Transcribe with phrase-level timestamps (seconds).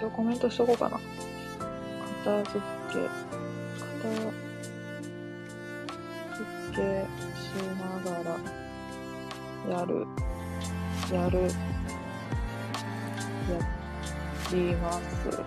[0.00, 0.98] 一応コメントしとこうかな。
[2.24, 2.58] 片付
[2.90, 2.96] け、
[3.78, 4.08] 片
[6.38, 6.80] 付け
[7.38, 8.16] しなが
[9.68, 10.06] ら、やる、
[11.12, 11.50] やる、や
[14.50, 15.28] ります。
[15.28, 15.44] テ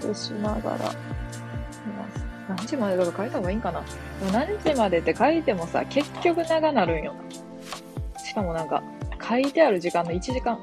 [0.00, 2.26] ストしながら、います。
[2.48, 3.80] 何時までとか書いた方がいいんかな
[4.18, 8.24] でも何時までって書いてもさ、結局長なるんよな。
[8.24, 8.82] しかもなんか、
[9.22, 10.58] 書いてある時間の1時間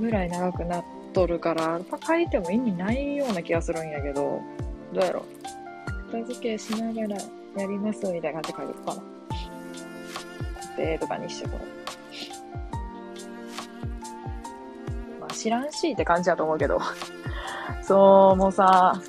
[0.00, 4.40] ぐらい長くなってとるから、書いても意味ないような気がするんやけど、
[4.92, 5.24] どうやろ
[6.10, 7.16] 片付けしながら
[7.62, 9.02] やりますみたいな感じで書いてるかな。
[10.60, 11.58] 固定とかにしてこ
[15.16, 15.20] う。
[15.20, 16.80] まあ知らんしって感じだと思うけど。
[17.82, 19.00] そう、もうさ、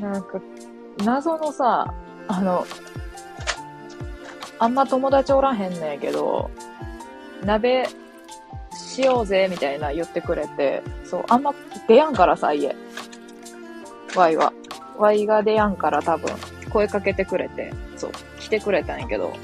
[0.00, 0.40] なんか、
[1.04, 1.92] 謎のさ、
[2.28, 2.64] あの、
[4.58, 6.50] あんま友達おらへんねんやけど、
[7.44, 7.86] 鍋
[8.94, 11.52] しようぜみたいな言ってくれて、そう、あんま
[11.88, 12.76] 出やんからさ、家。
[14.14, 14.52] ワイは。
[14.96, 16.30] ワイが出やんから多分、
[16.70, 19.34] 声かけてくれて、そう、来てくれたんやけど、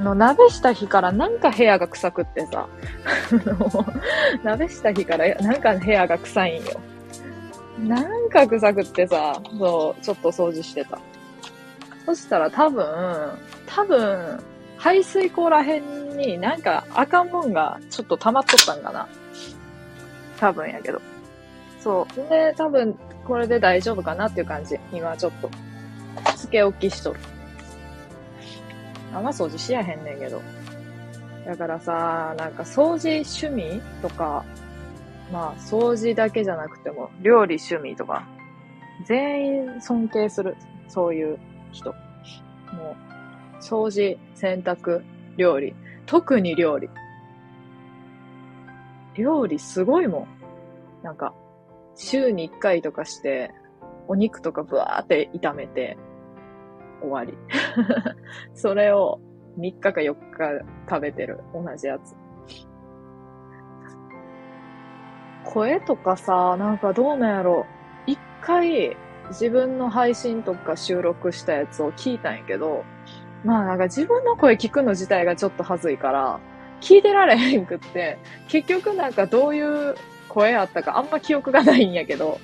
[0.00, 2.66] あの、鍋した日からなんか部屋が臭くってさ、
[4.42, 6.80] 鍋した日からなんか部屋が臭いんよ。
[7.78, 10.98] なんか臭くってさ、そう、ちょっと掃除してた。
[12.06, 12.84] そしたら多分、
[13.66, 14.40] 多分、
[14.80, 19.08] 排水口らへんになんか赤もんがちょっと溜まっとったんかな。
[20.38, 21.02] 多分やけど。
[21.80, 22.30] そう。
[22.30, 22.94] で、多分
[23.26, 24.78] これで大丈夫かなっていう感じ。
[24.90, 25.50] 今ちょっと、
[26.34, 27.20] つけ置きしとる。
[29.12, 30.40] あんま掃除しやへんねんけど。
[31.44, 34.46] だからさ、なんか掃除趣味とか、
[35.30, 38.26] まあ掃除だけじゃなくても、料理趣味とか、
[39.04, 40.56] 全員尊敬する。
[40.88, 41.38] そういう
[41.70, 41.94] 人。
[43.60, 45.02] 掃除、洗濯、
[45.36, 45.74] 料理。
[46.06, 46.90] 特に料理。
[49.14, 50.26] 料理すごいもん。
[51.02, 51.34] なんか、
[51.94, 53.52] 週に1回とかして、
[54.08, 55.96] お肉とかブワーって炒めて、
[57.00, 57.36] 終わり。
[58.54, 59.20] それを
[59.58, 61.40] 3日か4日食べてる。
[61.54, 62.16] 同じやつ。
[65.44, 67.66] 声とかさ、なんかどうなんやろ。
[68.06, 68.96] 一回
[69.28, 72.84] 自分の配信とか収録したやつを聞いたんやけど、
[73.44, 76.40] まあなんか自分の声聞くの自体がちょっと恥ずいから、
[76.80, 78.18] 聞いてられへんくって、
[78.48, 79.94] 結局なんかどういう
[80.28, 82.38] 声あったかあんま記憶がないんやけど、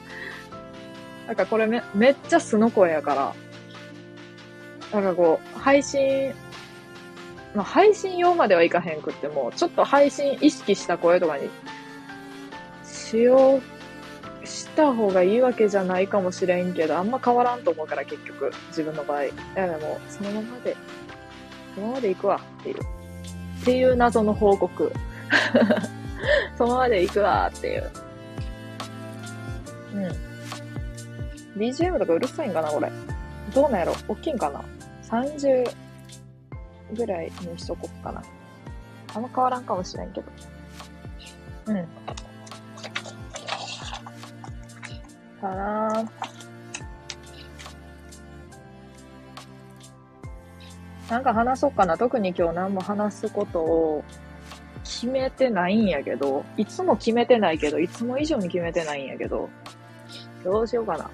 [1.27, 3.35] なんかこれめめっちゃ素の声やから、
[5.01, 6.33] なんかこう、配信、
[7.55, 11.49] まあ配信用まではいかへんくっても、ちょっと配信意識した声とかに
[12.85, 13.76] しよう、
[14.47, 19.25] した方がいいわけじゃないかもしれんけど、あんま変わらんと思うから結局、自分の場合。
[19.25, 20.77] いやでも、そのままで、
[21.75, 22.81] そのままで行くわっていう。
[22.81, 24.93] っていう謎の報告。
[26.57, 27.91] そのままで行くわっていう。
[29.95, 31.61] うん。
[31.61, 32.91] BGM とかうるさいんかな、これ。
[33.55, 34.63] どうなんやろ大きいんかな
[35.05, 35.69] ?30
[36.93, 38.23] ぐらいにしとこっかな。
[39.15, 40.27] あんま変わらんかもしれんけど。
[41.67, 41.89] うん。
[45.41, 46.11] かな。
[51.09, 51.97] なんか話そうかな。
[51.97, 54.05] 特に今日何も話すことを
[54.83, 59.49] 決めてないんやけど、いつも決めてないけど、いつも以上に決めてないんやけど、
[60.43, 61.11] どうしようかな。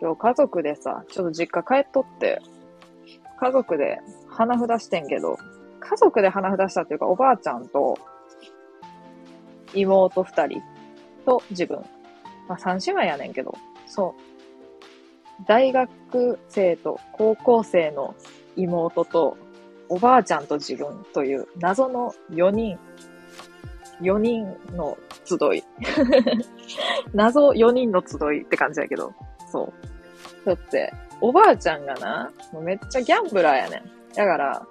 [0.00, 2.40] 今日家族でさ、ちょっと実家帰っとって、
[3.38, 5.38] 家族で花札してんけど、
[5.82, 7.98] 家族で花札したっていうか、おばあちゃんと、
[9.74, 10.62] 妹二人
[11.24, 11.78] と自分。
[12.48, 13.56] まあ三姉妹やねんけど、
[13.86, 15.44] そう。
[15.46, 18.14] 大学生と高校生の
[18.56, 19.36] 妹と、
[19.88, 22.78] おばあちゃんと自分という謎の4人、
[24.00, 25.64] 4人の集い。
[27.12, 29.12] 謎4人の集いって感じやけど、
[29.50, 29.72] そ
[30.44, 30.46] う。
[30.46, 34.14] だって、おばあちゃんがな、もうめっちゃギャンブラーやねん。
[34.14, 34.66] だから、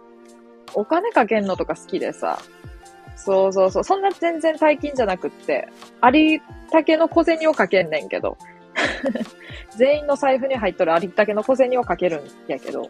[0.74, 2.40] お金かけんのとか好きでさ、
[3.16, 5.68] そうそうそう、そんな全然大金じゃなくって、
[6.02, 6.42] あり
[6.72, 8.38] たけの小銭をかけんねんけど、
[9.78, 12.90] 全員の財布に入っとるありったけの小銭をかけるんやけど、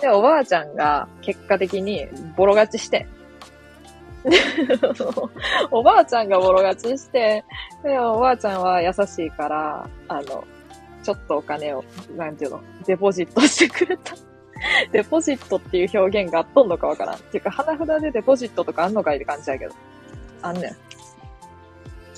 [0.00, 3.06] で、おばあちゃんが結果的にボロ勝ちして、
[5.70, 7.44] おばあちゃんがボロ勝ちして、
[7.82, 10.44] で、おばあちゃんは優しいから、あの、
[11.02, 11.84] ちょっとお金を、
[12.16, 14.14] なんていうの、デポジットしてくれた。
[14.92, 17.16] デポジットっていう表現があっとんのかわからん。
[17.16, 19.74] っていうか、花札でデポジットとかあんのかいって感じやけど。
[20.42, 20.70] あんねん。
[20.70, 20.76] ちょ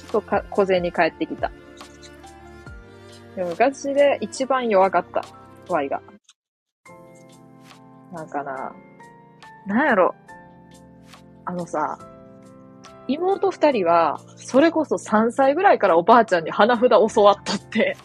[0.08, 1.50] っとか小銭返ってきた。
[3.36, 5.24] でもガチで一番弱かった。
[5.68, 6.02] Y が。
[8.12, 8.72] なんかな、
[9.66, 10.14] なんやろ。
[11.44, 11.98] あのさ、
[13.08, 17.96] 妹二人は、それこそ3歳ぐらいからおばあちゃんに花札教わっとって。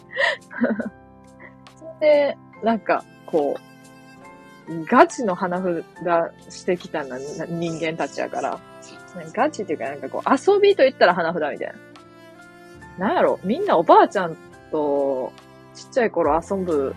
[2.00, 3.67] で、なんか、こう、
[4.86, 8.60] ガチの花札してきたな人間たちやから、
[9.32, 11.74] ガチっていうかなんかこう、遊びと言ったら花札みたい
[12.98, 13.06] な。
[13.08, 13.40] なんやろ？
[13.44, 14.36] みんなおばあちゃん
[14.70, 15.32] と
[15.74, 16.94] ちっちゃい頃遊ぶ、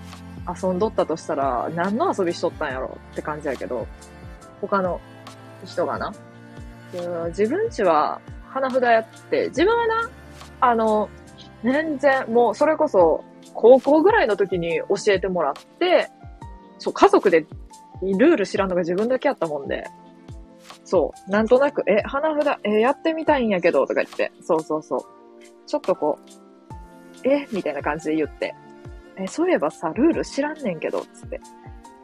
[0.62, 3.88] 遊んどったとしたら、何の遊びしとったんやろって感じやけど、
[4.60, 5.00] 他の
[5.64, 6.14] 人がな。
[7.28, 8.20] 自分ちは
[8.50, 10.10] 花札やって、自分はな、
[10.60, 11.10] あの、
[11.64, 16.10] 全然、もうそれこそ、高校ぐらいの時に教えてもらって、
[16.80, 17.46] そう、家族で
[18.02, 19.86] ルール知らんのが自分だけやったもんで、
[20.84, 25.02] そう、なんとなく、え、花札、え、やってみたいんやけど、とか言って、そうそうそう。
[25.68, 26.20] ちょっとこ
[27.24, 28.56] う、えみたいな感じで言って、
[29.18, 31.40] え、そういえばさ、ルール知らんねんけど、つって。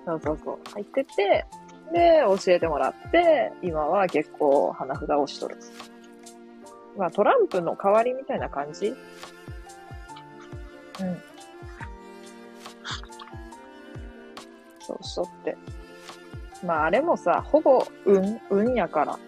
[0.06, 0.60] そうそうそう。
[0.74, 1.46] 入ってて、
[1.92, 5.58] で、教えてもらって、今は結構花札をしとる。
[6.98, 8.88] まあ、トランプの代わりみたいな感じ？
[8.88, 8.96] うん。
[14.80, 15.58] そうしとって。
[16.66, 19.20] まあ、あれもさ、ほぼ運、運やから。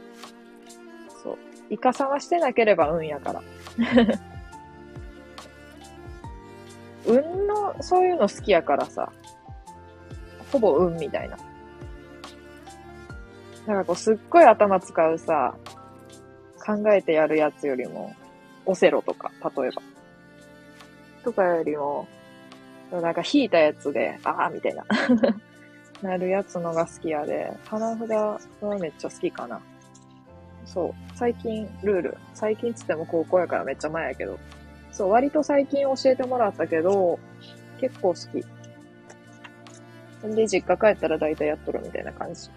[1.23, 1.37] そう。
[1.69, 3.43] イカサマしてなければ運やから。
[7.05, 9.11] 運の、そういうの好きやからさ。
[10.51, 11.37] ほぼ運みたいな。
[13.67, 15.55] なんかこう、すっごい頭使うさ、
[16.65, 18.15] 考えてやるやつよりも、
[18.65, 19.81] オセロとか、例えば。
[21.23, 22.07] とかよりも、
[22.91, 24.83] なんか引いたやつで、ああ、みたいな。
[26.01, 28.39] なるやつのが好きやで、花札は
[28.79, 29.61] めっちゃ好きかな。
[30.65, 30.93] そう。
[31.15, 32.17] 最近、ルール。
[32.33, 34.39] 最近つっても高校やからめっちゃ前やけど。
[34.91, 37.19] そう、割と最近教えてもらったけど、
[37.79, 38.45] 結構好き。
[40.27, 42.49] んで、実家帰ったら大体やっとるみたいな感じ。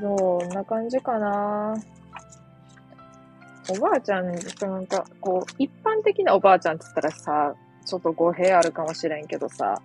[0.00, 1.74] どんな感じかな
[3.70, 7.54] おばあちゃん、なんか、こう、一般的なおばあちゃんって言ったらさ、
[7.92, 9.82] ちょっと語弊あるかもしれんけどさ、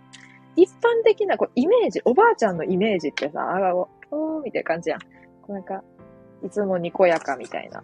[0.55, 4.99] 一般的なこうイメージ、おばあちゃんのイメージってさ、あがご、おーみたいな感じやん。
[5.01, 5.07] こ
[5.49, 5.83] うなんか、
[6.41, 7.83] いつもにこやかみたいな。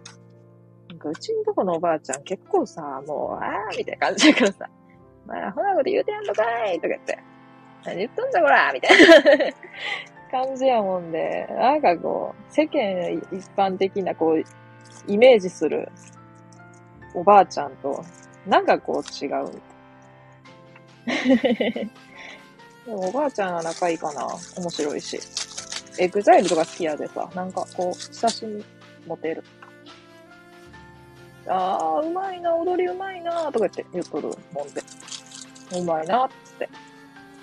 [0.88, 4.70] なんかうちんとこのおばあちゃん結構さ、もう、あーみたいな感じやからさ、
[5.26, 6.42] まあ、ほなこと言うてやんのか
[6.72, 7.18] いとか言って、
[7.84, 14.42] 何言っとんじゃこらみたいな感じやもんで、なんかこう、世間一般的なこう、
[15.06, 15.86] イメージする
[17.12, 18.02] おばあちゃんと、
[18.46, 19.60] なんかこう違う。
[21.06, 21.88] で
[22.86, 24.26] もおばあちゃんは仲いいかな。
[24.56, 25.18] 面白いし。
[25.98, 28.64] エグザイルとか好きやでさ、なんかこう、親しみ
[29.06, 29.44] 持てる。
[31.46, 34.82] ああ、うまいな、踊りうまいな、とか言って言っとるもんで。
[35.78, 36.28] うまいな、っ
[36.58, 36.68] て。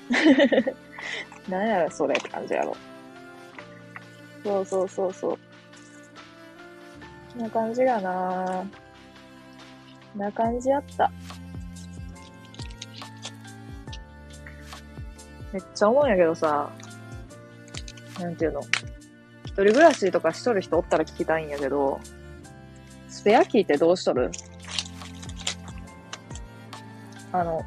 [1.50, 2.75] なんやろ、それって感じやろ。
[4.44, 5.40] そうそうそうそう。
[7.34, 8.66] こんな感じがな
[10.13, 11.12] こんな感じやった。
[15.53, 16.70] めっちゃ思うんやけどさ、
[18.20, 18.62] なんていうの？
[19.46, 22.00] 一人暮らしとかしとる人おったら聞きたいんやけど、
[23.10, 24.31] スペアキーってどうしとる？
[27.34, 27.65] あの、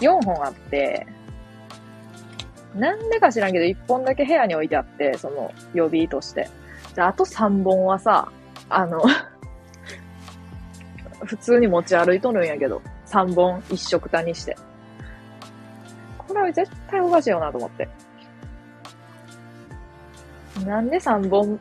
[0.00, 1.06] 4本あって、
[2.74, 6.48] なんでか知らんけど、1本だけ部屋に置いてあって、その予備として。
[6.94, 8.30] で、あと3本はさ、
[8.68, 9.02] あの、
[11.24, 14.56] 普通に持ち歩いとるんやけど、3本一色たにして。
[16.36, 17.88] れは絶対おかしいよなと思って。
[20.64, 21.60] なんで3本、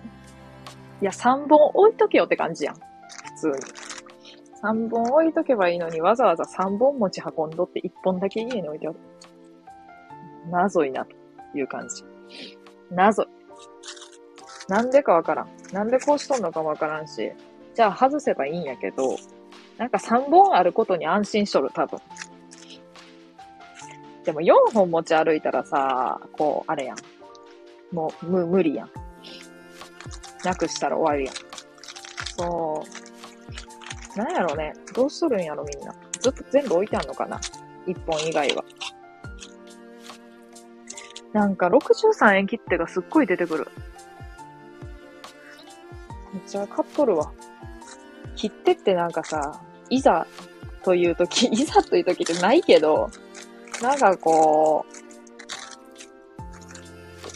[1.01, 2.75] いや3本置いとけよって感じやん。
[2.75, 2.81] 普
[3.37, 3.53] 通に。
[4.61, 8.97] 3本置いとけばいいのにわざわざ3本持ち運んどって1本だけ家に置いてある。
[10.49, 11.11] 謎いな、と
[11.57, 12.03] いう感じ。
[12.89, 13.27] 謎い。
[14.67, 15.49] なんでかわからん。
[15.71, 17.31] なんでこうしとんのかもわからんし。
[17.75, 19.17] じゃあ外せばいいんやけど、
[19.77, 21.99] なんか3本あることに安心しとる、多分。
[24.25, 26.97] でも4本持ち歩いたらさ、こう、あれやん。
[27.95, 28.89] もう、む、無理やん。
[30.43, 31.35] なくしたら終わりやん。
[32.37, 32.83] そ
[34.15, 34.17] う。
[34.17, 34.73] なんやろね。
[34.95, 35.93] どうしとるんやろ、みんな。
[36.19, 37.39] ずっと全部置いてあんのかな
[37.85, 38.65] ?1 本以外は。
[41.31, 43.67] なんか63円切手がすっごい出てくる。
[46.33, 47.31] めっちゃ買っとるわ。
[48.35, 50.25] 切手ってなんかさ、いざ
[50.83, 53.11] という時、 いざという時ってないけど、
[53.81, 54.95] なんかこう、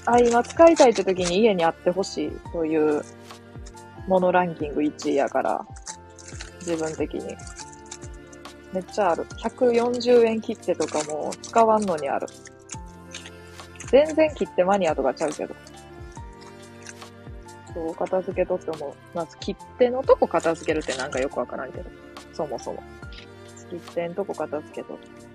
[0.05, 3.03] あ、今使いたいって時に家にあってほしいという
[4.07, 5.65] ものランキング1位やから、
[6.59, 7.35] 自分的に。
[8.73, 9.25] めっちゃある。
[9.37, 12.27] 140円切手とかも使わんのにある。
[13.91, 15.55] 全然切手マニアとかちゃうけど。
[17.73, 21.89] そう、片付けとっても、まず切手のとこ片付けるってなんかよくわからんけど。
[22.33, 22.81] そもそも。
[23.69, 25.28] 切手のとこ片付けとって。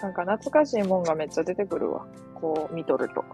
[0.00, 2.06] なんか懐かしいもんがめっちゃ出てくるわ。
[2.34, 3.24] こう見とると。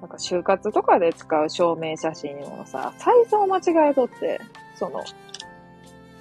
[0.00, 4.40] なんか就活とかで使う証明写真をさ、サイズを間違えとって、
[4.76, 5.02] その、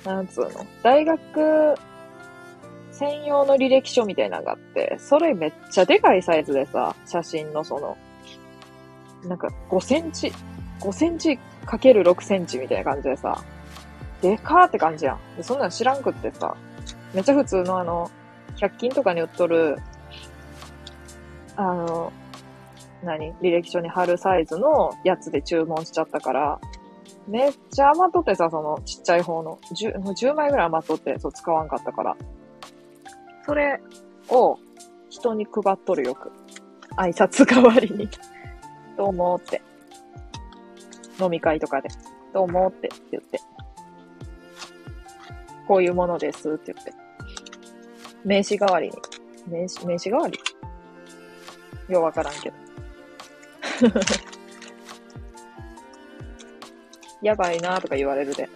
[0.06, 1.76] なんつうの、大学
[2.92, 7.98] 専用の履歴書みたいなのがあって、それめっちゃでかいサイズでさ、写真のその、
[9.28, 10.32] なんか5センチ、
[10.80, 13.44] 5センチかける6センチみたいな感じでさ、
[14.26, 15.44] でかーって感じやん。
[15.44, 16.56] そんなの知らんくってさ、
[17.14, 18.10] めっちゃ普通のあの、
[18.58, 19.78] 100均とかに売っとる、
[21.56, 22.12] あの、
[23.04, 23.34] 何？
[23.36, 26.60] 履歴書に貼るサイズのやつで注文しちゃったから、
[27.28, 32.16] めっちゃ余っとってさ、そのちっちゃい方の、10, 10枚ぐらい余っとって、そう使わんかったから。
[33.46, 33.80] それ
[34.30, 34.58] を
[35.12, 36.32] 人に配っとるよく。
[36.98, 38.10] 挨拶代わりに。
[38.98, 39.62] どうもって。
[41.22, 41.90] 飲み会とかで。
[42.34, 43.40] どうもって言って。
[45.68, 46.94] こういうものですって言って。
[48.24, 48.94] 名刺代わりに。
[49.48, 50.40] 名刺、名刺代わり？
[51.88, 52.56] ようわからんけど。
[57.22, 58.50] やばいなとか言われるで。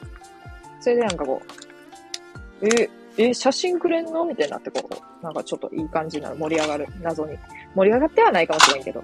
[0.79, 1.41] それでなんかこ
[2.61, 4.25] う、え、え、写真くれんの？
[4.25, 6.35] みたいになってこう、なんかちょっといい感じになる。
[6.37, 6.87] 盛り上がる。
[7.01, 7.37] 謎に。
[7.75, 9.03] 盛り上がってはないかもしれんけど。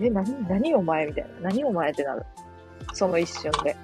[0.00, 1.06] え、なに、何お前？
[1.06, 1.30] みたいな。
[1.48, 1.90] 何お前？
[1.90, 2.24] ってなる。
[2.92, 3.76] その一瞬で。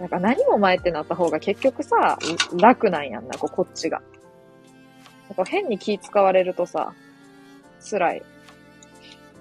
[0.00, 2.18] なんか何お前ってなった方が結局さ、
[2.58, 4.00] 楽なんやんな、ここっちが。
[5.28, 6.94] なんか変に気使われるとさ、
[7.88, 8.22] 辛い。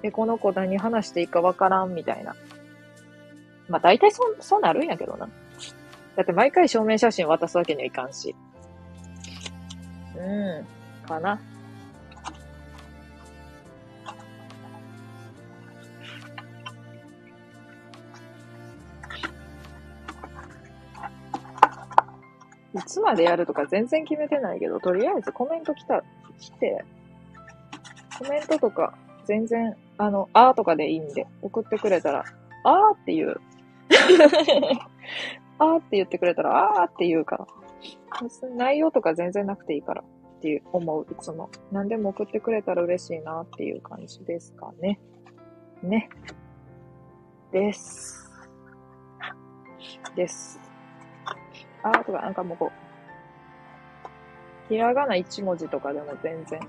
[0.03, 2.35] え、この子何話していいかわからんみたいな。
[3.69, 5.29] まあ大体そ、そうなるんやけどな。
[6.17, 8.35] だって毎回証明写真渡すわけにはいかんし。
[10.17, 11.39] うん、かな。
[22.75, 26.03] いつまでやるとか全然決めてないけど、とりあえずコメント来た、
[26.39, 26.83] 来て、
[28.19, 32.23] コメントとか全然あの、あーとかでいいんで、送ってくれたら、
[32.63, 33.41] あーって言う。
[35.59, 37.47] あーって言ってくれたら、あーって言うから。
[38.55, 41.49] 内容とか全然なくていいからっていう思う、いつも。
[41.69, 45.01] 何でも送ってくれたら嬉しいなっていう感じですかね。
[45.83, 46.09] ね。
[47.51, 48.31] です。
[50.15, 50.68] です。
[51.83, 52.71] あーとか、なんかもうこ
[54.67, 56.59] う、ひらがな1文字とかでも全然、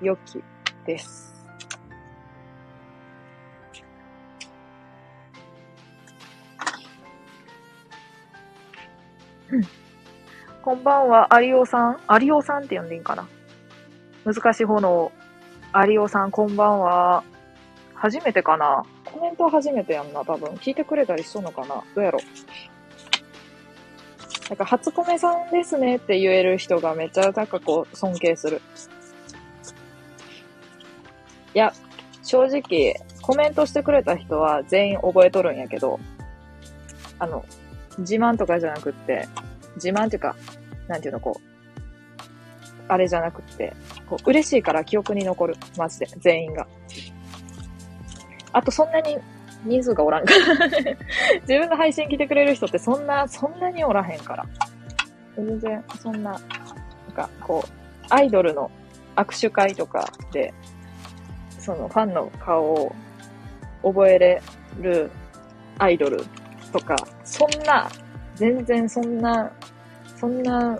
[0.00, 0.42] 良き
[0.84, 1.34] です。
[10.62, 12.00] こんばんは、有オさん。
[12.20, 13.28] 有オさんって呼んでいいかな？
[14.24, 15.12] 難しい方の
[15.86, 17.22] 有オさん、こんばんは。
[17.94, 18.84] 初めてかな？
[19.04, 20.50] コメント初めてやんな、多分。
[20.54, 21.84] 聞いてくれたりしとんのかな？
[21.94, 22.18] どうやろ？
[24.48, 28.60] なんか、初コメさんですねって言える人がめっちゃ、なんかこう、尊敬する。
[31.54, 31.72] いや、
[32.22, 35.98] 正直、コメントしてくれた人は全員覚えとるんやけど、
[37.18, 37.44] あの、
[37.98, 39.26] 自慢とかじゃなくって、
[39.76, 40.36] 自慢っていうか、
[40.86, 41.56] なんていうの、こう、
[42.88, 43.74] あれじゃなくって、
[44.08, 45.56] こう、嬉しいから記憶に残る。
[45.76, 46.66] マジで、全員が。
[48.52, 49.18] あと、そんなに
[49.66, 50.68] 人数がおらんから。
[51.42, 54.46] 自分の配信来てくれる人ってそんな、そんなにおらへんから。
[55.36, 56.40] 全然、そんな、なん
[57.12, 57.70] か、こう、
[58.08, 58.70] アイドルの
[59.16, 60.52] 握手会とかで、
[61.58, 62.94] そのファンの顔を
[63.82, 64.42] 覚えれ
[64.80, 65.10] る
[65.78, 66.24] アイドル
[66.72, 67.88] とか、そんな、
[68.34, 69.50] 全然そんな、
[70.16, 70.78] そんな、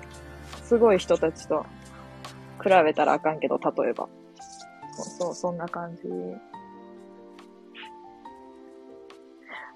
[0.63, 1.65] すごい人たちと
[2.63, 4.09] 比べたらあかんけど、例えば。
[4.93, 6.03] そうそう、そんな感じ。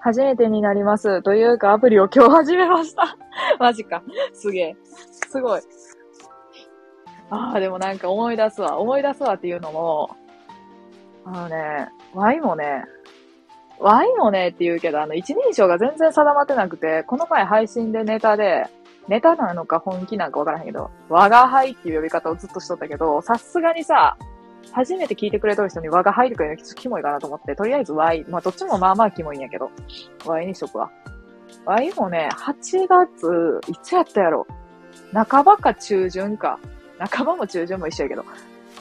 [0.00, 1.22] 初めてになります。
[1.22, 3.16] というか、アプリを今日始めました。
[3.60, 4.02] マジか。
[4.32, 4.76] すげえ。
[4.84, 5.60] すごい。
[7.30, 8.78] ああ、でもなんか思い出すわ。
[8.78, 10.16] 思い出すわっていうのも、
[11.24, 12.84] あのね、ワイもね、
[13.78, 18.66] ワイもねって言うけど、あの、一人称が全然定まってなくて、この前配信でネタで、
[19.08, 24.16] ネタなのか本気なんかわからへんけど、我が輩っていう呼び方をずっとしとったけど、さすがにさ、
[24.72, 29.70] 初めて聞いてくれとる人に我が輩とか言うのキモいかなと思って、とりあえず Y、まあどっちもまあまあキモいんやけど、
[30.24, 30.90] Y にしとくわ。
[31.64, 34.46] Y もね、8月、いつやったやろ？
[35.12, 36.58] 半ばか中旬か。
[36.98, 38.24] 半ばも中旬も一緒やけど。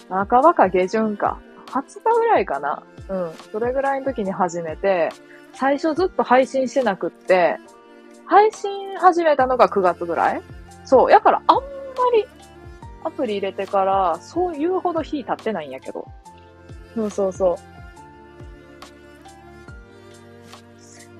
[0.09, 1.39] 半ばか下旬か。
[1.67, 2.83] 20日ぐらいかな。
[3.09, 3.33] うん。
[3.51, 5.09] それぐらいの時に始めて、
[5.53, 7.57] 最初ずっと配信してなくって、
[8.25, 10.41] 配信始めたのが9月ぐらい？
[10.85, 11.11] そう。
[11.11, 11.63] やからあんま
[12.13, 12.25] り
[13.03, 16.07] アプリ入れてから、そういうほど日経ってないんやけど。
[16.95, 17.57] そうそうそ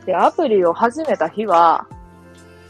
[0.03, 0.05] う。
[0.05, 1.88] で、アプリを始めた日は、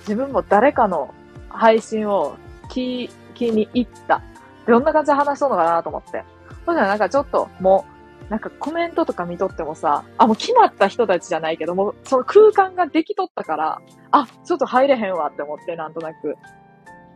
[0.01, 1.13] 自分も誰かの
[1.49, 2.35] 配信を
[2.69, 4.21] 聞きに行った。
[4.67, 6.23] どんな感じで話しそうのかなと思って。
[6.65, 7.85] そしたらなんかちょっと、も
[8.27, 16.37] う、なんかコメントとか見とってもさ、あ、もう決まった人たちじゃないけども、その空間ができとったから、あ、ちょっと入れへんわって思って、なんとなく。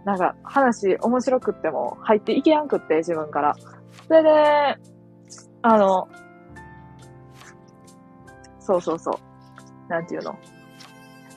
[0.05, 3.55] なんか話面白くっても入っていけやんくって、自分から。
[4.07, 4.29] それで、
[5.61, 6.07] あの、
[8.59, 9.89] そうそうそう。
[9.89, 10.37] なんていうの？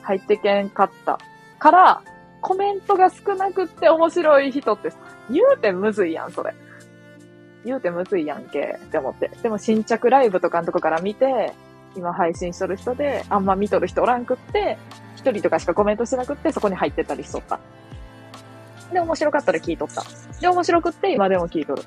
[0.01, 1.19] 入ってけんかった
[1.59, 2.01] から、
[2.41, 4.91] コメントが少なくって面白い人って、
[5.29, 6.53] 言うてむずいやん、それ。
[7.65, 9.29] 言うてむずいやんけ、って思って。
[9.41, 11.53] でも新着ライブとかのとこから見て、
[11.95, 14.77] 今配信しとる人で、あんま見とる人おらんくって、
[15.15, 17.59] 一人とかしかコメントしてなくって、そこに入ってたりしとった。
[18.91, 20.03] で、面白かったら聞いとった。
[20.39, 21.83] で、面白くって今でも聞いとる。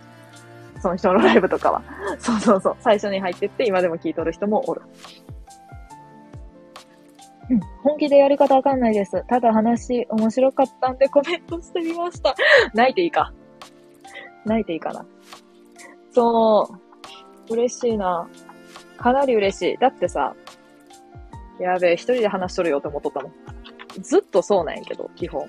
[0.81, 1.83] その人のライブとかは。
[2.19, 2.77] そうそうそう。
[2.81, 4.83] 最初に入ってって今でも聞いとる人もおる。
[7.51, 7.61] うん。
[7.83, 9.25] 本気でやり方わかんないです。
[9.27, 12.35] ただ話面白かったんでコメントしてみました。
[12.73, 13.33] 泣いていいか。
[14.45, 15.05] 泣いていいかな。
[16.13, 16.69] そ
[17.49, 17.53] う。
[17.53, 18.29] 嬉しいな。
[18.97, 19.77] かなり嬉しい。
[19.79, 20.35] だってさ、
[21.59, 23.33] やべえ、一人で話しとるよって思っとったもん。
[24.01, 25.47] ずっとそうなんやけど、基本。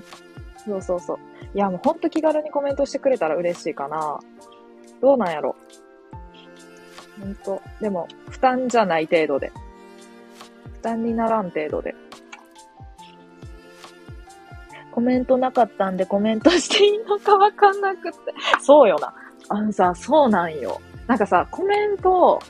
[0.66, 1.20] そうそうそう。
[1.54, 4.20] いや、もうほんと気軽にコメントしてくれたら嬉しいかな。
[5.02, 5.56] どうなんやろ。
[7.20, 7.62] ほんと。
[7.82, 9.52] でも、負担じゃない程度で。
[10.74, 11.94] 負担にならん程度で。
[14.92, 18.34] コメントなかったんでコメントしていいのかわかんなくって。
[18.62, 19.14] そうよな。
[19.50, 20.82] あのさ、そうなんよ。
[21.08, 22.42] なんかさ、コメント、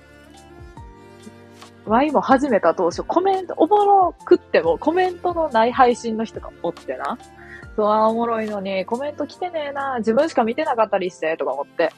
[1.85, 7.17] ワイも始めた当初、コメント、おもろくってもコメントのない配信の人がおってな。
[7.75, 11.91] そう、おもろいのに、コメント来てねえな、自分しか見てなかったりして、とか思って、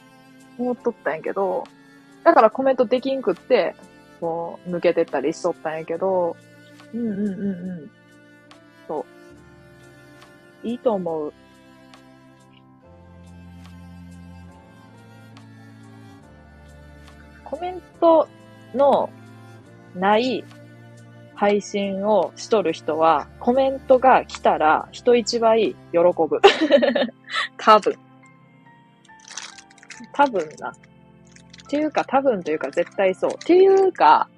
[0.58, 1.64] 思っとったんやけど、
[2.22, 3.74] だからコメントできんくって、
[4.20, 6.36] こう、抜けてったりしとったんやけど、
[6.92, 7.90] うんうんうんうん。
[8.86, 9.04] そ
[10.64, 10.66] う。
[10.66, 11.32] いいと思う。
[17.44, 18.28] コメント
[18.74, 19.10] の
[19.94, 20.44] ない
[21.34, 26.40] 配信をしとる人は、コメントが来たら人一倍喜ぶ。
[27.58, 27.94] 多分。
[30.12, 30.70] 多分な。
[30.70, 30.72] っ
[31.66, 33.30] ていうか多分というか絶対そう。
[33.32, 34.28] っていうか、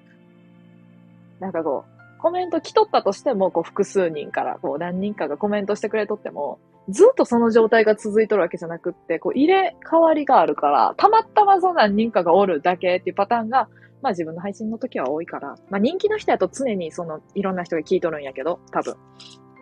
[1.41, 13.69] なんかこう、コメント来とったとしても、こう複数人からこう何人かがコメントしてくれとっても、ずっとその状態が続いとるわけじゃなくって、こう入れ替わりがあるから、たまたまその何人かがおるだけっていうパターンが
[14.03, 18.97] まあ自分の配信の時は多いから、まあ人気の人やと常にそのいろんな人が聞いとるんやけど、多分。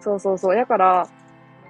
[0.00, 0.56] そうそうそう。
[0.56, 1.08] だから、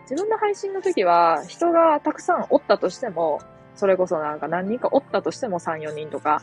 [0.03, 3.41] 自分の配信の時は人がたくさんおったとしても、
[3.75, 6.43] それこそなんか何人かおったとしても3、4人とか、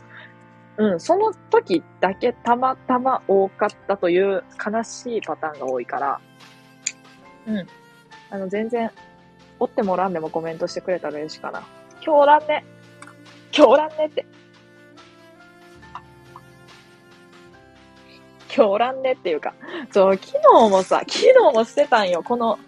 [0.78, 6.20] うん、その時だけたまたま多かったという悲しいパターンが多いから、
[7.46, 7.66] うん。
[8.30, 8.90] あの、全然、
[9.58, 11.60] おってもらんでもコメントしてくれたら嬉しいかな。
[11.96, 12.64] 今日おらんね。
[13.54, 14.24] 今日おらんねって。
[18.54, 19.54] 今日おらんねっていうか、
[19.90, 22.22] そう、昨日もさ、昨日もしてたんよ。
[22.22, 22.58] この、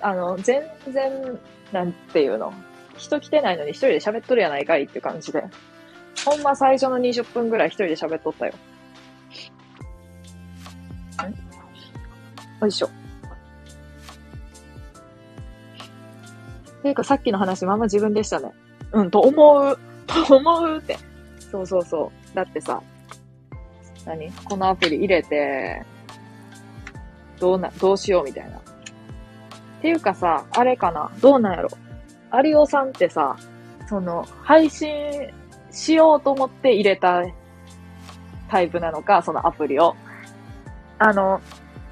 [0.00, 1.38] あの、全然、
[1.72, 2.52] なんていうの？
[2.96, 5.44] 人来てないのに一人で喋っとるやないかいっていう感じで。
[6.24, 8.54] ほんま最初の20分ぐらい一人で喋っとったよ。
[12.60, 12.88] んよいしょ。
[16.86, 18.52] ていうかさっきの話まんま自分でしたね。
[18.92, 19.78] うん、と思う。
[20.06, 20.96] と思うって。
[21.50, 22.36] そうそうそう。
[22.36, 22.82] だってさ、
[24.06, 24.32] 何？
[24.32, 25.84] このアプリ入れて、
[27.38, 28.56] どうな、どうしようみたいな。
[28.56, 28.62] っ
[29.82, 31.10] ていうかさ、あれかな？
[31.20, 31.68] どうなんやろ？
[32.42, 33.36] 有オさんってさ、
[33.88, 34.88] その、配信
[35.70, 37.22] しようと思って入れた
[38.48, 39.94] タイプなのか、そのアプリを。
[40.98, 41.40] あの、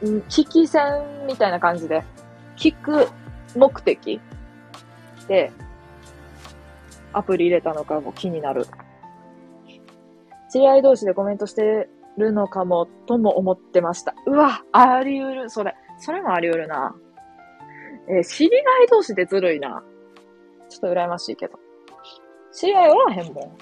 [0.02, 2.02] 聞き戦みたいな感じで、
[2.56, 3.08] 聞く
[3.56, 4.20] 目的
[5.28, 5.52] で、
[7.12, 8.66] アプリ入れたのかも気になる。
[10.50, 14.14] 知り合い同士でコメントしてるのかも、とも思ってました。
[14.26, 15.50] うわ、あり得る。
[15.50, 15.74] それ。
[15.98, 16.94] それもあり得るな。
[18.08, 19.82] えー、知り合い同士でずるいな。
[20.68, 21.58] ちょっと羨ましいけど。
[22.52, 23.58] 知り合いおらへんもん。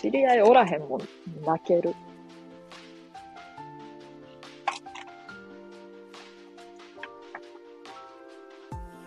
[0.00, 1.00] 知り合いおらへんもん。
[1.44, 1.94] 泣ける。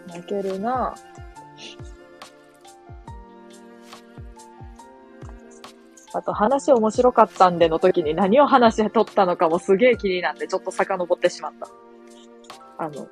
[0.07, 0.93] 泣けるな
[6.13, 11.67] あと話面白かったんでの時に何を話し取ったのかもすげえ気になってちょっと遡ってしまった。
[12.77, 13.07] あの、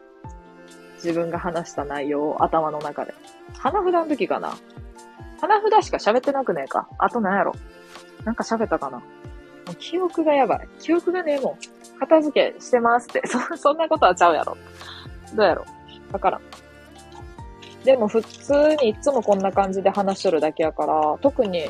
[0.96, 3.14] 自分が話した内容を頭の中で。
[3.58, 4.54] 花札の時かな？
[5.40, 6.88] 花札しか喋ってなくねえか？
[7.00, 7.54] あと何やろ？
[8.24, 9.00] なんか喋ったかな？
[9.00, 9.04] も
[9.72, 10.68] う記憶がやばい。
[10.80, 12.00] 記憶がねえもん。
[12.00, 13.22] 片付けしてますって。
[13.28, 14.58] そ、そんなことはちゃうやろ。
[15.36, 15.66] どうやろ？
[16.12, 16.42] だからん。
[17.84, 21.66] でも普通にいつもこんな感じで話しとるだけやから、特に、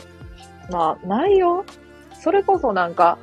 [0.69, 1.65] まあ、内容？
[2.13, 3.17] それこそなんか、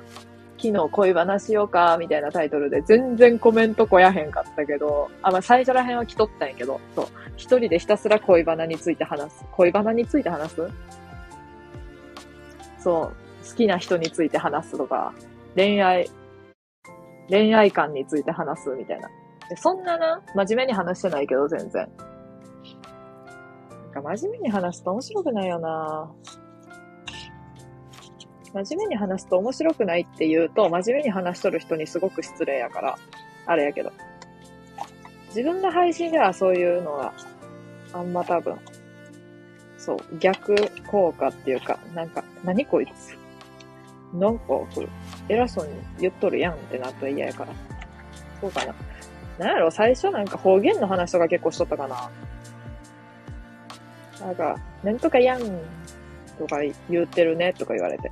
[0.61, 7.07] 昨日恋話しようか、みたいなタイトルで全然コメント来やへんかったけど、あ、まあ最初らへんは来とったんやけど、そう。
[7.37, 9.45] 一人でひたすら恋バナについて話す。
[9.53, 10.69] 恋バナについて話す？
[12.81, 13.49] そう。
[13.49, 15.15] 好きな人について話すとか、
[15.55, 16.11] 恋愛、
[17.29, 19.09] 恋愛観について話すみたいな。
[19.57, 21.89] そんなな、真面目に話してないけど、全然。
[23.95, 26.11] なんか真面目に話すと面白くないよな
[28.53, 32.99] 真面目に話すと面白くないって言うと、真面目に話しとる人にすごく失礼やから、
[33.47, 33.93] あれやけど。
[35.29, 37.13] 自分の配信ではそういうのは、
[37.93, 38.59] あんま多分、
[39.77, 40.57] そう、逆
[40.87, 43.17] 効果っていうか、なんか、何こいつ？
[44.17, 44.45] なんか、
[45.29, 47.53] 偉そうに言っとるやんってなったら嫌やから。
[48.41, 48.75] そうかな。
[49.39, 52.11] なんやろ、最初なんか方言の話とか結構しとったかな。
[54.21, 55.43] なんか、なんとかやん
[56.39, 58.11] とか言ってるねとか言われて。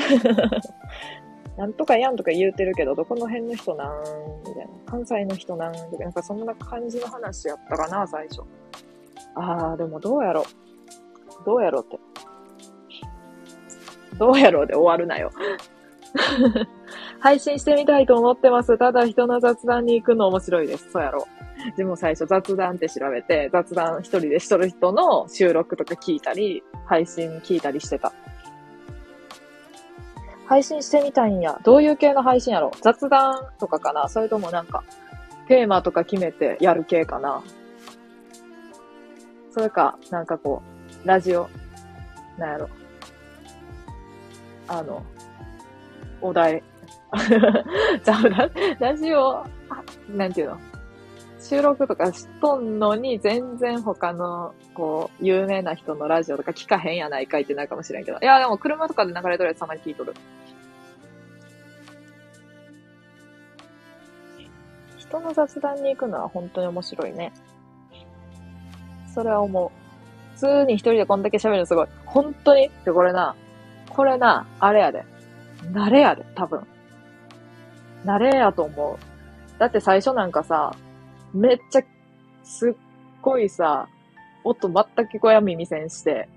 [1.56, 4.02] なんとかやんとか言うてるけど、どこの辺の人なん
[4.46, 4.70] みたいな。
[4.86, 8.42] 関西の人なんとか、なんかそんな感じの話やったかな、最初。
[9.34, 10.44] あー、でもどうやろ。
[11.44, 11.98] どうやろうって。
[14.18, 15.30] どうやろうで終わるなよ。
[17.20, 18.76] 配信してみたいと思ってます。
[18.78, 20.90] ただ人の雑談に行くの面白いです。
[20.90, 21.26] そうやろ。
[21.66, 28.12] 自分も最初雑談って調べて、雑談一人でしとる人の収録とか聞いたり、配信聞いたりしてた。
[30.50, 31.60] 配信してみたいんや。
[31.62, 32.72] どういう系の配信やろ？
[32.82, 34.08] 雑談とかかな？
[34.08, 34.82] それともなんか、
[35.46, 37.44] テーマとか決めてやる系かな？
[39.52, 40.60] それか、なんかこ
[41.04, 41.48] う、ラジオ、
[42.36, 42.68] なんやろ？
[44.66, 45.04] あの、
[46.20, 46.64] お題。
[48.04, 49.44] じゃあ、ラジオ、
[50.08, 50.58] なんていうの？
[51.40, 58.18] 収録とかしとんのに、全然他の、こう、有名な人のラジオとか聞かへんやないかいってなるかもしれんけど。
[58.20, 60.14] いや、でも車とかで流れとるやつたまに聞いとる。
[64.98, 67.32] 人の雑談に行くのは本当に面白いね。
[69.12, 69.70] それは思う。
[70.34, 71.88] 普通に一人でこんだけ喋るのすごい。
[72.04, 73.34] 本当にってこれな、
[73.88, 75.04] これな、あれやで。
[75.72, 76.66] 慣れやで、多分。
[78.04, 79.58] 慣れやと思う。
[79.58, 80.76] だって最初なんかさ、
[81.32, 81.82] めっちゃ、
[82.42, 82.72] すっ
[83.22, 83.88] ごいさ、
[84.44, 84.74] 音全
[85.06, 86.28] く聞こえ耳栓して、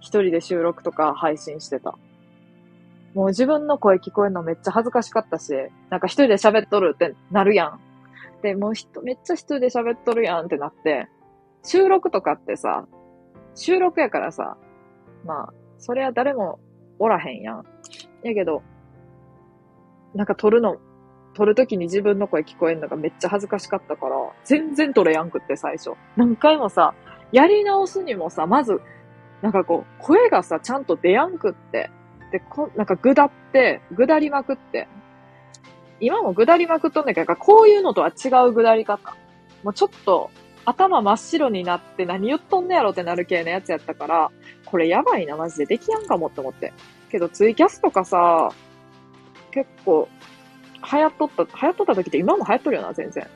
[0.00, 1.96] 一人で収録とか配信してた。
[3.14, 5.52] もう自分の声聞こえるのめっちゃ恥ずかしかったし、
[5.88, 7.80] なんか一人で喋っとるってなるやん。
[8.42, 11.08] で、もう人、めっちゃ一人で喋っとるやんってなって、
[11.62, 12.86] 収録とかってさ、
[13.54, 14.56] 収録やからさ、
[15.24, 16.60] まあ、そりゃ誰も
[16.98, 17.64] おらへんやん。
[18.22, 18.62] やけど、
[20.14, 20.76] なんか撮るの、
[21.34, 25.92] 撮るときに自分の声聞こえんのがめっちゃ恥ずかしかったから、全然撮れやんくって最初。
[26.16, 26.94] 何回もさ、
[27.32, 28.80] やり直すにもさ、まず、
[29.42, 31.90] なんかこう、声がさ、ちゃんと出やんくって。
[32.32, 34.88] で、こなんかぐだって、ぐだりまくって。
[36.00, 39.16] 今もぐだりまくっとんだけど、こういうのとは違うぐだり方。
[39.62, 40.30] もうちょっと、
[40.64, 44.30] 頭真っ白になって何言っとんねやろってなる系のやつやったから、
[44.66, 45.66] これやばいな、マジで。
[45.66, 46.72] できやんかもって思って。
[47.10, 48.50] けど、ツイキャスとかさ、
[49.50, 50.08] 結構、
[50.92, 53.26] 流行っとった、流行っとった時って今も流行っとるよな、全然。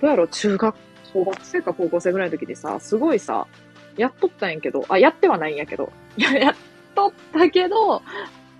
[0.00, 0.76] どうやろ中学、
[1.12, 3.46] 小学生か高校生ぐらいの時にさ、すごいさ、
[3.96, 6.54] やっとったんやけど、あ、やってはないんやけど、 いや、やっ
[6.94, 8.02] とったけど、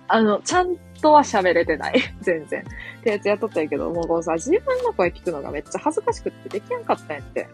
[0.07, 1.99] あの、ちゃんとは喋れてない。
[2.21, 2.61] 全然。
[2.61, 7.47] ってやつやっとったんやけど、もうこうさ、自分の声聞くのがめっちゃ恥ずかしくってできやんかったんやって。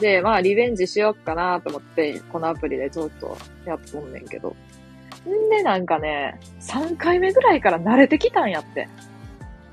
[0.00, 4.54] で、まあ、リベンジしよっかなと思って、このアプリでちょっとやっとんねんけど。
[5.28, 8.88] んで、なんかね、3回目ぐらいから慣れてきたんやって。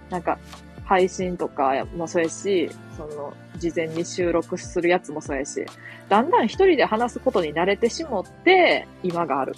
[0.09, 0.37] なんか、
[0.85, 5.65] 配信とかもそうやし、その、事前に収録するやつもそうやし、
[6.07, 9.53] だんだん一人で話すことに慣れてしもって、今がある。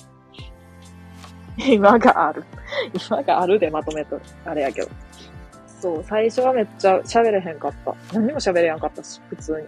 [1.58, 2.44] 今がある。
[3.10, 4.20] 今があるでまとめと。
[4.46, 4.88] あれやけど。
[5.80, 7.96] そう、最初はめっちゃ喋れへんかった。
[8.14, 9.68] 何も喋れやんかったし、普通に。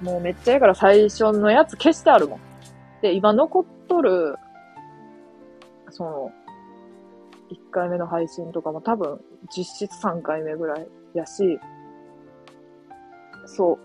[0.00, 2.40] もうめっちゃやから最初のやつ消してあるもん。
[3.02, 4.36] で、今残っとる、
[5.90, 6.32] その、
[7.74, 9.20] 回目の配信とかも多分
[9.54, 11.58] 実質3回目ぐらいやし、
[13.46, 13.78] そう。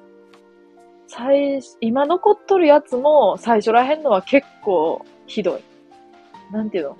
[1.07, 5.63] 最、今残っとるやつも最初らへんのは結構ひどい。
[6.53, 6.97] なんていうの？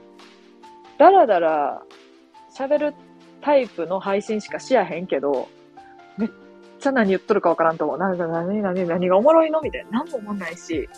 [0.97, 1.83] だらだら
[2.51, 2.93] 喋る
[3.41, 5.47] タイプの配信しかしやへんけど、
[6.17, 6.29] めっ
[6.79, 7.97] ちゃ何言っとるかわからんと思う。
[7.99, 9.61] なんか何、何、何がおもろいの？
[9.61, 10.03] みたいな。
[10.03, 10.89] 何も思んないし。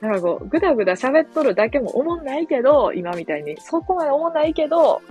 [0.00, 3.60] なんかこう、ぐだぐだ喋っとるだけも思んないけど、今みたいに。
[3.60, 5.02] そこまで思んないけど、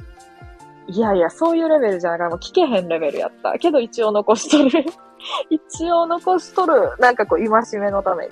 [0.88, 3.60] いやいや、そういうレベルじゃなからもう聞けへんレベルやった。
[3.60, 4.86] けど一応残しとる。
[5.52, 6.94] 一応残しとる。
[6.98, 8.32] なんかこう、戒めのために。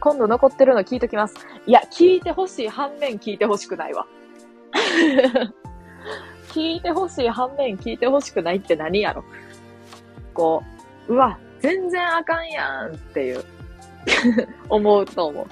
[0.00, 1.34] 今度残ってるの聞いときます。
[1.66, 4.06] いや、聞いてほしい反面聞いてほしくないわ。
[6.52, 9.24] 聞いてほしい反面聞いてほしくないって何やろ
[10.34, 10.77] こう、
[11.08, 13.44] うわ、全然あかんやんっていう
[14.68, 15.46] 思うと思う。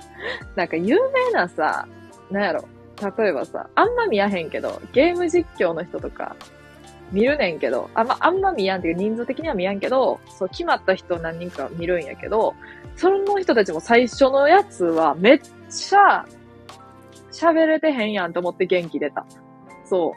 [0.55, 1.87] なんか有名なさ、
[2.31, 2.64] なんやろ
[3.19, 6.37] 例えばさ、あんま見やへんけど、ゲーム実況の人とか、
[7.12, 12.55] 見るねんけど、あんま、あんま見やんっていう人数的には見やんけど、そう、決まった人何人か見るんやけど、
[12.97, 16.25] その人たちも最初のやつはめっちゃ
[17.31, 19.27] 喋れてへんやんと思って元気出た。
[19.85, 20.14] そ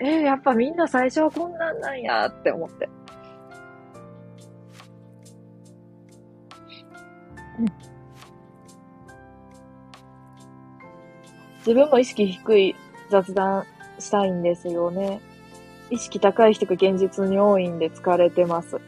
[0.00, 0.04] う。
[0.04, 2.88] えー、やっぱみんな最初はこんなんなんやって思って。
[11.58, 12.76] 自分も意識低い
[13.10, 13.64] 雑談
[13.98, 15.20] したいんですよね。
[15.90, 18.78] 意識高い人が現実に多いんで疲れてます。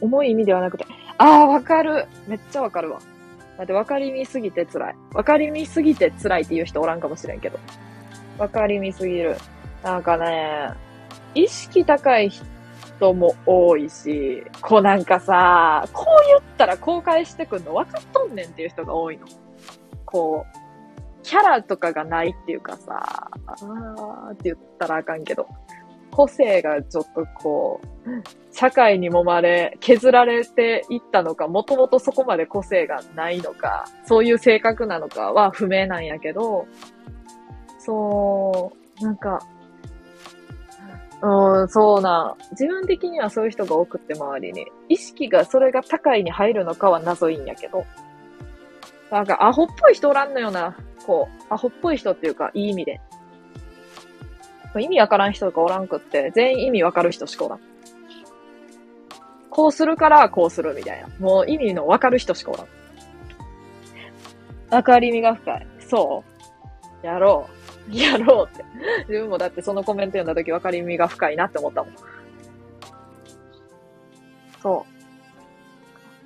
[0.00, 0.86] 重い意味ではなくて、
[1.18, 2.06] ああ、わかる。
[2.26, 3.00] めっちゃわかるわ。
[3.58, 4.94] だって分かりみすぎて辛い。
[5.12, 7.58] 分かりみすぎて辛いっていう人おらんかもしれんけど。
[8.38, 9.36] 分かりみすぎる。
[9.82, 10.70] なんかね、
[11.34, 12.44] 意識高い人
[12.96, 19.26] 人も多いし、こうなんかさ、こう言ったら公開してくんの分かっとんねんっていう人が多いの。
[20.04, 25.46] こう、キャラとかがないっていうかさ、あーって言ったらあかんけど、
[26.10, 28.08] 個性がちょっとこう、
[28.52, 36.66] 社会に揉まれ、削られていったのか、もともとそこまで個性がないのか、そういう性格なのかは不明なんやけど、
[37.78, 39.40] そう、なんか、
[41.22, 42.36] うん、そうな。
[42.50, 44.66] 自分的にはそういう人が多くて周りに。
[44.88, 47.84] 意識がそれが高いに入るのかは謎いんやけど。
[49.10, 50.76] なんかアホっぽい人おらんのよな。
[51.06, 53.00] こう、アホっぽい人っていうか、いい意味で。
[54.78, 57.60] 意味わからん人とかおらんくって、全員意味わかる人しかおらん。
[59.48, 61.08] こうするからこうするみたいな。
[61.18, 62.66] もう意味のわかる人しかおらん。
[64.70, 65.66] わかりみが深い。
[65.80, 66.22] そ
[67.02, 67.75] うやろう。
[67.92, 68.64] やろうって。
[69.08, 71.94] 自分もだってそのコメント読んだ時わかりみが深いなって思ったもん。
[74.62, 74.86] そ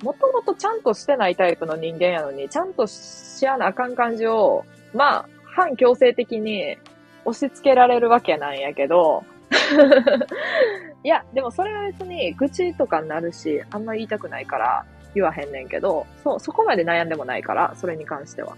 [0.01, 0.05] う。
[0.05, 6.77] もともとちゃんとしてないタイプの人間やのに、ちゃんとしやなあかん感じを、まあ、反強制的に
[7.25, 9.23] 押し付けられるわけなんやけど、
[11.03, 18.55] いや、でもそれは別に愚痴とかになるし、あんま言いたくないから言わへんねんけど、そう、そこまで悩んでもないから、それに関しては。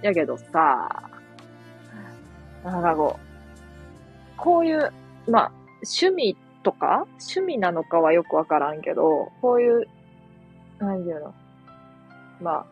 [0.00, 1.10] やけどさ、
[2.64, 4.92] なんかこう、こういう、
[5.28, 9.88] まあ、趣味とか趣味なのかはよくわからんけど、こういう、
[10.78, 11.34] 何て言うの？
[12.40, 12.66] ま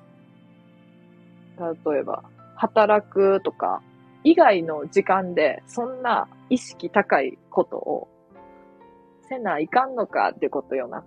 [1.59, 2.24] あ、例えば、
[2.57, 3.83] 働くとか、
[4.22, 8.09] 以外の時間で、そんな意識高いことを
[9.29, 11.05] せないかんのかってことよな。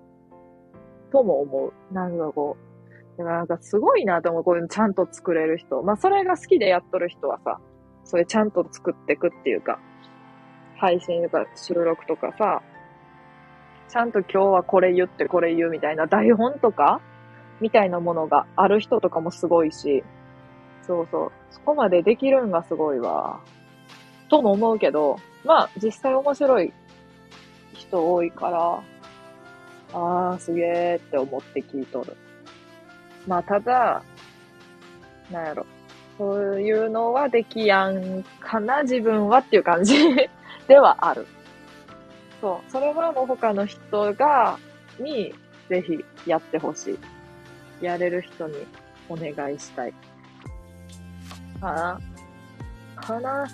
[1.12, 1.93] とも思う。
[1.93, 3.17] なんかこう。
[3.17, 4.43] でもなんかすごいなと思う。
[4.43, 5.84] こういうのちゃんと作れる人。
[5.84, 7.60] まあそれが好きでやっとる人はさ、
[8.06, 9.80] それちゃんと作ってくっていうか、
[10.78, 12.62] 配信とか収録とかさ、
[13.89, 17.00] ちゃんと今日はこれ言ってこれ言うみたいな台本とか
[17.62, 20.04] みたいなものがある人とかもすごいし、
[20.86, 21.32] そうそう。
[21.52, 23.39] そこまでできるんがすごいわ。
[24.30, 26.74] とも思うけど、まあ、実際面白い
[27.74, 28.84] 人多いから、
[29.94, 32.18] ああ、すげえって思って聞いとる。
[33.28, 34.04] まあ、ただ、
[35.32, 35.66] なんやろ。
[36.17, 39.95] そういうのはできやんかな、自分はっていう感じ
[40.67, 41.26] ではある。
[42.39, 42.71] そう。
[42.71, 44.58] それはもう他の人が、
[44.99, 45.34] に、
[45.69, 47.86] ぜひやってほしい。
[47.86, 48.56] やれる人に
[49.10, 49.93] お願いしたい。
[51.60, 51.99] かな
[52.95, 53.47] かな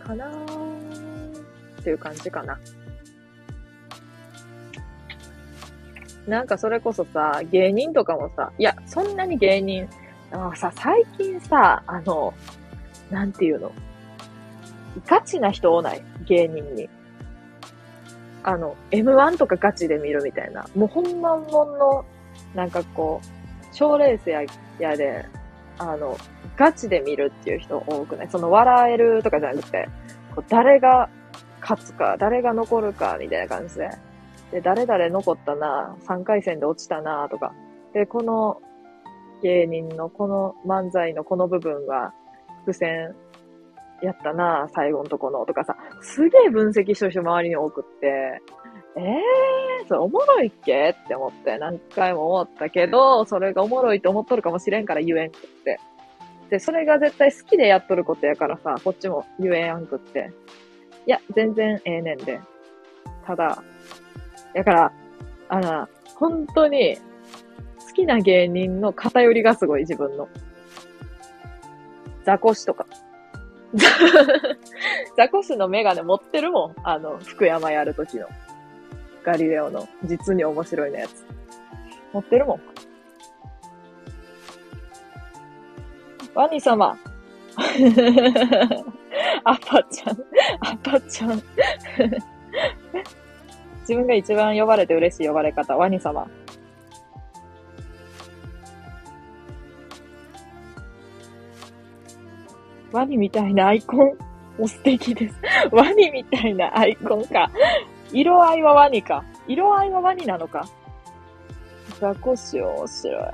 [0.00, 2.58] かなっていう感じかな。
[6.26, 9.88] なんかそれこそさ、芸人とかもさ、いや、そんなに芸人、
[10.32, 12.34] あさ、最近さ、あの、
[13.10, 13.72] なんていうの？
[15.06, 16.02] ガチな人多ない？
[16.26, 16.88] 芸人に。
[18.42, 20.66] あの、M1 とかガチで見るみたいな。
[20.74, 22.04] もうほんまもんの、
[22.54, 24.42] なんかこう、賞レースや、
[24.78, 25.26] やで、
[25.78, 26.16] あの、
[26.56, 28.28] ガチで見るっていう人多くない？
[28.28, 29.88] その笑えるとかじゃなくて、
[30.34, 31.08] こう誰が
[31.60, 33.90] 勝つか、誰が残るか、みたいな感じで。
[34.52, 37.52] で、誰々残ったな、3回戦で落ちたな、とか。
[37.92, 38.62] で、この
[39.42, 42.12] 芸人のこの漫才のこの部分は
[42.60, 43.14] 伏線
[44.02, 48.40] やったな、最後のとこのとかさ、すげえ分析しとる人周りに多くって、
[48.96, 50.90] ええー、それおもろいっけ？
[50.90, 55.78] って思って何回も思ったけど、それがおもろいと思っとるかもしれんから言えんくって。
[56.50, 60.30] で、それが絶対好きでやっとることやからさ、こっちも言えんくって。
[61.06, 62.40] いや、全然ええねんで。
[63.26, 63.62] ただ、
[64.54, 64.92] だから、
[65.48, 66.98] あの、本当に、
[67.96, 70.28] きな芸人の偏りがすごい、自分の。
[72.24, 72.86] ザコシとか。
[75.16, 76.74] ザコシのメガネ持ってるもん。
[76.84, 78.28] あの、福山やるときの。
[79.24, 81.24] ガリレオの実に面白いのやつ。
[82.12, 82.60] 持ってるもん。
[86.34, 86.98] ワニ様。
[89.44, 90.18] アパちゃん。
[90.60, 91.42] アパちゃん。
[93.80, 95.76] 自分が一番呼ばれて嬉しい呼ばれ方。
[95.76, 96.28] ワニ様。
[102.96, 104.12] ワニみたいなアイコン。
[104.58, 105.34] お素敵です。
[105.70, 107.50] ワニみたいなアイコンか。
[108.10, 109.22] 色合いはワニか。
[109.46, 110.66] 色合いはワニなのか。
[112.00, 113.24] ザコシ面白い。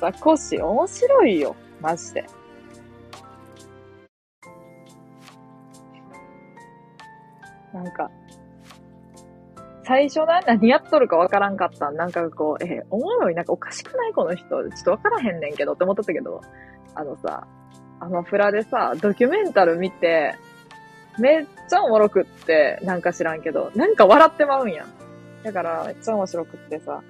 [0.00, 1.54] ザコシ面白いよ。
[1.82, 2.24] マジで。
[7.74, 8.10] なんか、
[9.84, 14.46] 最初な、何やっとるかわからんかったなんかこう、えおもろい、なんかおかしくないこの人。
[14.46, 16.40] ちょっとわからへんねんけどって思っとったけど、
[16.94, 17.46] あのさ、
[18.00, 20.34] アマプラでさ、ドキュメンタル見て、
[21.18, 24.88] めっちゃおもろくって、なんか知らんけど、なんか笑ってまうんやん。
[25.42, 27.02] だから、めっちゃ面白くってさ、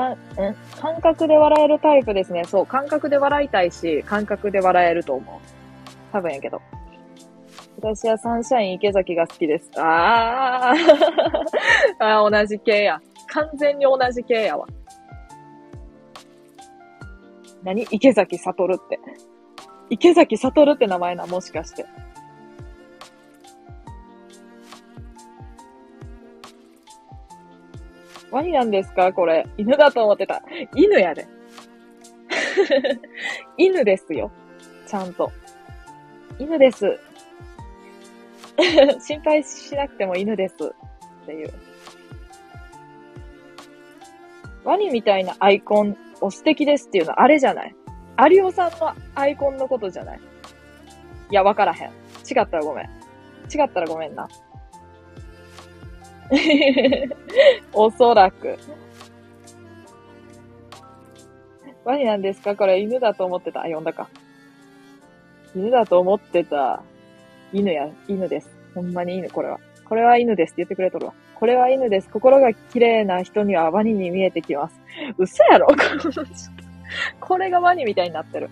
[0.00, 0.16] かん
[0.80, 2.44] 感覚で笑えるタイプですね。
[2.44, 5.50] そう、感覚で笑いたいし、感覚で笑えると思う。
[6.12, 6.62] 多分やけど。
[7.82, 9.70] 私はサンシャイン池崎が好きです。
[9.78, 13.00] あー あ、同じ系や。
[13.28, 14.66] 完全に同じ系やわ。
[17.62, 17.82] 何？
[17.90, 19.00] 池崎悟って。
[19.88, 21.86] 池崎悟って名前な、もしかして。
[28.30, 29.12] ワニなんですか？
[29.12, 29.46] これ。
[29.56, 30.42] 犬だと思ってた。
[30.74, 31.26] 犬やで。
[33.56, 34.30] 犬ですよ。
[34.86, 35.32] ちゃんと。
[36.38, 36.98] 犬です。
[39.00, 40.54] 心配しなくても犬です。
[40.54, 41.52] っていう。
[44.64, 47.74] ワニみたいなアイコンを素敵ですっていうのはあれじゃない？
[48.30, 50.20] 有オさんのアイコンのことじゃない？
[51.30, 51.88] いや、わからへん。
[51.88, 51.92] 違
[52.42, 52.86] ったらごめん。
[52.86, 54.28] 違ったらごめんな。
[57.72, 58.58] おそらく。
[61.84, 62.54] ワニなんですか？
[62.54, 63.62] これ犬だと思ってた。
[63.62, 64.08] あ、呼んだか。
[65.56, 66.82] 犬だと思ってた。
[67.52, 68.50] 犬や、犬です。
[68.74, 69.58] ほんまに犬、これは。
[69.84, 71.14] これは犬ですって言ってくれとるわ。
[71.34, 72.08] これは犬です。
[72.10, 74.80] 心が綺麗な人にはワニに見えてきます。
[75.18, 75.68] 嘘やろ？
[77.20, 78.50] これがワニみたいになってる。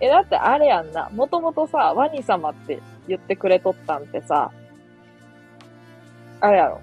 [0.00, 1.08] え、だってあれやんな。
[1.12, 4.52] もともとさ、ワニ様って言ってくれとったんってさ、
[6.40, 6.80] あれやろ？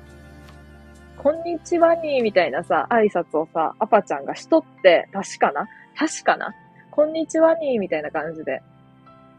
[1.18, 5.68] こんにちはにみたいなさ、挨拶をさ、アパちゃんがしとって、確かな？
[5.98, 6.54] 確かな？
[6.92, 8.62] こんにちはにみたいな感じで。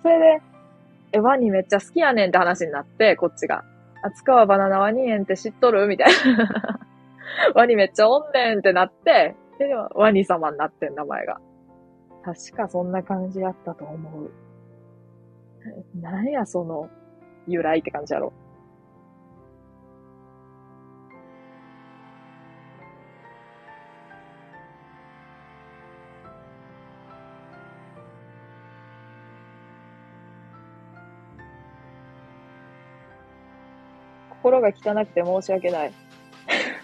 [0.02, 0.42] それで、
[1.16, 3.64] え、ワニめっちゃ好きやねんって話になって、こっちが。
[4.02, 5.86] あつかはバナナワニ園って知っとる？
[5.86, 6.80] みたいな。
[7.56, 11.40] ワニめっちゃおんねんってなって、で、ワニ様になってん、名前が。
[12.22, 14.30] 確かそんな感じやったと思う。
[16.00, 16.90] なんや、その、
[17.48, 18.32] 由来って感じやろ。
[34.46, 35.92] 心が汚くて申し訳ない。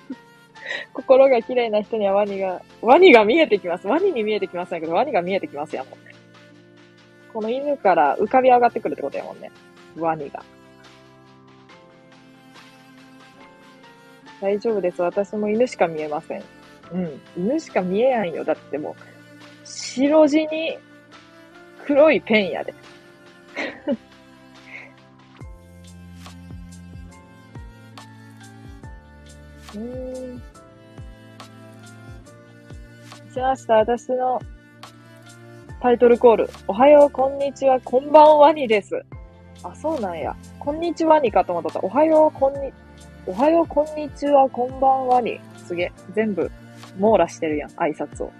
[0.92, 3.86] 心が綺麗な人にはワニが、ワニが見えてきます。
[3.86, 6.12] ワニに見えてきますんけど、ワニが見えてきますやもんね。
[7.32, 9.52] この犬から浮かび上がってくるってことやもんね。
[9.96, 10.42] ワニが。
[14.40, 15.00] 大丈夫です。
[15.00, 16.42] 私も犬しか見えません。
[16.92, 17.20] うん。
[17.36, 18.42] 犬しか見えやんよ。
[18.42, 19.02] だってもう、
[19.64, 20.76] 白地に
[21.86, 22.74] 黒いペンやで。
[29.74, 30.42] うん。
[33.32, 33.74] しました。
[33.74, 34.40] 私の
[35.80, 36.50] タイトルコール。
[36.68, 39.02] おはよう、こんにちは、こんばんはにです。
[39.62, 40.36] あ、そうなんや。
[40.58, 41.80] こんにちはにかと思った。
[41.80, 42.72] おはよう、こんに、
[43.26, 45.40] おはよう、こんにちは、こんばんはに。
[45.56, 45.92] すげえ。
[46.14, 46.50] 全部、
[46.98, 48.32] 網羅してるやん、挨拶を。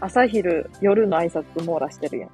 [0.00, 2.30] 朝昼、夜の挨拶網羅してるやん。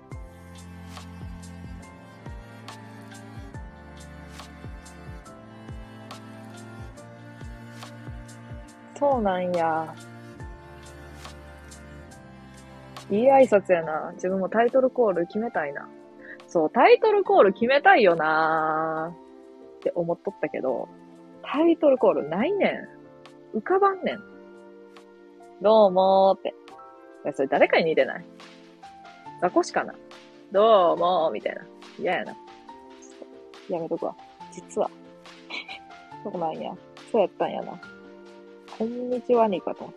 [9.00, 9.94] そうなんや。
[13.10, 14.12] いい挨拶やな。
[14.14, 15.88] 自分もタイトルコール決めたいな。
[16.46, 19.12] そう、タイトルコール決めたいよな
[19.78, 20.88] って思っとったけど、
[21.42, 22.86] タイトルコールないね
[23.54, 23.58] ん。
[23.58, 24.20] 浮かばんねん。
[25.62, 26.54] どうもーって。
[27.24, 28.24] いや、それ誰かに似てない？
[29.40, 29.94] ザコシかな？
[30.52, 31.62] どうもーみたいな。
[31.98, 32.36] 嫌やな。
[33.68, 34.14] やめとくわ。
[34.52, 34.90] 実は。
[36.22, 36.72] そうなんや。
[37.10, 37.80] そうやったんやな。
[38.80, 39.92] こんにちはにかと。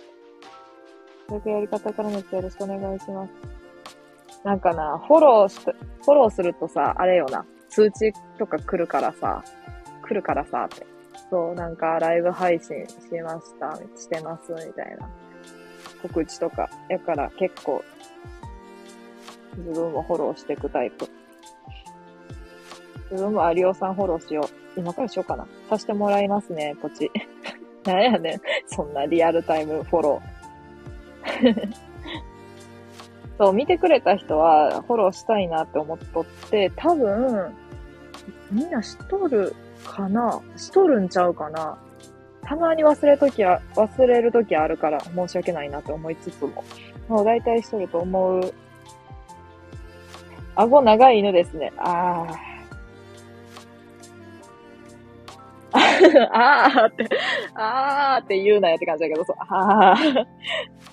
[1.30, 3.32] そういうやり方からのよろしくお願いします。
[4.44, 9.42] なんかな、フォローし、フォローするとさ、あれよな、通知とか来るからさ、
[10.02, 10.86] 来るからさ、って。
[11.30, 15.10] そう、なんかライブ配信しました、してます、みたいな。
[16.02, 16.70] 告知とか。
[16.90, 17.82] やから結構、
[19.60, 21.08] 自分もフォローしていくタイプ。
[23.12, 24.46] 自分も有オさんフォローしよう。
[24.78, 25.48] 今からしようかな。
[25.70, 27.10] させてもらいますね、ポチ。
[27.86, 28.42] なんやねん。
[28.68, 31.74] そんなリアルタイムフォロー。
[33.38, 37.54] そう、見てくれた人はフォローしたいなって思っとって、多分、
[38.52, 40.40] みんな知っとるかな？
[40.56, 41.78] しとるんちゃうかな？
[42.42, 46.64] たまに忘れときは、忘れるときあるから申し訳ないなと思いつつも。
[47.08, 48.54] もう大体しとると思う。
[50.56, 51.74] 顎長い犬ですね。
[51.78, 52.53] ああ。
[56.34, 57.10] あーって、
[57.56, 60.26] あーって言うなよって感じだけど、そう、あー、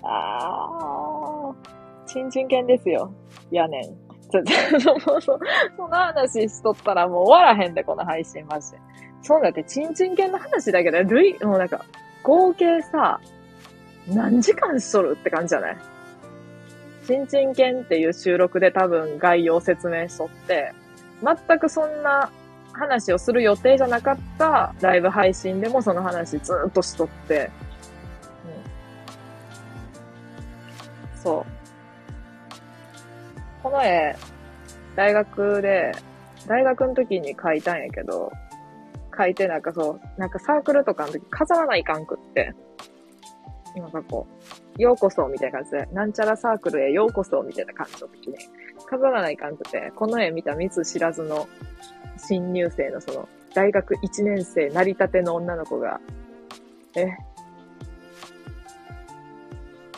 [0.02, 3.12] あー、ちんちん犬ですよ。
[3.50, 3.82] やねん。
[4.30, 5.38] ちょ、ちょ、そ、そ
[5.78, 8.78] の話しとったらもう終わらへんで、この配信マジで。
[9.22, 11.84] そうだって、ちんちん犬の話だけで、類、もうなんか、
[12.22, 13.20] 合計さ、
[14.08, 15.76] 何時間しとるって感じじゃない？
[17.06, 20.72] ちんちん犬っていう収録で多分概要説明しとって、
[21.22, 22.30] 全くそんな
[22.80, 27.50] 話をする予定じゃなかったライブ配信でもその話ずっとしとって、
[31.14, 31.60] うん、そう。
[33.62, 34.16] この絵、
[34.96, 35.92] 大学で、
[36.46, 38.32] 大学の時に描いたんやけど、
[39.16, 42.54] 書いてなんかそう、なんかサークルとかの時飾らないかんくって、
[43.76, 44.26] なんかこ
[44.78, 48.36] う、ようこそみたいな感じで、なんちゃらサークルへようこそみたいな感じの時に、
[48.90, 51.48] 飾らないかんくて、この絵見た見ず知らずの
[52.18, 56.00] 新入生のその、大学1年生なりたての女の子が、
[56.96, 57.06] え、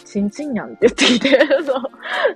[0.04, 1.82] ちんちんやんって言ってきて、 そう、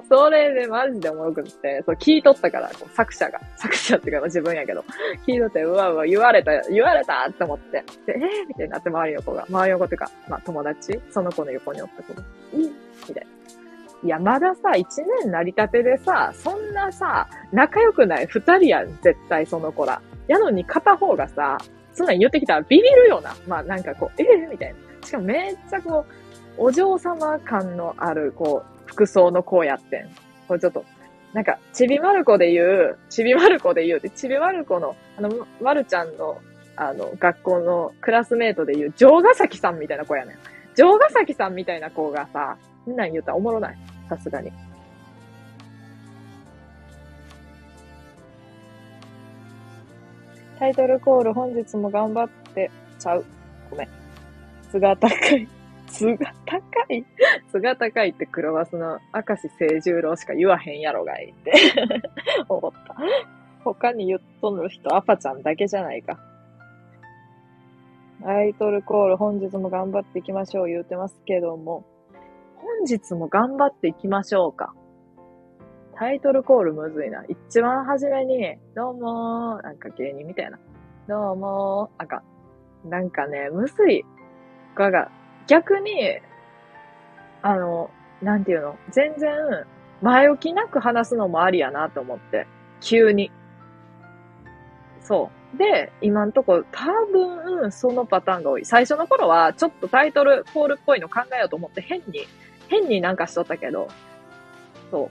[0.09, 4.83] それでマジでおもろくって、そう、聞いとったから、こう作者が、作者っていうか自分やけど、
[5.27, 12.23] 聞いとって、うわうわ、言われた、言われたって思って、で、えー、みたいになって周りの子が、周りの子っていうか、まあ友達、その子の横におった子が、
[12.55, 12.75] いい
[13.11, 13.36] みたいな。
[14.07, 14.87] いや、まださ、一
[15.23, 20.01] 年成り立てでさ、そんなさ、仲良くない二人やん、絶対その子ら。
[20.29, 21.59] やのに片方がさ、
[21.93, 23.35] そんなん言ってきたらビビるよな。
[23.49, 25.07] まあなんかこう、ええー、みたいな。
[25.07, 26.07] しかもめっちゃこ
[26.57, 30.09] う、お嬢様感のある、こう、服装の子やってん。
[30.47, 30.85] これちょっと、
[31.33, 36.39] なんか、ちびまる子で言う、ちびまる子で言うって、ちびまる子の、あの、まるちゃんの、
[36.77, 40.37] あの、学校のクラスメートで言う、城ヶ崎さんみたいな子やねん。
[40.77, 43.77] 城ヶ崎さんみたいな子がさ、みんなに言ったらおもろない。
[44.09, 44.53] さすがに。
[50.59, 53.25] タイトルコール本日も頑張ってちゃう。
[53.71, 53.89] ごめん。
[54.69, 55.49] 質が高い。
[55.89, 57.05] 図が高い？
[57.53, 61.53] 図が高いって黒バスの明石清十郎しか言わへんやろがいって
[62.49, 62.97] 思った。
[63.65, 66.19] 他に言っとる人、アパちゃんだけじゃないか。
[68.23, 71.85] タイトルコール本日も頑張っていきましょう言うてますけども、
[72.57, 74.75] 本日も頑張っていきましょうか。
[75.99, 77.25] タイトルコールむずいな。
[77.27, 80.59] 一番初めに、どうもー、なんか芸人みたいな。
[81.09, 82.23] どうもー、あか
[82.85, 82.91] ん。
[82.91, 84.05] なんかね、むずい。
[84.75, 85.11] がが、
[85.47, 86.21] 逆に、
[87.43, 87.91] あの、
[88.21, 89.31] なんていうの、全然、
[90.03, 92.47] 前置きなく話すのもありやなと思って。
[92.81, 93.31] 急に。
[95.01, 95.46] そう。
[95.57, 98.65] で、今んとこ多分そのパターンが多い。
[98.65, 102.27] 最初の頃はちょっとタイトルコールっぽいの考えようと思って変に、
[102.69, 103.89] 変になんかしとったけど、
[104.91, 105.11] そ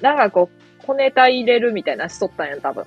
[0.00, 0.02] う。
[0.02, 2.86] なんかこう、小ネタ入れるみたいなしとったんや、多分。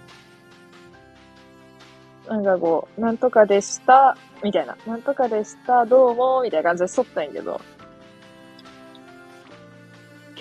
[2.27, 4.77] なんかこう、なんとかでした、みたいな。
[4.85, 7.59] なんとかでした、どうも、みたいな感じでしとったんやけど。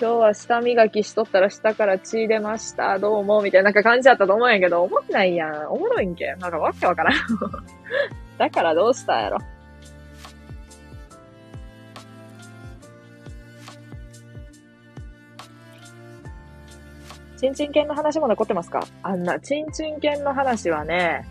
[0.01, 5.67] 今日は舌磨きしとったら舌から血出ました、どうも、みたいな感じだったと思うんやけど、思んないやん。
[5.67, 6.25] おもろいんけ。
[6.39, 7.17] なんかわけわからん。
[8.39, 9.37] だからどうしたんやろ。
[17.37, 18.83] チンチン犬の話も残ってますか？
[19.03, 21.27] あんな、チンチン犬の話はね、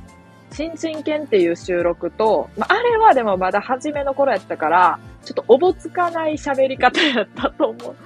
[0.53, 7.97] ちんちん犬っていう収録と、まあ、あれはでもまだ初めの頃やったから、ちょっとおぼつかない喋り方やったと思う。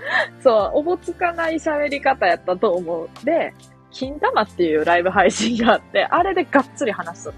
[0.42, 3.08] そう、おぼつかない喋り方やったと思う。
[3.24, 3.54] で、
[3.90, 7.32] 金玉っていうライブ配信があって、あれでがっつり話す。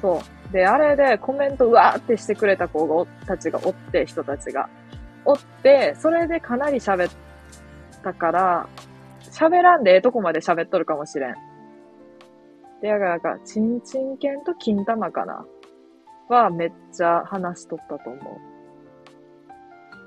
[0.00, 0.52] そう。
[0.52, 4.68] で、あれでコメントうわーってしてくれた子たちがおって、人たちが。
[5.24, 7.12] おって、それでかなり喋っ
[8.02, 8.68] たから、
[9.30, 11.34] 喋らんでええとこまで喋っとるかもしれん。
[12.80, 15.44] で、やがやが、ちんちん犬と金玉かな
[16.28, 18.53] はめっちゃ話しとったと思う。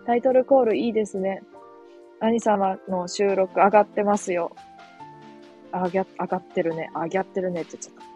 [0.08, 1.44] タイトルコールいいですね。
[2.22, 4.56] 兄様の収録上がってますよ。
[5.74, 6.90] あぎゃ、上がってるね。
[6.96, 8.08] 上がってるねって言っちゃった。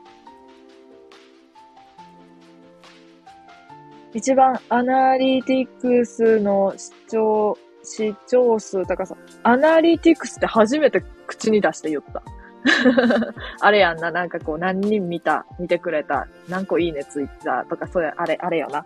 [4.13, 9.17] 一番アナリティクスの視聴、視聴数高さ。
[9.43, 12.23] アナリティクスって初めて口に出して言った。
[13.59, 18.85] あれやんな、なんかこう何人見た、見てくれた、何個いいねついたとか、そうや、あれ、あれよな。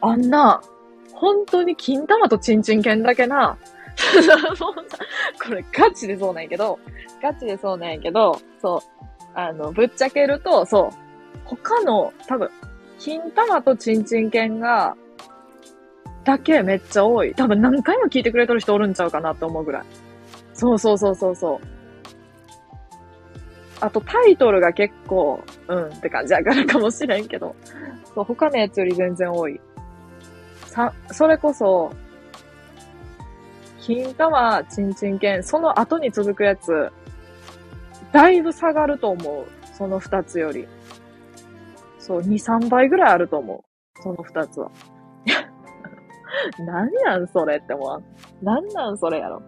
[0.00, 0.60] あんな、
[1.14, 3.56] 本当に金玉とチンチン犬だけな、
[5.44, 6.78] これガチでそうなんやけど、
[7.22, 8.80] ガチでそうなんやけど、そう、
[9.34, 12.50] あの、ぶっちゃけると、そう、他の、多分、
[12.98, 14.96] 金玉とチンチン犬が、
[16.24, 17.34] だけめっちゃ多い。
[17.34, 19.82] 多分何回も聞いてくれてる人おるんちゃうかなって思うぐらい。
[20.52, 21.66] そうそうそうそうそう。
[23.80, 27.56] あとタイトルが結構、うんって感じやからかもしれんけど、
[28.14, 29.58] そう、他のやつより全然多い。
[30.70, 31.92] さ、それこそ、
[33.80, 36.90] 金玉、チンチン犬、その後に続くやつ、
[38.12, 39.46] だいぶ下がると思う。
[39.76, 40.68] その二つより。
[41.98, 43.64] そう、2、3倍ぐらいあると思
[43.98, 44.02] う。
[44.02, 44.70] その二つは。
[46.64, 48.02] 何なんそれって思う。
[48.40, 49.42] 何なんそれやろ。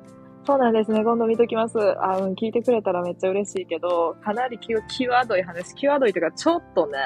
[0.45, 1.05] そうなんですね。
[1.05, 1.79] 今度見ときます。
[2.03, 6.99] あ、うん、聞いてくれたらめっちゃ嬉しいけど、かなりキキワードい話、キワードいというか、ちょっとね、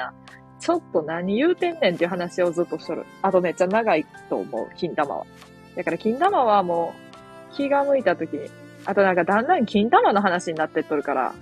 [0.59, 3.05] ちょっと何言うてんねんっていう話をずっとしとる。
[3.21, 5.25] あとめっちゃ長いと思う、金玉は。
[5.75, 6.93] だから金玉はも
[7.51, 8.49] う、気が向いた時に、
[8.85, 11.33] あとなんかだんだん金玉の話になってっとるから、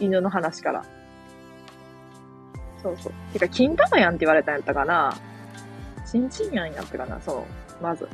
[0.00, 0.84] 犬の話から。
[2.82, 3.12] そうそう。
[3.32, 5.16] てか、金玉やんって言われたんやったかな。
[6.04, 7.44] チンチンやんやったかな、そ
[7.80, 7.82] う。
[7.82, 8.08] まず。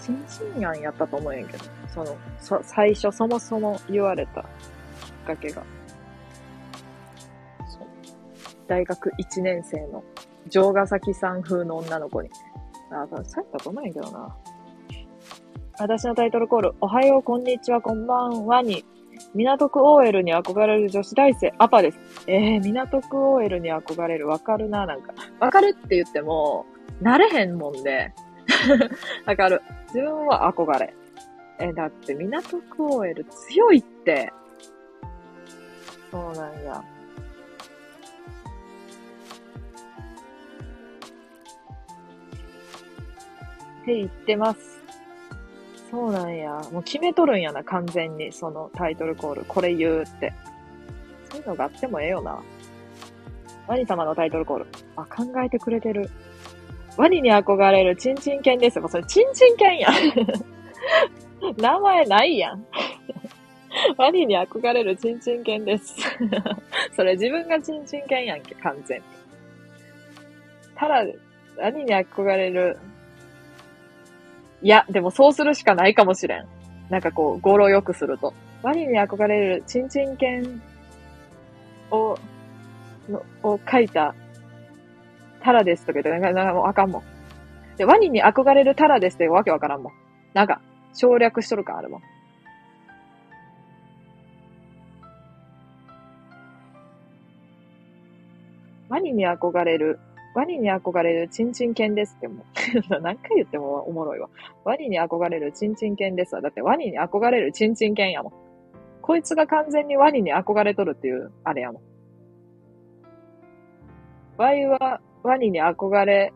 [0.00, 1.64] チンチンやんやったと思うんやけど。
[1.88, 4.46] その、そ、最初そもそも言われたきっ
[5.26, 5.62] かけが。
[8.70, 10.04] 大学1年生の
[10.48, 12.30] 城ヶ崎さん風の女の子に。
[12.92, 14.36] あ、さったと思うんやけどな。
[15.80, 18.84] 私のタイトルコール、おはよう、こんにちは、こんばんはに、
[19.34, 21.98] 港区 OL に憧れる女子大生、アパです。
[22.28, 25.14] えー、港区 OL に憧れる、わかるな、なんか。
[25.40, 26.64] わかるって言っても、
[27.00, 28.12] なれへんもんで。
[29.26, 29.62] わかる。
[29.88, 30.94] 自分は憧れ。
[31.58, 34.32] え、だって港区 OL 強いって。
[36.12, 36.84] そうなんや。
[43.82, 44.80] って言ってます。
[45.90, 46.50] そうなんや。
[46.72, 48.32] もう決めとるんやな、完全に。
[48.32, 49.44] そのタイトルコール。
[49.44, 50.32] これ言うって。
[51.30, 52.40] そういうのがあってもええよな。
[53.66, 54.66] ワニ様のタイトルコール。
[54.96, 56.10] あ、考えてくれてる。
[56.96, 58.80] ワニに憧れるチンチン犬です。
[58.80, 59.92] もうそれチンチン犬やん。
[61.56, 62.64] 名前ないやん。
[63.96, 65.96] ワニに憧れるチンチン犬です。
[66.94, 69.04] それ自分がチンチン犬やんけ、完全に。
[70.76, 71.04] ただ、
[71.56, 72.78] ワニに憧れる。
[74.62, 76.46] いや、でもそうするしかないかもしれん。
[76.90, 78.34] なんかこう、語呂良くすると。
[78.62, 80.60] ワニに憧れるチンチン犬
[81.90, 82.18] を、
[83.08, 84.14] の、を書いた
[85.42, 87.02] タラですとか言って、なんかもうあかんもん。
[87.76, 89.92] で、ワニに憧れるタラですってわけわからんもん。
[90.34, 90.60] なんか、
[90.92, 92.02] 省略しとる感あるもん。
[98.90, 100.00] ワニに憧れる、
[100.34, 102.44] ワニに憧れるチンチン犬ですっても
[103.02, 104.28] 何回言ってもおもろいわ。
[104.64, 106.40] ワニに憧れるチンチン犬ですわ。
[106.40, 108.32] だってワニに憧れるチンチン犬やもん。
[109.02, 111.82] こいつが完全にワニに憧れとるっていう、あれやもん。
[114.36, 116.32] ワイはワニに憧れ、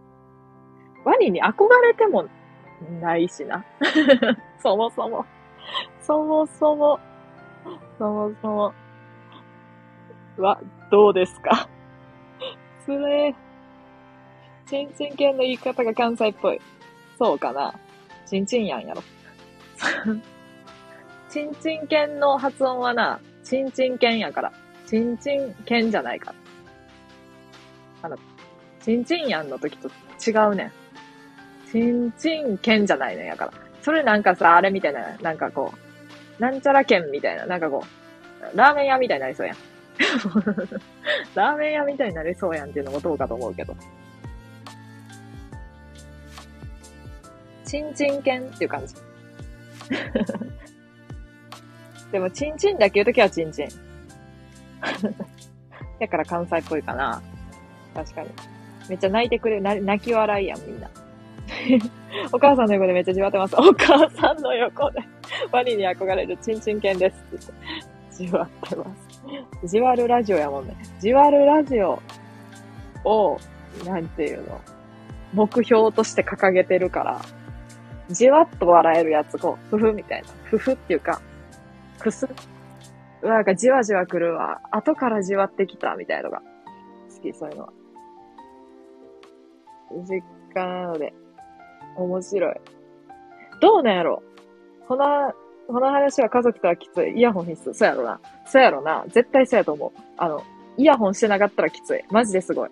[1.05, 2.27] ワニに憧れても
[3.01, 3.65] ないしな。
[4.59, 5.25] そもそも。
[6.01, 6.99] そもそも。
[7.99, 8.73] そもそも。
[10.39, 11.69] は、どうですか？
[12.85, 13.35] それ、
[14.67, 16.61] チンチン系の言い方が関西っぽい。
[17.19, 17.75] そうかな。
[18.27, 19.03] チンチンやんやろ。
[21.29, 24.53] チンチン犬の発音はな、チンチン犬やから。
[24.87, 26.35] チンチン犬じゃないから。
[28.03, 28.19] あの、
[28.81, 29.89] チンチンやんの時と
[30.25, 30.73] 違うねん。
[31.71, 33.53] チンチン犬じゃないねんやから。
[33.83, 35.73] それなんかさ、あれみたいな、なんかこ
[36.39, 39.57] う、なんちゃら犬みたいな、なんかこう、ラーメン屋みたいになりそうやん。
[41.35, 43.75] ラーメン屋みたいになりそうやんっていうのもどうかと思うけど。
[47.75, 48.95] チンチン犬っていう感じ。
[52.13, 53.69] でも、チンチンだけ言うときはチンチン。
[55.99, 57.21] だから関西っぽいかな。
[57.93, 58.31] 確かに。
[58.89, 59.63] めっちゃ泣いてくれる。
[59.83, 60.89] 泣き笑いやん、みんな。
[62.31, 63.57] お母さんの横でめっちゃじわってます。
[63.57, 65.01] お母さんの横で、
[65.51, 67.47] ワニに憧れるチンチン犬ですって
[68.19, 68.85] 言って、じわってま
[69.63, 69.67] す。
[69.67, 70.77] じわるラジオやもんね。
[71.01, 72.01] じわるラジオ
[73.05, 73.37] を、
[73.85, 74.61] なんていうの、
[75.33, 77.21] 目標として掲げてるから、
[78.11, 80.29] じわっと笑えるやつ、こう、ふふみたいな。
[80.45, 81.21] ふふっていうか、
[81.99, 82.29] くす
[83.23, 84.61] なんかじわじわ来るわ。
[84.71, 86.43] 後からじわってきた、みたいなのが。
[87.15, 87.73] 好き、そういうのは。
[90.09, 90.23] 実
[90.55, 91.15] 家なので、
[91.97, 92.55] 面白い。
[93.61, 94.23] どうなんやろ
[94.87, 95.33] この、
[95.67, 97.19] この話は家族とはきつい。
[97.19, 97.73] イヤホン必須。
[97.73, 98.21] そうやろな。
[98.45, 99.05] そうやろな。
[99.09, 100.01] 絶対そうやと思う。
[100.19, 100.43] あの、
[100.77, 102.05] イヤホンしてなかったらきつい。
[102.11, 102.71] マジですごい。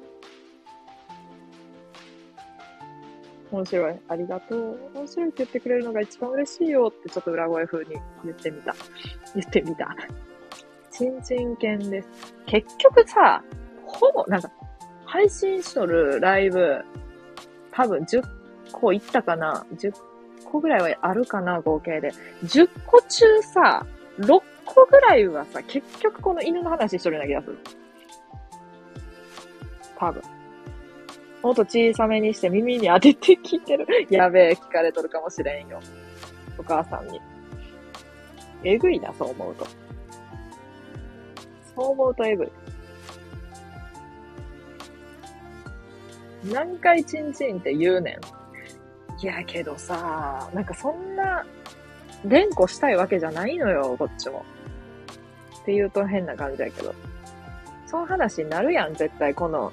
[3.53, 3.95] 面白い。
[4.09, 4.79] ありがとう。
[4.95, 7.91] 面白いって言ってくれるのが一番嬉しいよってちょっと裏声風に
[8.25, 8.75] 言ってみた。
[9.35, 9.95] 言ってみた。
[10.91, 12.35] ちんちん犬です。
[12.47, 13.43] 結局さ、
[13.85, 14.51] ほぼ、なんか、
[15.05, 16.83] 配信しとるライブ、
[17.71, 18.23] 多分10
[18.73, 19.95] 個いったかな ?10
[20.45, 22.13] 個ぐらいはあるかな合計で。
[22.45, 23.87] 10個中さ、
[24.19, 27.59] 6個ぐらいはさ、結局この犬の話しとるような気がする。
[29.99, 30.23] 多分。
[31.43, 33.87] もっと小さめにして耳に当てて聞いてる。
[34.11, 35.81] やべえ、聞かれとるかもしれんよ。
[36.57, 37.21] お母さんに。
[38.63, 39.67] えぐいな、そう思うと。
[41.75, 42.49] そう思うとえぐい。
[46.45, 48.19] 何回チンチンって言うね
[49.21, 49.25] ん。
[49.25, 51.45] いやけどさ、なんかそんな、
[52.25, 54.45] 連呼したいわけじゃないのよ、こっちも。
[55.61, 56.95] って言うと変な感じだけど。
[57.87, 59.73] その話になるやん、絶対この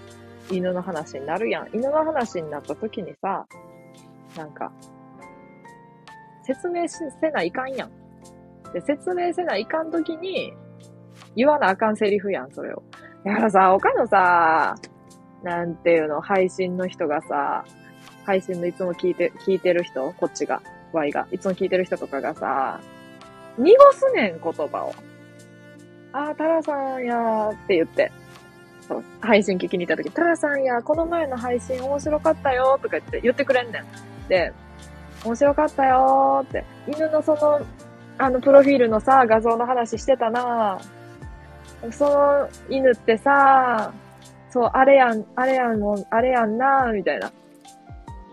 [0.52, 1.70] 犬の話になるやん。
[1.74, 3.46] 犬の話になった時にさ、
[4.36, 4.72] なんか、
[6.44, 7.92] 説明せないかんやん。
[8.74, 10.54] で、説明せないかん時に、
[11.36, 12.84] 言わなあかんセリフやん、それを。
[13.24, 14.76] だからさ、他のさ、
[15.44, 17.64] なんていうの、配信の人がさ、
[18.26, 20.62] 配信のいつも聞いて、聞いてる人、こっちが、
[20.94, 22.80] Y が、いつも聞いてる人とかがさ、
[23.58, 24.94] 濁すねん、言葉を。
[26.12, 28.12] あー、タラさんやーって言って。
[28.90, 34.28] そう、配信聞きに行った時、タラさんや、この前の配信面白かったよとか言って言ってくれんねん。
[34.28, 34.52] で、
[35.24, 37.62] 面白かったよって、犬のその、
[38.18, 40.80] あの、プロフィールのさ、画像の話してたな
[41.92, 43.94] その犬ってさ、
[44.50, 47.32] そう、あれやん、あれやんも、あれやんなみたいな。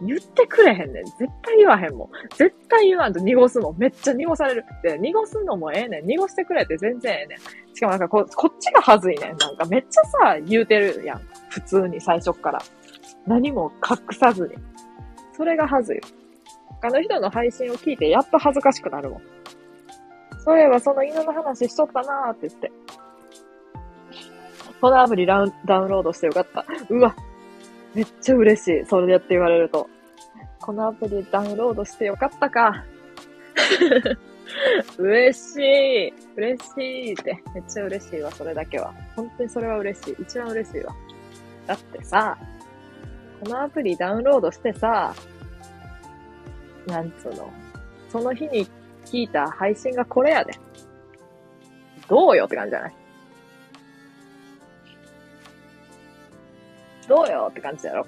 [0.03, 1.05] 言ってくれへんねん。
[1.05, 2.09] 絶対言わへんもん。
[2.37, 3.73] 絶対言わんと濁すの。
[3.79, 4.65] めっちゃ濁される。
[4.83, 6.07] で、濁すのもええねん。
[6.07, 7.75] 濁してくれって全然ええねん。
[7.75, 9.37] しかもなんかこ、こっちがはずいねん。
[9.37, 11.21] なんかめっちゃさ、言うてるやん。
[11.49, 12.59] 普通に最初から。
[13.27, 14.55] 何も隠さずに。
[15.33, 16.01] それがはずい。
[16.81, 19.21] 他の人の配信を聞いてやっと恥ずかしくなるもん。
[20.45, 22.73] そういえばその犬の話しとったなーって言って。
[24.81, 26.65] このアプリダウンロードしてよかった。
[26.91, 27.17] うわ、
[27.97, 28.85] めっちゃ嬉しい。
[28.85, 29.89] それでやって言われると。
[30.61, 32.85] このアプリダウンロードしてよかったか。
[34.99, 36.13] 嬉しい。
[36.37, 37.43] 嬉しいって。
[37.55, 38.93] めっちゃ嬉しいわ、それだけは。
[39.17, 40.17] 本当にそれは嬉しい。
[40.21, 40.95] 一番嬉しいわ。
[41.67, 42.37] だってさ、
[43.43, 45.15] このアプリダウンロードしてさ、
[46.87, 47.51] なんつうの。
[48.11, 48.67] その日に
[49.07, 50.53] 聞いた配信がこれやで。
[52.09, 52.95] どうよって感じじゃない？
[57.09, 58.07] どうよって感じだろ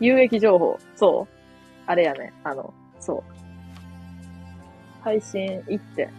[0.00, 0.78] 有益情報。
[0.96, 1.34] そう。
[1.86, 2.32] あれやね。
[2.44, 3.38] あの、そう。
[5.02, 6.10] 配信行って、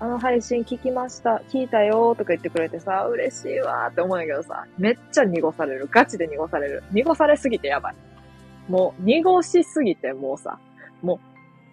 [0.00, 5.88] あの配信聞きました、聞いたよとか言ってくれてさ、嬉しいわーって思うんやけどさ、めっちゃ濁される。
[5.90, 6.82] ガチで濁される。
[6.90, 7.94] 濁されすぎてやばい。
[8.68, 10.58] もう、濁しすぎてもうさ、
[11.02, 11.20] も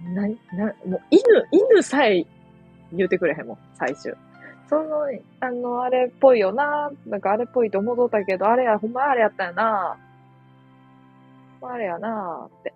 [0.06, 2.26] う、な、な、もう犬、犬さえ
[2.94, 4.16] 言うてくれへんもん、最終。
[4.68, 5.06] その、
[5.40, 6.92] あの、あれっぽいよな。
[7.06, 9.98] なんかあれっぽいと思うとったけど、あれや、ほんまあれやったよな。
[11.62, 12.74] あれやなって。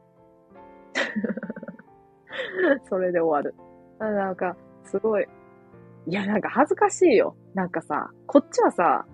[2.89, 3.55] それで終わる。
[3.99, 5.27] なんか、すごい。
[6.07, 7.35] いや、なんか恥ずかしいよ。
[7.53, 9.05] なんかさ、こっちはさ、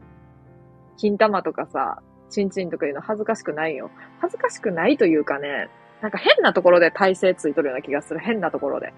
[0.97, 3.89] 金玉とかさ、チンチンとかいうの恥ずかしくないよ。
[4.19, 5.69] 恥ずかしくないというかね、
[6.01, 8.19] なんか変なところで体勢ついとるような気がする。
[8.19, 8.93] 変なところで。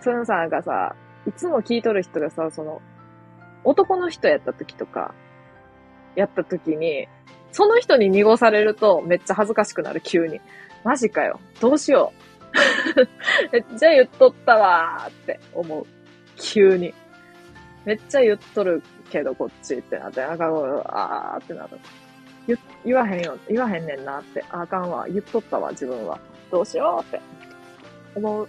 [0.00, 0.94] そういうのさ、なんかさ、
[1.28, 2.80] いつも聞いとる人がさ、その、
[3.62, 5.14] 男の人やった時とか、
[6.16, 7.06] やった時に、
[7.52, 10.40] その人に濁されるとめっちゃ恥ずかしくなる、急に。
[10.84, 11.38] マジかよ。
[11.60, 12.12] どうしよ
[13.52, 13.76] う。
[13.78, 15.86] じゃ言っとったわーって思う。
[16.36, 16.94] 急に。
[17.84, 21.78] めっちゃ言っとるけど、こっちってなって、なんか、あーってなる。
[22.46, 24.42] 言、言わへんよ、言わへんねんなって。
[24.50, 25.06] あかんわ。
[25.08, 26.18] 言っとったわ、自分は。
[26.50, 27.20] どうしようって。
[28.14, 28.48] 思う、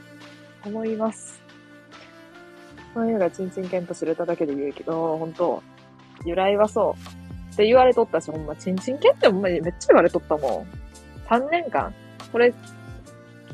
[0.66, 1.49] 思います。
[2.94, 5.64] そういうのがチンチンケンと知れただけで言うけど、本当
[6.26, 7.54] 由来はそう。
[7.54, 10.68] って言われとったし、ほんま、チンチンケンってほんまにめっちゃ言われとったもん。
[11.28, 11.94] 3年間。
[12.32, 12.54] これ、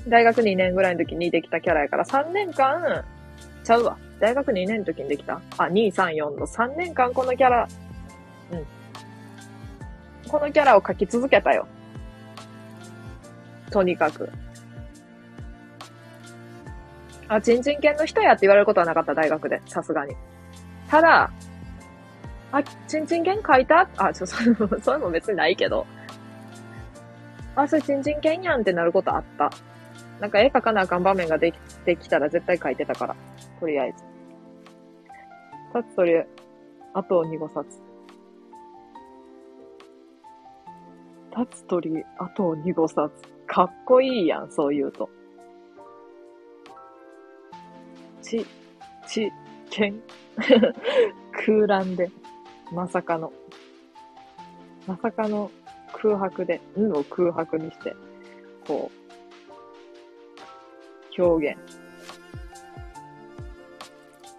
[0.07, 3.03] 大学2年ぐらいの時にできたキャラやから、3年間、
[3.63, 3.97] ちゃうわ。
[4.19, 7.67] 大学2年の時にできたあ、2、3、4の3年間このキャラ、
[8.51, 8.65] うん。
[10.29, 11.67] このキャラを描き続けたよ。
[13.71, 14.29] とにかく。
[17.28, 19.61] あ、チンチン犬の人やって言われることはなかった、大学で。
[19.65, 20.15] さすがに。
[20.89, 21.32] ただ、
[22.51, 23.89] あ、チンチン犬書いた？
[23.97, 25.86] あ、ちょ、それも、それも別にないけど。
[27.55, 29.51] あ、それチンチン犬やんってなることあった。
[30.19, 33.15] なんか絵描かなあかん場面ができてきたら絶対書いてたから。
[33.59, 34.03] とりあえず。
[35.73, 36.23] 冊取り、
[36.93, 37.82] あと2号冊。
[41.38, 43.11] 立つ鳥、あと2号冊。
[43.47, 45.09] かっこいいやん、そう言うと。
[48.26, 48.45] ち、
[49.07, 49.32] ち、
[49.69, 50.01] けん。
[51.45, 52.09] 空欄で。
[52.71, 53.32] まさかの。
[54.88, 55.51] まさかの
[55.93, 57.95] 空白で、んを空白にして、
[58.67, 58.89] こ
[61.17, 61.59] う、表現。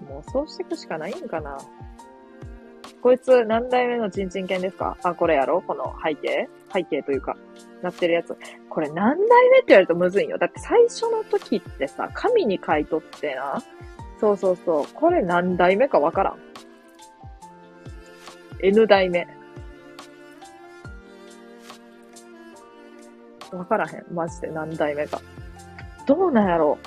[0.09, 1.57] もうそうしていくしかないんかな。
[3.01, 4.97] こいつ何代目のチンチン犬ですか？
[5.03, 5.63] あ、これやろ？
[5.63, 6.49] この背景？
[6.73, 7.37] 背景というか、
[7.83, 8.37] なってるやつ。
[8.69, 10.39] これ何代目って言われるとむずいよ。
[10.39, 13.63] だって最初の時ってさ、紙に書いとってな。
[14.21, 14.87] そうそうそう。
[14.95, 16.39] これ何代目かわからん。
[18.63, 19.27] N 代目。
[23.53, 24.05] わからへん。
[24.13, 25.21] マジで何代目か。
[26.07, 26.79] どうなんやろ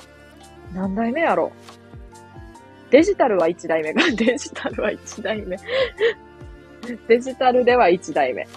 [0.73, 1.51] 何代目やろ
[2.89, 5.57] デジタルは1代目が、デジタルは1 代目。
[7.07, 8.47] デジタルでは1代目。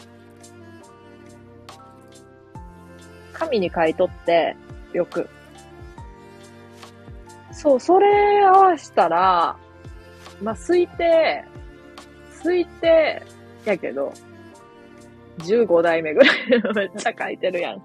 [3.44, 4.56] 紙に書いとって、
[4.92, 5.28] よく。
[7.52, 9.56] そう、それ合わしたら、
[10.42, 11.44] まあ、推定、
[12.42, 13.22] 推定
[13.64, 14.12] やけど、
[15.38, 16.36] 15代目ぐらい
[16.74, 17.82] めっちゃ書いてるやん。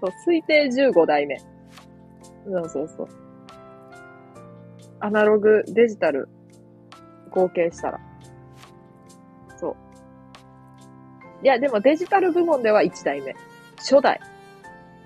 [0.00, 1.38] そう、推定15代目。
[1.38, 3.08] そうそうそう。
[5.00, 6.28] アナログ、デジタル、
[7.30, 8.00] 合計したら。
[9.56, 9.76] そう。
[11.42, 13.34] いや、でもデジタル部門では1代目。
[13.78, 14.20] 初代。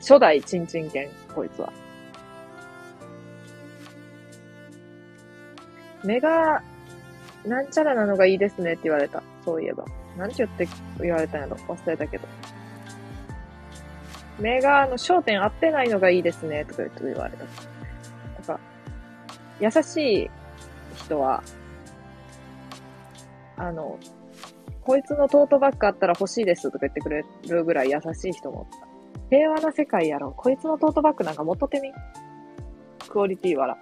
[0.01, 1.73] 初代チンチン犬、こいつは。
[6.05, 6.63] 目が、
[7.45, 9.23] なんちゃらなのがいいですねって言われた。
[9.45, 9.85] そういえば。
[10.17, 10.69] なんて言って
[11.01, 12.27] 言われたんやろ忘れたけど。
[14.39, 17.45] 目が、あの、焦点合ってないのがいいですねとか言って言われた。
[17.45, 17.51] な
[18.41, 18.61] んか、
[19.61, 20.31] 優しい
[20.97, 21.43] 人は、
[23.57, 23.99] あの、
[24.85, 28.79] こいつのトートバッグあったら欲しいですとか言ってくれるぐらい優しい人もおった。
[29.31, 30.33] 平和な世界やろ。
[30.33, 31.93] こいつのトートバッグなんか持っとってみ。
[33.09, 33.79] クオリティわら。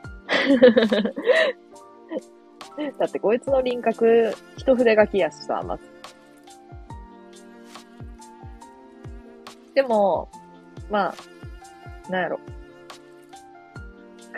[2.98, 5.82] だってこいつの輪郭、一筆書きやしさ、まず。
[9.74, 10.28] でも、
[10.90, 11.14] ま
[12.09, 12.40] あ、なんやろ。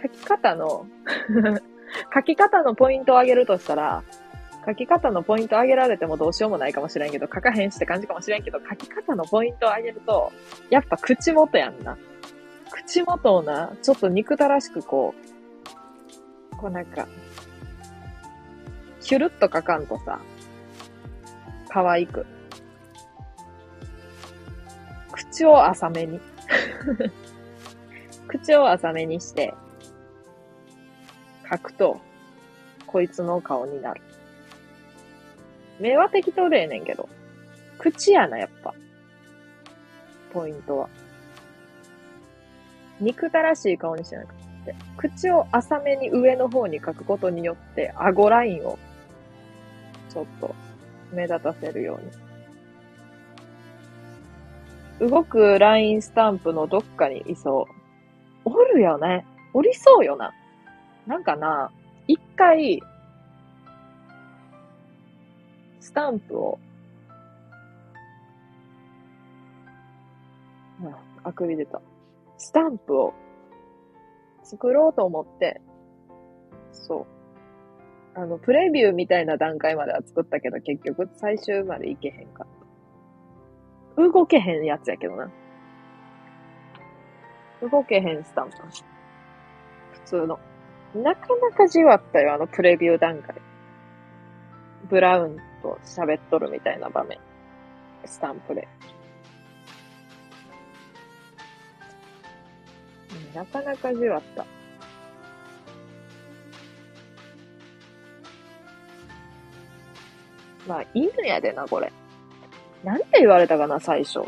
[0.02, 0.86] 書き方の
[2.14, 4.02] 書き方のポイントを上げるとしたら、
[4.64, 10.32] 書き方のポイントを上げられてもどうしようもないかもしれんけど、書かへんしって感じかもしれんけど、書き方のポイントを上げると、
[10.70, 11.98] やっぱ口元やんな。
[12.70, 15.14] 口元をな、ちょっと憎たらしくこ
[16.52, 17.08] う、こうなんか、
[19.00, 20.20] ヒュルっと書かんとさ、
[21.68, 22.24] 可愛く。
[25.10, 26.20] 口を浅めに。
[28.28, 29.54] 口を浅めにして、
[31.50, 32.00] 書くと、
[32.86, 34.00] こいつの顔になる。
[35.82, 37.08] 目は適当でええねんけど。
[37.78, 38.72] 口やな、やっぱ。
[40.32, 40.88] ポイントは。
[43.00, 44.32] 憎たらしい顔にしなく
[44.64, 44.76] て。
[44.96, 48.78] 口を浅めに上の方に書くことによって、顎ラインを、
[50.08, 50.54] ちょっと、
[51.12, 51.98] 目立たせるよ
[55.00, 55.10] うに。
[55.10, 57.66] 動くラインスタンプのどっかにいそ
[58.46, 58.50] う。
[58.50, 59.26] おるよね。
[59.52, 60.32] おりそうよな。
[61.08, 61.72] なんかな、
[62.06, 62.80] 一回、
[65.92, 66.58] スタンプを、
[70.82, 71.82] あ、あくび出た。
[72.38, 73.12] スタンプを
[74.42, 75.60] 作ろうと思って、
[76.72, 77.06] そ
[78.14, 78.18] う。
[78.18, 82.46] あの、プレビューみたいな段階までは作ったけど、結局最終までいけへんかっ
[83.94, 84.02] た。
[84.02, 85.30] 動けへんやつやけどな。
[87.70, 88.56] 動けへんスタンプ。
[89.92, 90.38] 普通の。
[90.94, 93.34] なかなかじわったよ、あのプレビュー段階。
[94.88, 97.18] ブラウンと喋っとるみたいな場面。
[98.04, 98.66] スタンプで。
[103.34, 104.44] なかなかじわった。
[110.66, 111.92] まあ、犬やでな、これ。
[112.84, 114.20] なんて言われたかな、最初。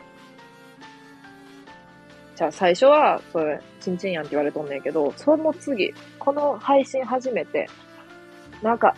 [2.36, 7.68] じゃあ、最初は、それ、チンチンやんって言われとんねんけど、その次、この配信初めて、
[8.62, 8.96] なんか、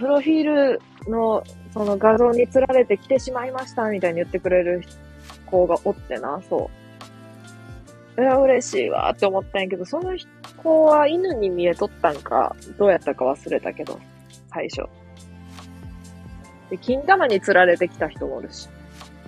[0.00, 1.44] プロフィールの、
[1.74, 4.82] その画像に釣られて来てしまいました、みたいに言ってくれる
[5.44, 6.70] 子がおってな、そ
[8.16, 8.20] う。
[8.20, 10.16] いや、嬉しいわって思ったんやけど、その
[10.56, 14.00] 子は犬に見えとったんか、どうやったか忘れたけど、
[14.50, 14.88] 最初。
[16.70, 18.70] で、金玉に釣られてきた人もおるし。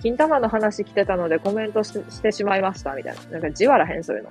[0.01, 3.21] 金玉の話来てたのでコメントしてしまいました、みたいな。
[3.33, 4.29] なんかじわらへん、そういうの。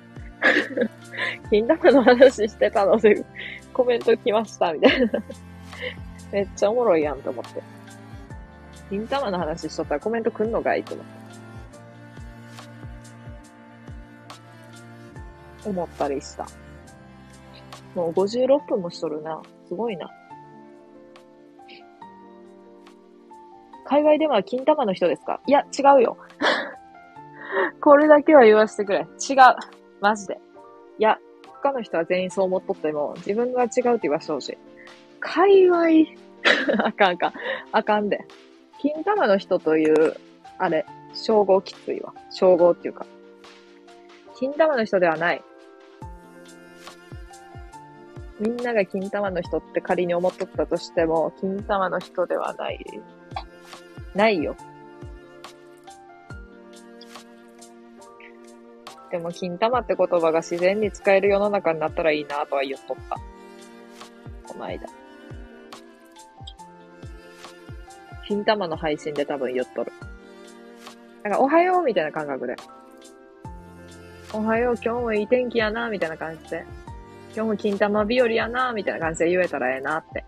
[1.49, 3.23] 金玉の話してたので
[3.71, 5.23] コメント来ました、みたいな。
[6.33, 7.61] めっちゃおもろいやんと思って。
[8.89, 11.05] 金玉の話しとったらコメント来んのかいと思っ
[15.63, 15.69] て。
[15.69, 16.45] 思ったりした。
[17.95, 19.41] もう56分もしとるな。
[19.67, 20.09] すごいな。
[23.85, 25.39] 海外では金玉の人ですか？
[25.45, 26.17] いや、違うよ。
[27.79, 28.99] これだけは言わせてくれ。
[29.01, 29.37] 違う。
[30.01, 30.39] マジで。
[30.97, 31.19] いや、
[31.61, 34.57] 他の人は全員そう思っとっても、自分が違うって言わせてほしい。
[35.19, 35.89] 界隈、
[36.83, 37.33] あかんあかん。
[37.71, 38.25] あかんで。
[38.79, 40.15] 金玉の人という、
[40.57, 42.13] あれ、称号きついわ。
[42.29, 43.05] 称号っていうか。
[44.35, 45.43] 金玉の人ではない。
[48.39, 52.85] みんなが金玉の人って仮に思っとったとしても、金玉の人ではない。
[54.15, 54.55] ないよ。
[59.11, 63.15] でも、金玉って言葉が自然に使える世の中になったらいいなとは言っとった。
[64.51, 65.02] この間。
[68.27, 69.91] 金玉の配信で多分言っとる。
[71.23, 72.55] なんか、おはようみたいな感覚で。
[74.33, 76.65] おはよう、今日もいい天気やな、みたいな感じで。
[77.35, 80.25] 今日も金玉日和やな、みたいな感じで言えたらええなって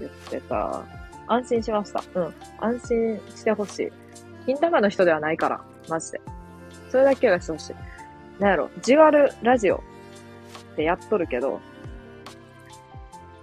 [0.00, 0.82] 言ってた。
[1.26, 2.02] 安心しました。
[2.14, 2.34] うん。
[2.58, 3.92] 安心してほしい。
[4.46, 5.60] 金玉の人ではないから。
[5.88, 6.20] マジで。
[6.90, 7.74] それだけはしてほしい。
[8.38, 11.60] なんやろ、じわるラジオってやっとるけど、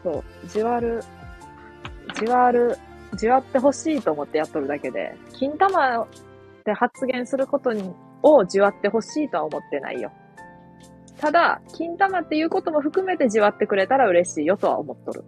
[0.03, 1.01] そう、じわる、
[2.19, 2.77] じわる、
[3.15, 6.07] じわってほしいと思ってやっとるだけで、金玉
[6.63, 7.93] で発言することに、
[8.23, 10.11] をじわってほしいとは思ってないよ。
[11.17, 15.23] ただ、金玉っていうことも含めてじわってくれたら嬉しいよとは思っとる。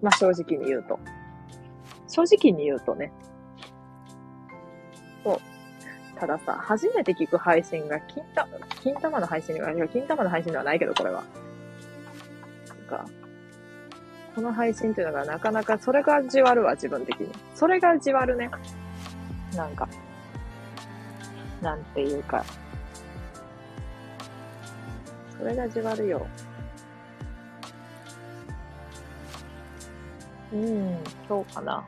[0.00, 0.98] まあ、正直に言うと。
[2.08, 3.12] 正直に言うとね。
[5.24, 5.38] そう。
[6.18, 8.48] たださ、初めて聞く配信が、金玉、
[8.82, 11.24] 金玉の配信が、いや、金玉の配信ではないけど、これは。
[12.68, 13.06] なんか、
[14.34, 17.28] この配信っていうのがなかなか、それがじわるわ、自分的に。
[17.54, 18.50] それがじわるね。
[19.54, 19.88] なんか、
[21.62, 22.44] なんていうか、
[25.38, 26.26] それがじわるよ。
[30.52, 31.86] うん、そうかな。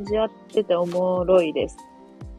[0.00, 1.76] じわってておもろいです。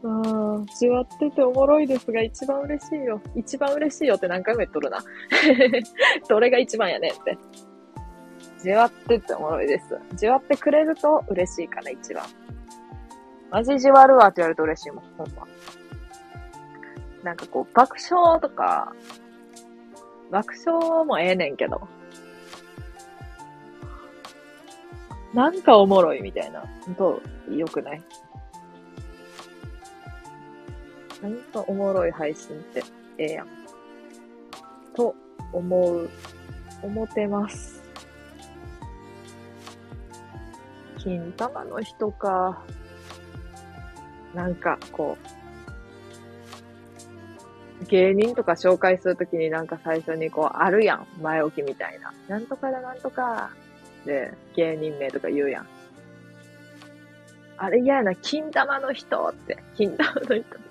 [0.09, 3.21] ああ、じわってておもろいですが一番嬉しいよ。
[3.35, 4.99] 一番嬉しいよって何回も言っとるな。
[6.29, 7.37] どれが一番やねんって。
[8.59, 9.99] じわってておもろいです。
[10.15, 12.23] じわってくれると嬉しいかな、一番。
[13.51, 15.45] マジじわるわって言われると嬉しいもん、ほんま。
[17.23, 18.93] なんかこう、爆笑とか、
[20.31, 21.81] 爆笑もええねんけど、
[25.33, 26.63] なんかおもろいみたいな。
[26.85, 28.01] ほんと、良くない？
[31.21, 32.83] なんかおもろい配信って
[33.17, 33.47] ええやん。
[34.95, 35.15] と
[35.53, 36.09] 思う、
[36.83, 37.81] 思ってます。
[40.97, 42.63] 金玉の人か。
[44.33, 45.17] なんか、こ
[47.81, 51.07] う、芸人とか紹介するときになんか最初にこう、あるやん。
[51.21, 52.13] 前置きみたいな。
[52.27, 53.51] なんとかだなんとか。
[54.05, 55.67] で、芸人名とか言うやん。
[57.57, 59.57] あれ嫌やな、金玉の人って。
[59.75, 60.66] 金玉の人。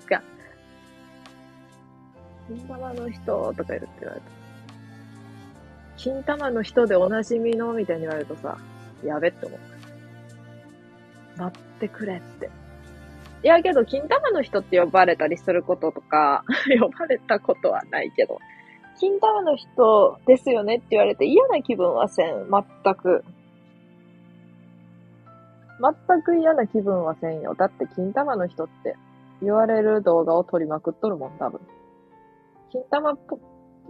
[2.47, 4.27] 金玉の人とか言って言われた。
[5.97, 7.73] 金玉の人でおなじみの？
[7.73, 8.57] みたいに言われるとさ、
[9.03, 9.59] やべって思う。
[11.37, 12.49] 待ってくれって。
[13.43, 16.43] いやけど、金玉の人って呼ばれたりすることとか、
[16.79, 18.39] 呼ばれたことはないけど、
[18.99, 20.77] 金玉の人ですよね？
[20.77, 22.47] って言われて嫌な気分はせん。
[22.49, 23.23] 全く。
[25.79, 27.53] 全く嫌な気分はせんよ。
[27.53, 28.95] だって金玉の人って
[29.43, 31.59] 言われる動画を撮りまくっとるもん、多分。
[32.71, 33.39] 金玉っぽ、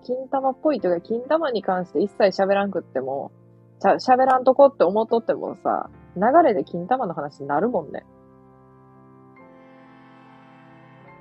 [0.04, 3.32] 金玉っぽいというか、金玉に関して一切喋らんくっても、
[3.80, 8.06] ちゃ、喋らんとこって思っとってもさ、流れで金玉の話になるもんね。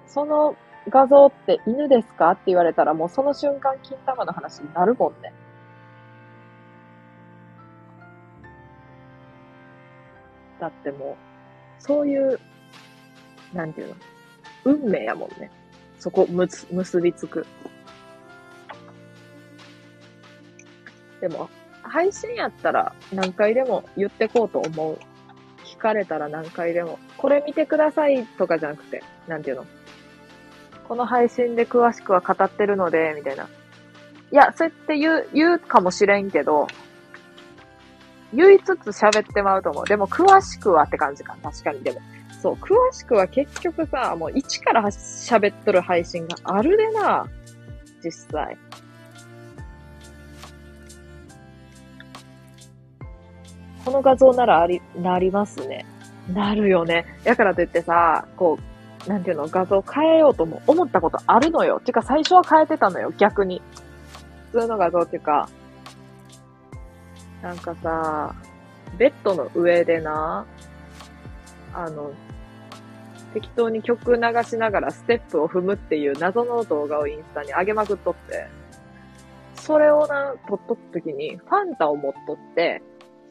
[0.06, 0.56] その
[0.88, 5.34] 画像って犬ですかって言われたらもうその瞬間金玉の話になるもんね。
[10.60, 11.16] だっても
[11.78, 12.38] う、そういう、
[13.52, 13.94] なんていうの、
[14.64, 15.50] 運命やもんね。
[15.98, 17.46] そこ、むつ、結びつく。
[21.20, 21.48] でも、
[21.82, 24.98] 配信やったら何回でも言ってこうと思う。
[25.64, 26.98] 聞かれたら何回でも。
[27.16, 29.66] これ見てくださいとかじゃなくて、なんていうの？
[30.86, 33.44] この配信で詳しくは語ってるので、みたいな。
[33.44, 33.48] い
[34.30, 36.68] や、そうやって言う、言うかもしれんけど、
[38.32, 39.84] 言いつつ喋ってまうと思う。
[39.86, 41.36] でも、詳しくはって感じか。
[41.42, 41.82] 確かに。
[41.82, 42.00] でも、
[42.40, 47.26] そう、詳しくは結局さ、もう一から喋っとる配信があるでな。
[48.02, 48.56] 実際。
[53.84, 55.86] この画像ならあり、なりますね。
[56.32, 57.06] なるよね。
[57.24, 58.58] やからといってさ、こ
[59.06, 61.80] う、なんていうの、画像変えようとも思ったことあるのよ。
[61.80, 63.62] てか最初は変えてたのよ、逆に。
[64.52, 65.48] 普通の画像っていうか、
[67.42, 68.34] なんかさ、
[68.98, 70.44] ベッドの上でな、
[71.72, 72.12] あの、
[73.36, 78.48] 適当に曲流しながらステップを踏むっていう謎の動画をインスタに上げまくっとって、
[79.56, 82.80] それをな、撮っとった時に、ファンタを持っとって、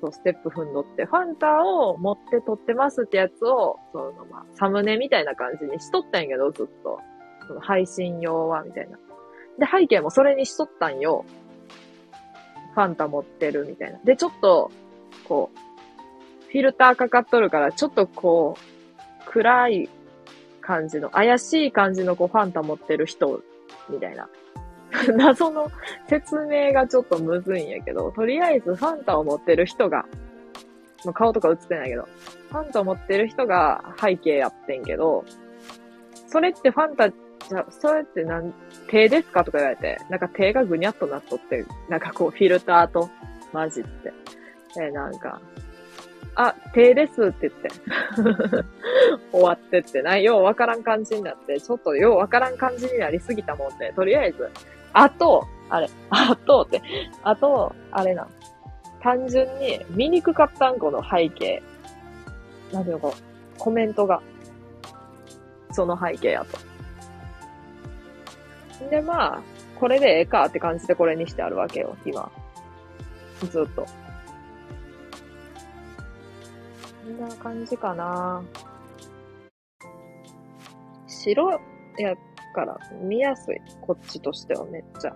[0.01, 6.99] そう、ステップ踏んどって、ファンタを持って撮ってますってやつを、その、まあ、サムネみたいな感じにしとったんやけど、ずっと。
[7.47, 8.99] その配信用は、みたいな。
[9.57, 11.25] で、背景もそれにしとったんよ。
[12.75, 13.97] ファンタ持ってるみたいな。
[14.03, 14.69] で、ちょっと、
[15.27, 18.75] こう、フィルターかかっとるから、ちょっとこう、
[19.25, 19.89] 暗い
[20.65, 23.41] 感じの、怪しい感じのこう、ファンタ持ってる人、
[23.89, 24.27] みたいな。
[25.15, 25.71] 謎の
[26.07, 30.05] 説明がちょっとむずいんやけど、とりあえずファンタを持ってる人が、
[31.03, 32.07] まあ、顔とか映ってないけど、
[32.49, 35.25] ファンタを持ってる人が背景やってんけど、
[36.27, 38.53] それってファンタ、じゃ、それってなん、
[38.89, 43.09] 手ですかとか言われて、なんか手がぐにゃっとなっとって、なんかこうフィルターと
[43.51, 44.13] 混じって。
[44.81, 45.41] え、なんか、
[46.35, 47.69] あ、手ですって言って
[49.31, 54.49] 終わってってな、ようわからん感じになって、ちょっとようわからん感じになりすぎたもんで、とりあえず、
[54.93, 56.81] あと、あれ、あとって、
[57.23, 58.27] あと、あれな。
[59.01, 61.61] 単純に見にくかったんこの背景。
[62.71, 63.13] なんていうの
[63.57, 64.21] コメントが。
[65.71, 66.45] その背景や
[68.79, 68.89] と。
[68.89, 69.41] で、まあ、
[69.79, 72.31] これでええかって感じでこれにしてあるわけよ、今。
[73.51, 73.85] ずっと。
[77.05, 78.43] んな感じかな。
[81.07, 81.51] 白
[81.97, 82.15] や
[82.53, 83.57] から見やすい。
[83.81, 85.15] こっちとしてはめっちゃ。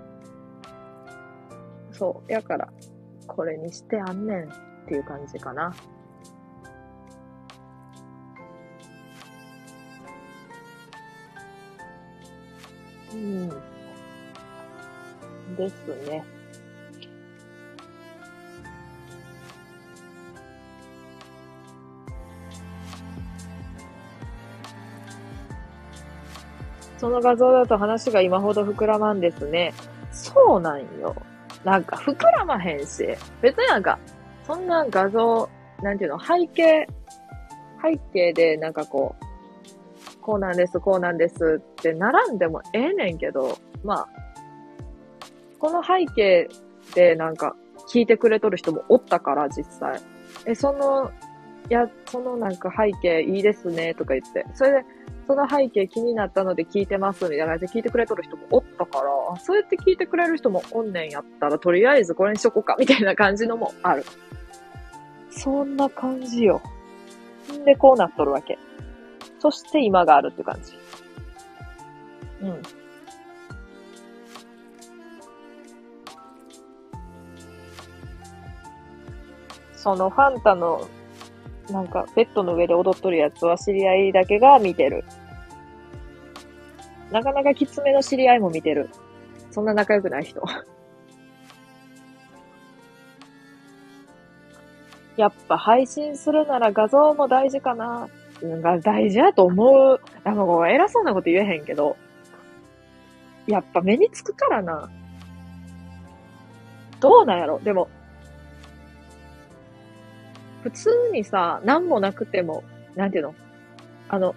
[1.92, 2.32] そう。
[2.32, 2.72] やから、
[3.28, 4.52] これにしてあんねんっ
[4.88, 5.74] ていう感じかな。
[13.14, 13.50] うん。
[15.56, 16.39] ですね。
[27.00, 29.74] その画像だと話が今ほど膨らまんですね。
[30.12, 31.16] そうなんよ。
[31.64, 33.08] なんか膨らまへんし。
[33.42, 33.98] 別になんか、
[34.46, 35.50] そんな画像、
[35.82, 36.88] なんていうの、背景、
[37.82, 44.08] 背景でなんかこう、こうなんです、こうなんですって並んでもええねんけど、まあ、
[45.58, 46.50] この背景
[46.94, 47.56] でなんか
[47.92, 50.02] 聞いてくれとる人もおったから、実際。
[50.46, 51.12] え、その、
[51.70, 54.46] いや、そのなんか背景いいですね、とか言って。
[54.54, 54.86] それで、
[55.30, 64.04] その背景気になったので聞いてます、みたいな感じで聞いてくれとる人もおったから、そうやって聞いてくれる人もおんねんやったら、とりあえずこれにしとこうか、みたいな感じのもある。
[65.30, 66.64] そんな感じよ。
[67.54, 68.58] んで、こうなっとるわけ。
[69.38, 70.74] そして今があるって感じ。
[72.42, 72.62] うん。
[79.74, 80.88] そのファンタの
[81.72, 85.04] なんか、ベッドの上で踊っとるやつは知り合いだけが見てる。
[87.12, 88.90] なかなかきつめの知り合いも見てる。
[89.52, 90.44] そんな仲良くない人。
[95.18, 98.08] やっぱ配信するなら画像も大事かな。
[98.42, 100.00] が大事やと思う。
[100.24, 101.98] なんかこう偉そうなこと言えへんけど。
[103.48, 104.90] やっぱ目につくからな。
[107.00, 107.90] どうなんやろでも、
[110.64, 112.64] 普通にさ、何もなくても、
[112.96, 113.36] なんていうの？
[114.10, 114.36] あの、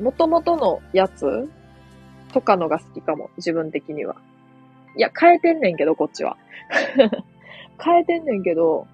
[0.00, 1.48] 元々のやつ
[2.32, 4.16] とかのが好きかも、自分的には。
[4.96, 6.36] いや、変えてんねんけど、こっちは。
[7.82, 8.86] 変えてんねんけど、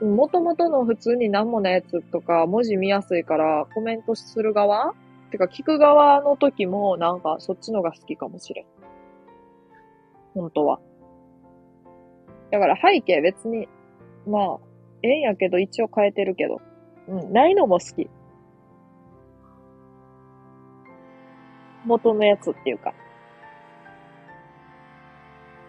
[0.00, 4.94] 元々の普通に何もないやつとか、文字見やすいからコメントする側？
[5.30, 8.64] てか聞く側の時もなんかそっちのが好きかもしれん。
[10.34, 10.80] 本当は。
[12.50, 13.68] だから背景別に、
[14.26, 14.58] まあ、
[15.02, 16.60] ええんやけど一応変えてるけど。
[17.08, 18.08] うん、ないのも好き。
[21.84, 22.92] 元のやつっていうか。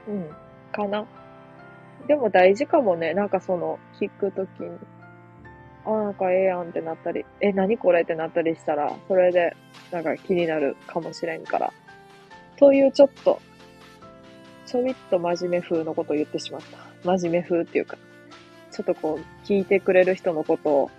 [0.07, 0.29] うん、
[0.71, 1.05] かな。
[2.07, 3.13] でも大事かもね。
[3.13, 4.77] なんかその、聞くときに。
[5.85, 9.55] あ、なんかええやんってなったり、え、何これってなったりしたら、それで、
[9.91, 11.73] なんか気になるかもしれんから。
[12.57, 13.39] というちょっと、
[14.65, 16.77] ちょびっと真面目風のことを言ってしまった。
[17.03, 17.97] 真面目風っていうか、
[18.71, 20.91] ちょっとこう、聞いてくれる人のことを、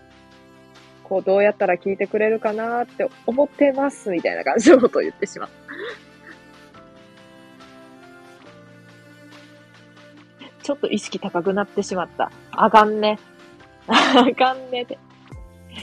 [1.08, 5.54] こう、どうやったら聞いてくれるかなって思ってます、みたいな感じのことを言ってしまった。
[10.64, 12.32] ちょっと意識高くなってしまった。
[12.50, 13.20] あかんね。
[13.86, 13.94] あ
[14.36, 14.98] かんねって。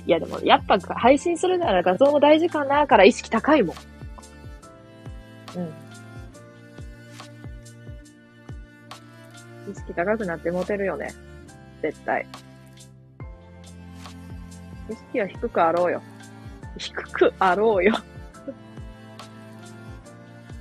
[0.05, 3.76] いやでも、やっぱ配信するなら画像も大事かなから意識高いもん。
[5.55, 5.74] うん。
[9.71, 11.13] 意識高くなってモテるよね。
[11.82, 12.26] 絶対。
[14.90, 16.02] 意識は低くあろうよ。
[16.78, 17.94] 低くあろうよ。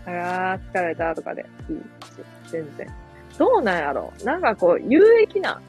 [0.07, 1.83] ああ、疲れたとかでいいし、
[2.51, 2.87] 全然。
[3.39, 5.61] どうなんやろうなんかこう、有益な、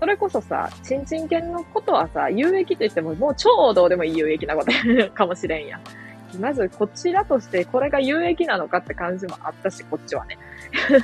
[0.00, 4.72] それこそさ、ちんちん犬のことはさ、有益と言ってももう超どうでもいい有益なこと
[5.12, 5.80] かもしれんや。
[6.40, 10.38] まず、こちらとしてこれが有益なのかって感じもあったし、こっちはね。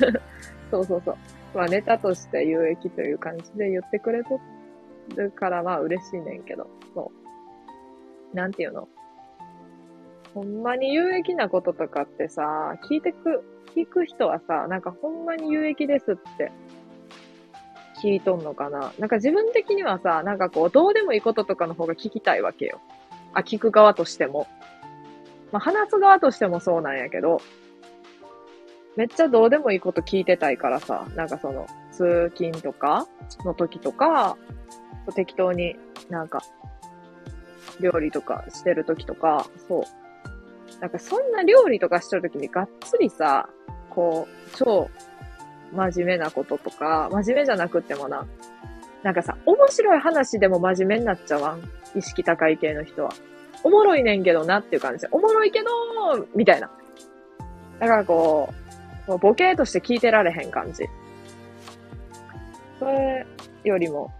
[0.70, 1.16] そうそうそう。
[1.54, 4.40] まあ、ネタとして有益という感じで言ってくれと
[5.16, 6.68] るから、まあ、嬉しいねんけど。
[6.94, 7.12] そ
[8.32, 8.36] う。
[8.36, 8.88] なんていうの？
[10.34, 13.44] ほんまに有益なこととかってさ、聞いてく、
[13.76, 16.50] 聞く人はさ、なんかほんまに有益ですって
[18.02, 18.92] 聞いとんのかな？
[18.98, 22.80] なんか自分的にはさ、なんかこう、どうでもいいこととかの方が聞きたいわけよ。
[23.32, 24.48] あ、聞く側としても。
[25.52, 27.40] まあ、話す側としてもそうなんやけど、
[28.96, 33.06] めっちゃどうでもいいこと聞いてたいからさ、なんかその、通勤とか
[33.44, 34.36] の時とか、
[35.12, 35.76] 適当に
[36.08, 36.42] なんか、
[37.80, 39.82] 料理とかしてる時とか、そう。
[40.80, 43.48] なんかそんな料理とかしてる時にがっつりさ、
[43.90, 44.90] こう、超
[45.72, 48.26] 真面目なこととか、真面目じゃなくてもな、
[49.02, 51.62] なんかさ、面白い話でも真面目になっちゃわん？
[51.98, 53.12] 意識高い系の人は。
[53.62, 55.08] おもろいねんけどなっていう感じで。
[55.10, 55.68] おもろいけど
[56.34, 56.70] みたいな。
[57.78, 58.52] だからこ
[59.06, 60.84] う、もうボケとして聞いてられへん感じ。
[62.78, 63.26] それ
[63.64, 64.12] よりも、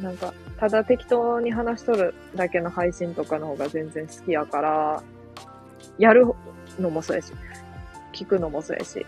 [0.00, 5.02] なんか、ただ適当に話しとるだけの配信とかの方が全然好きやから、
[5.98, 6.26] やる
[6.78, 7.32] のもそうやし、
[8.12, 9.04] 聞くのもそうやし。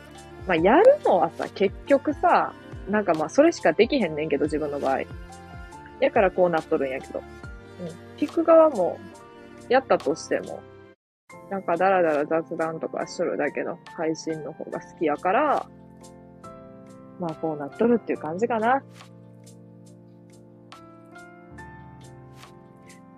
[0.47, 2.53] まあ、やるのはさ、結局さ、
[2.89, 5.01] なんかまあ、それしかできへんねんけど、自分の場合。
[6.01, 7.23] やからこうなっとるんやけど。
[7.81, 8.17] うん。
[8.17, 8.99] 聞く側も、
[9.69, 10.63] やったとしても、
[11.51, 15.67] なんかダラダラ雑談とかしとるだけの配信の方が好きやから、
[17.19, 18.83] まあこうなっとるっていう感じかな。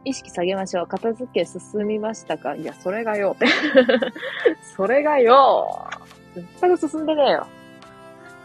[0.05, 0.87] 意識下げましょう。
[0.87, 2.55] 片付け進みましたか？
[2.55, 3.37] いや、それがよ。
[4.77, 5.87] それがよ。
[6.61, 7.47] 全く進んでねえよ。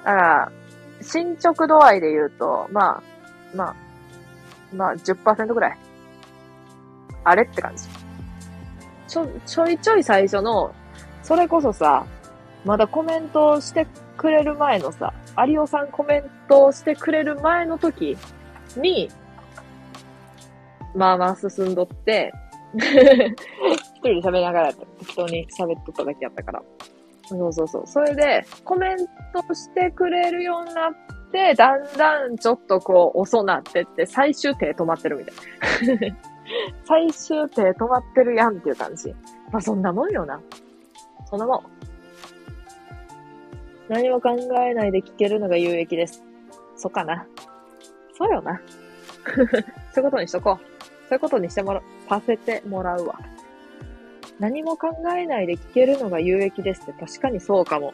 [0.03, 0.51] だから、
[1.01, 3.03] 進捗度合いで言うと、まあ、
[3.55, 3.75] まあ、
[4.73, 5.77] まあ10%ぐらい。
[7.23, 7.83] あれって感じ。
[9.07, 10.73] ちょ、ちょいちょい最初の、
[11.23, 12.05] それこそさ、
[12.65, 13.87] まだコメントして
[14.17, 15.13] くれる前のさ、
[15.47, 18.17] 有オさんコメントしてくれる前の時
[18.75, 19.09] に、
[20.95, 22.33] まあまあ進んどって、
[22.75, 22.81] 一
[24.01, 26.63] 人で喋りながら適当に喋っとっただけやったから。
[27.27, 27.87] そうそうそう。
[27.87, 28.97] それで、コメン
[29.33, 30.93] トしてくれるようになっ
[31.31, 35.35] て、だんだんちょっとこう遅なってって、最終手止まってるみたい。
[36.85, 39.13] 最終手止まってるやんっていう感じ。
[39.51, 40.39] まあそんなもんよな。
[41.25, 41.63] そんなもん。
[43.89, 46.23] 何も考えないで聞けるのが有益です。
[46.75, 47.25] そっかな。
[48.17, 48.61] そうよな。
[49.91, 50.74] そういうことにしとこう。
[51.07, 53.19] そういうことにしてもら、させてもらうわ。
[54.39, 57.93] 何も考えないで聞けるのが有益ですって確かにそうかも。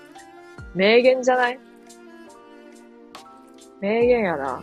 [0.73, 1.59] 名言じゃない？
[3.79, 4.61] 名言やな。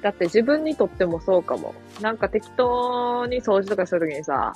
[0.00, 1.74] だって自分にとってもそうかも。
[2.00, 4.52] なんか適当に掃除とかした時にさ、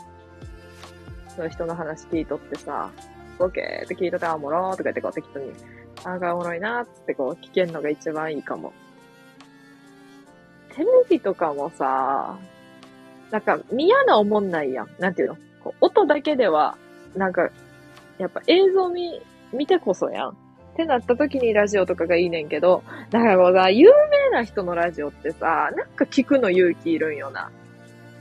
[1.34, 2.90] その人の話聞いとってさ、
[3.38, 5.52] ボケーって聞いとってあ、おもろーとか言ってこう適当に、
[6.04, 8.72] あがおもろいなーってこう聞けんのが一番いいかも。
[10.74, 12.38] テレビとかもさ、
[13.30, 14.88] なんか嫌な思んないやん。
[14.98, 15.36] なんていうの？
[15.62, 16.76] こう音だけでは
[17.16, 17.50] なんか、
[18.18, 19.20] やっぱ映像見、
[19.52, 20.30] 見てこそやん。
[20.30, 20.34] っ
[20.74, 27.50] てなった時にラジオとかがいいねんけど、だからこうさ、有名な人のラジオってさ、なんか聞くの勇気いるんよな。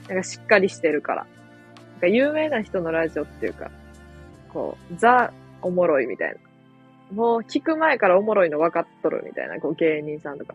[0.10, 1.26] なんかしっかりしてるから。
[1.26, 3.72] なんか有名な人のラジオっていうか、
[4.52, 6.36] こう、ザ、おもろいみたいな。
[7.16, 10.54] もう聞く前からおもろいの分かっとるみたいな、こう芸人さんとか。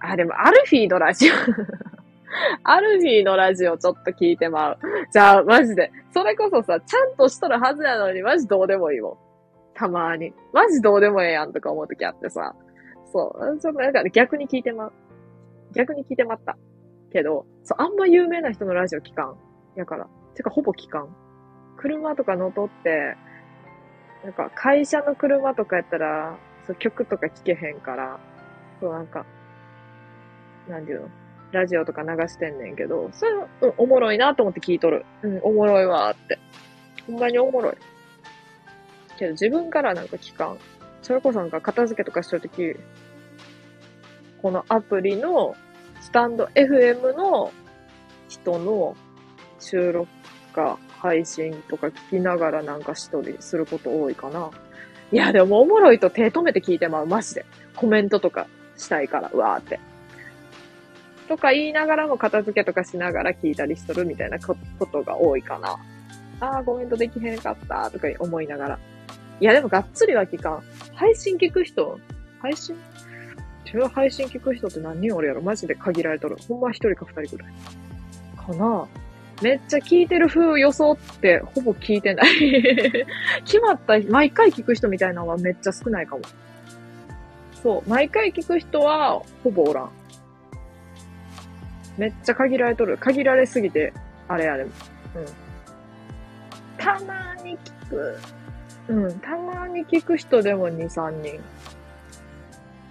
[0.00, 1.34] あ、でもアルフィーのラジオ
[2.62, 4.78] アルフィーのラジオちょっと聞いてまう。
[5.12, 5.90] じゃあ、マジで。
[6.12, 9.16] それこそさ、ちゃんとしとるはずやのに、マジどうでもいいもん。
[9.74, 10.32] たまに。
[10.52, 12.54] マジどうでもええやんとか思うときあってさ。
[13.12, 13.58] そう。
[13.58, 14.92] ちょっとなんか逆に聞いてまう。
[15.72, 16.56] 逆に聞いてまった。
[17.10, 19.36] けど、そう、あんま有名な人のラジオ聞かん。
[19.76, 20.06] やから。
[20.34, 21.08] てか、ほぼ聞かん。
[21.76, 23.16] 車とか乗っとって、
[24.24, 28.18] なんか、会社の車とかやったら、そう、曲とか聞けへんから、
[28.80, 29.24] そう、なんか、
[30.68, 31.08] なんていうの？
[31.50, 33.32] ラジオとか流してんねんけど、それ、
[33.62, 35.06] うん、おもろいなと思って聞いとる。
[35.22, 36.38] うん、おもろいわーって。
[37.06, 37.74] ほんまにおもろい。
[39.18, 40.58] けど自分からなんか聞かん。
[41.00, 42.76] それこそなんか片付けとかしとるとき、
[44.42, 45.56] このアプリの
[46.00, 47.50] スタンド FM の
[48.28, 48.94] 人の
[49.58, 50.06] 収録
[50.52, 54.50] か配信とか聞きながらなんかしとりすること多いかな。
[55.10, 57.46] いや、でもおもろいと手止めて聞いてまう、マジで。
[57.74, 58.46] コメントとか
[58.76, 59.80] したいから、うわーって。
[61.28, 64.56] とか言いながらも片付けとかしながら聞いたりしとるみたいなこ
[64.90, 65.78] とが多いかな。
[66.40, 68.78] ああ、コメントできへんかったとか思いながら。
[69.40, 70.62] いや、でもがっつりは聞かん。
[70.94, 72.00] 配信聞く人
[72.40, 72.76] 配信？
[73.64, 76.36] 自分配信聞く人って何人おるやろマジで限られとる。
[76.48, 77.52] ほんま一人か二人ぐらい。
[78.36, 78.86] かな
[79.42, 82.28] めっちゃ聞いてる風装ってほぼ聞いてない
[83.44, 86.22] 決まった、毎回聞く人みたいなのはめっちゃ少ないかも。
[87.62, 89.90] そう、毎回聞く人はほぼおらん。
[91.98, 92.96] めっちゃ限られとる。
[92.96, 93.92] 限られすぎて、
[94.28, 94.62] あれあれ。
[94.62, 94.70] うん。
[96.78, 98.16] たまに聞く。
[98.88, 101.40] うん、たまに聞く人でも2、3人。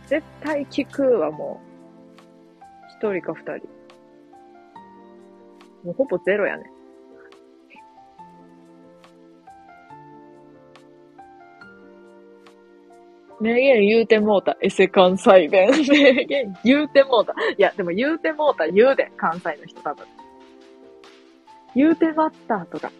[0.07, 1.61] 絶対聞くはも
[3.01, 3.67] う、1人か2人。
[5.83, 6.69] もうほぼゼロやね。
[13.39, 14.57] 名言言うてもうた。
[14.61, 15.69] エセ関西弁。
[15.87, 17.33] 名言言うてもうた。
[17.33, 19.11] いや、でも言うてもうた言うで。
[19.15, 20.05] 関西の人多分。
[21.75, 22.91] 言うてまったとか。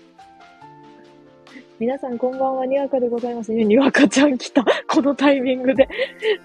[1.80, 3.53] 皆さんこんばんは、にわかでございます。
[3.53, 4.64] にわかちゃん来た。
[4.88, 5.88] このタイミングで。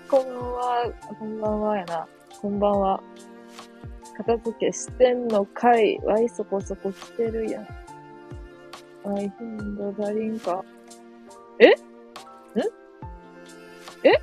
[0.08, 2.06] こんばんは、こんばんはやな。
[2.40, 3.02] こんばんは。
[4.16, 5.98] 片付けしてんのかい。
[6.04, 7.66] わいそこそこ来てるやん。
[9.04, 10.64] わい、頻度足りんか。
[11.58, 11.68] え？
[11.68, 12.81] ん？
[14.04, 14.20] え？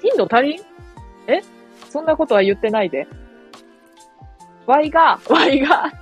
[0.00, 0.60] 頻度足りん？
[1.28, 1.42] え？
[1.90, 3.06] そんなことは言ってないで。
[4.66, 5.96] ワイが、 ワイが、って、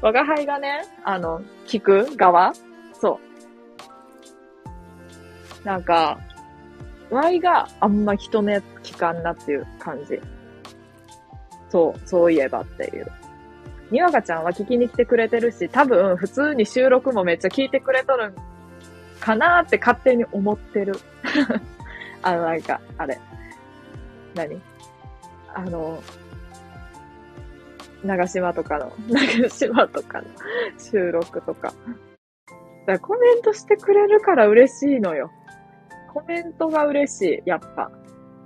[0.00, 2.52] 我が輩がね、あの、聞く側
[2.92, 3.20] そ
[5.62, 5.66] う。
[5.66, 6.18] なんか、
[7.10, 10.20] ワイがあんま人のやつ聞かんなっていう感じ。
[11.70, 13.10] そう、そういえばっていう。
[13.90, 18.34] にわかちゃんは聞きに来てくれてるし、多分普通に収録もめっちゃ聞いてくれとるん
[19.20, 20.94] かなーって勝手に思ってる。
[22.24, 23.20] あの、なんか、あれ。
[24.34, 24.60] 何？
[25.54, 26.02] あの、
[28.02, 30.28] 長島とかの、 長島とかの
[30.78, 31.72] 収録とか。
[32.86, 35.30] だコメントしてくれるから嬉しいのよ。
[36.12, 37.90] コメントが嬉しい、やっぱ。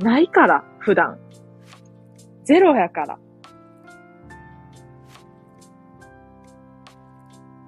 [0.01, 1.19] ないから、普段。
[2.45, 3.19] ゼロやから。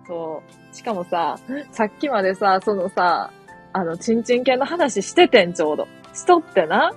[0.07, 0.43] そ
[0.73, 0.75] う。
[0.75, 1.37] しかもさ、
[1.71, 3.31] さっきまでさ、そのさ、
[3.73, 5.87] あの、ちんちん系の話しててん、ちょうど。
[6.13, 6.93] しとってな。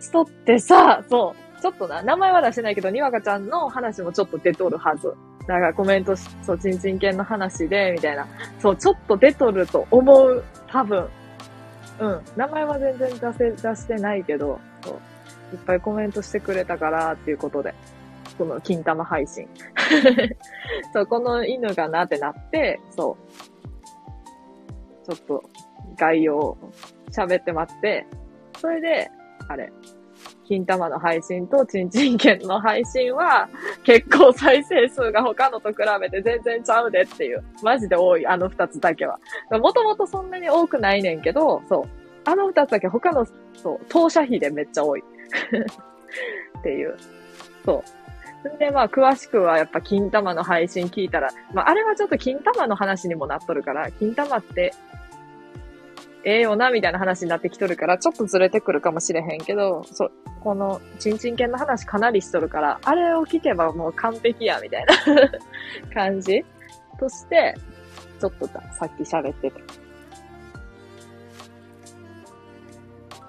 [0.00, 1.62] しとってさ、そう。
[1.62, 5.14] ちょっとな、名前は出してないけど、にわかちゃんの話もちょっと出とるはず。
[5.46, 8.26] だからコメントし、そう、ちんちん犬の話で、みたいな。
[8.58, 10.44] そう、ちょっと出とると思う。
[10.66, 11.08] 多分。
[12.00, 12.22] うん。
[12.36, 14.94] 名前は全然出せ、出してないけど、そう。
[15.54, 17.74] いっぱいコメントしてくれたから、っていうことで。
[18.36, 19.48] この金玉配信。
[20.92, 23.16] そう、この犬がなってなって、そ
[25.06, 25.06] う。
[25.06, 25.42] ちょっと
[25.96, 26.56] 概要
[27.10, 28.06] 喋って待って、
[28.60, 29.10] それで、
[29.48, 29.72] あれ、
[30.46, 33.48] 金玉の配信とちんちん犬の配信は
[33.82, 37.42] 結構再生数が他のと比べて全然ちゃうでっていう。
[37.62, 39.18] マジで多い、あの二つだけは。
[39.50, 41.88] もともとそんなに多くないねんけど、そう。
[42.26, 45.02] あの二つだけ他の、そう、当社費でめっちゃ多い。
[46.58, 46.96] っていう。
[47.64, 47.82] そ
[48.44, 48.58] う。
[48.58, 54.74] で、まあ、詳しくはやっぱ金玉の配信聞いたら、まあ、あれはちょっと金玉の話にもなっとるから、金玉って
[56.24, 64.94] ええよな、みたいな話になってきとるから、ちょっとずれてくるかもしれへんけど、そう、この、ちんちん犬の話かなりしとるから、あれを聞けばもう完璧や、みたいな
[65.92, 66.44] 感じ
[66.98, 67.54] として、
[68.20, 69.62] ちょっとささっき喋ってて。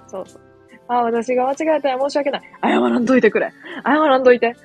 [0.07, 0.41] そうそう。
[0.87, 2.41] あ、私が間違えたら申し訳ない。
[2.61, 3.51] 謝らんといてくれ。
[3.83, 4.55] 謝らんといて。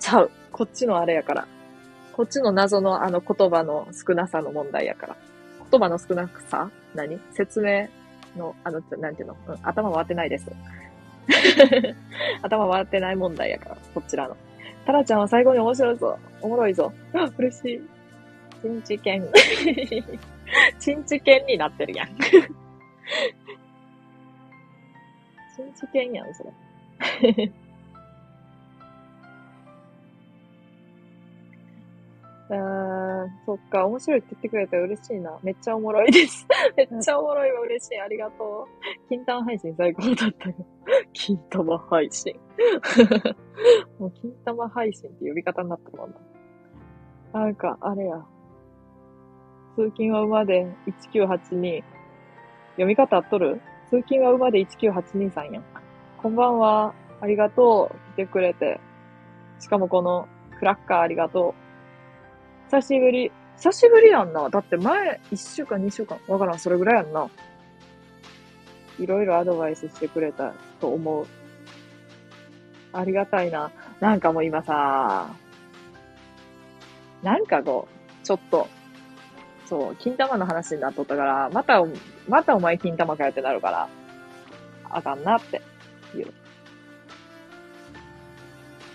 [0.00, 0.30] ちゃう。
[0.52, 1.46] こっちのあれやから。
[2.12, 5.16] こっちの謎のあの言葉の少なさの問題やから。
[5.74, 7.18] 言葉の少なさ何？
[7.32, 7.88] 説明
[8.36, 10.48] の、あの、なんていうの、うん、頭回ってないです。
[12.42, 14.36] 頭回ってない問題やから、こちらの。
[14.86, 16.16] タラちゃんは最後に面白いぞ。
[16.42, 16.92] おもろいぞ。
[17.38, 17.82] 嬉しい。
[18.62, 19.28] チンチ犬。
[20.78, 22.08] チンチ犬になってるやん。
[22.18, 22.32] チ
[25.62, 26.52] ンチ犬やん、それ。
[32.50, 35.38] あー、そっか、面白いって言ってくれたら嬉しいな。
[35.42, 36.46] めっちゃおもろいです。
[36.76, 38.00] めっちゃおもろいわ、嬉しい。
[38.00, 39.08] ありがとう。
[39.08, 40.54] 金玉配信最高だったよ。
[41.14, 42.34] 金玉配信。
[43.98, 46.10] もう金玉配信って呼び方になったもん
[47.32, 47.40] な。
[47.40, 48.22] なんか、あれや。
[49.76, 51.82] 通勤は馬で1982。
[52.72, 53.60] 読み方合っとる？
[53.88, 55.64] 通勤は馬で1982さんやん。
[56.18, 56.94] こんばんは。
[57.20, 58.12] ありがとう。
[58.12, 58.80] 来てくれて。
[59.60, 61.63] しかもこのクラッカーありがとう。
[62.74, 63.30] 久しぶり。
[63.56, 64.50] 久しぶりやんな。
[64.50, 67.30] だって前、1週間、2週間、わからん、それぐらいやんな。
[68.98, 71.26] いろいろアドバイスしてくれたと思う。
[72.92, 73.70] ありがたいな。
[74.00, 75.28] なんかもう今さ、
[77.22, 78.66] なんかこう、ちょっと、
[79.66, 81.80] そう、金玉の話になっとったから、また、
[82.28, 83.88] またお前金玉かよってなるから、
[84.90, 85.62] あかんなって
[86.16, 86.32] いう。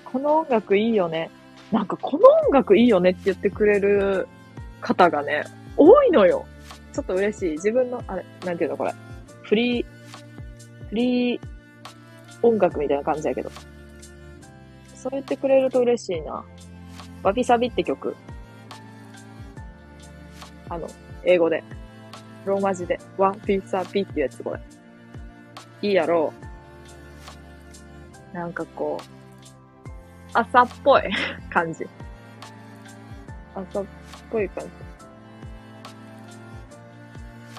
[0.04, 1.32] この音楽いいよね。
[1.72, 4.28] なんかこの音楽いいよねって言ってくれる
[4.82, 5.44] 方がね、
[5.78, 6.46] 多いのよ。
[6.94, 7.52] ちょっと嬉しい。
[7.52, 8.94] 自分の、あれ、なんていうのこれ。
[9.44, 9.86] フリー、
[10.90, 11.42] フリー
[12.42, 13.52] 音楽みたいな感じやけど。
[14.96, 16.44] そう言ってくれると嬉しいな。
[17.24, 18.16] ワビサビって曲。
[20.70, 20.88] あの、
[21.24, 21.64] 英語で。
[22.46, 23.00] ローマ字で。
[23.18, 24.60] ワビサビっていうやつ、これ。
[25.82, 26.34] いいやろ
[28.34, 28.36] う。
[28.36, 29.19] なんかこう、
[30.34, 31.04] 朝っぽい
[31.50, 31.86] 感じ。
[33.56, 33.86] 朝っ
[34.32, 34.70] ぽい感じ。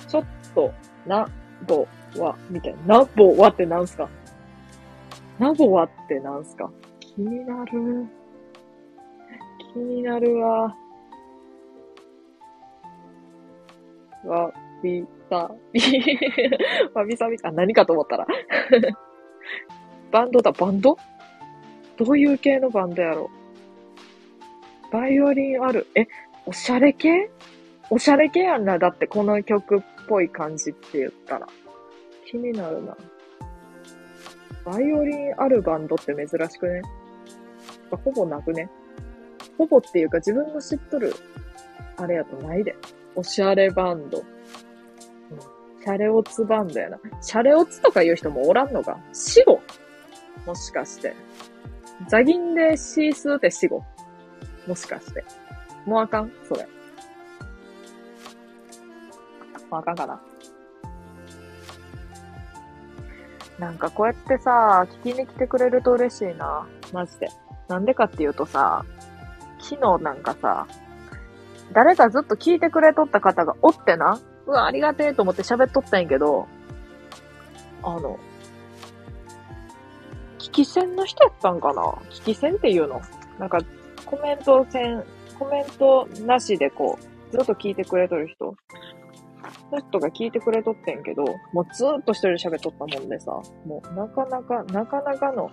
[0.09, 0.25] ちょっ
[0.55, 0.73] と、
[1.07, 1.29] な、
[1.67, 1.87] ぼ、
[2.19, 2.99] わ、みたいな。
[3.01, 4.09] な、ぼ、わってなんすか？
[5.39, 6.71] なぼわってなんすか？
[7.01, 8.07] 気になる。
[9.73, 10.75] 気になるわ。
[14.25, 14.53] わ、
[14.83, 15.81] び、さ、び、
[16.95, 18.27] わびさび、あ、何かと思ったら。
[20.11, 20.97] バンドだ、バンド？
[22.01, 23.31] どういう系のバンドやろ？
[24.91, 25.87] バイオリンある。
[25.95, 26.07] え、
[26.47, 27.31] おしゃれ系？
[27.91, 28.79] おしゃれ系やんな。
[28.79, 31.47] だってこの曲っぽい感じって言ったら。
[32.27, 32.97] 気になるな。
[34.65, 36.81] バイオリンあるバンドって珍しくね？
[37.91, 38.71] ほぼなくね？
[39.59, 41.15] ほぼっていうか自分の知っとる、
[41.99, 42.75] あれやとないで。
[43.15, 44.25] おしゃれバンド。
[45.83, 46.99] シャレオツバンドやな。
[47.21, 48.99] シャレオツとか言う人もおらんのか？
[49.13, 49.61] 死後？
[50.47, 51.15] もしかして。
[52.09, 53.85] ザギンでシースーって死後
[54.67, 55.25] もしかして。
[55.87, 56.33] もうあかん？
[56.49, 56.67] それ。
[59.71, 60.21] もうあかんかな
[63.59, 66.67] なんかこうやってさ、聞きに来てくれると嬉しいな。
[66.93, 67.29] マジで。
[67.69, 68.85] なんでかっていうとさ、
[69.61, 70.67] 昨日なんかさ、
[71.73, 76.49] 誰かずっと聞いてくれとった方がおってな、うわ、ありがてえと思って喋っとったんやけど、
[77.83, 78.19] あの、
[80.51, 81.83] 聞き戦の人やったんかな？
[82.11, 83.01] 聞き戦っていうの？
[83.39, 83.59] なんか、
[84.05, 85.05] コメント戦、
[85.39, 88.55] コメントなしでこう、ずっと聞いてくれとる人？
[89.71, 93.31] その人が聞いてくれとってんけど、もうずっと一人で喋っとったもんでさ、
[93.65, 95.51] もうなかなか、なかなかの、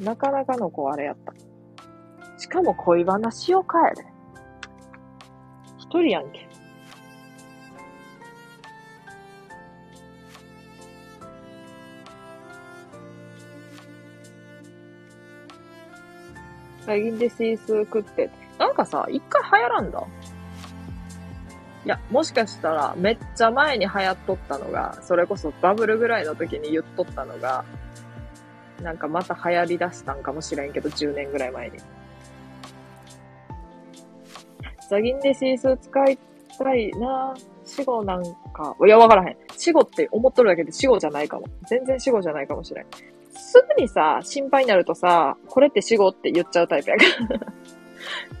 [0.00, 1.34] なかなかのこうあれやった。
[2.38, 4.08] しかも恋話を変えで。
[5.78, 6.45] 一人やんけ。
[16.86, 18.30] 最近でシース食って。
[18.58, 20.06] なんかさ、一回流行らんだ？
[21.84, 27.64] いや、もしかしたら、めっちゃ前に流行っとったのが、それこそバブルぐらいの時に言っとったのが、
[28.82, 31.78] なんかまた流行り出したんかもしれんけど、10年ぐらい前に。
[34.88, 36.18] ザギンでシースー使い
[36.58, 37.34] たいな
[37.64, 38.22] 死後なん
[38.52, 39.36] か、いや、わからへん。
[39.56, 41.46] 死後って思っとるだけで死後じゃないかも。
[41.68, 42.86] 全然死後じゃないかもしれん。
[43.36, 47.04] すぐにさ、心配になるとさ、これって死後って言っちゃうタイプやか
[47.34, 47.40] ら。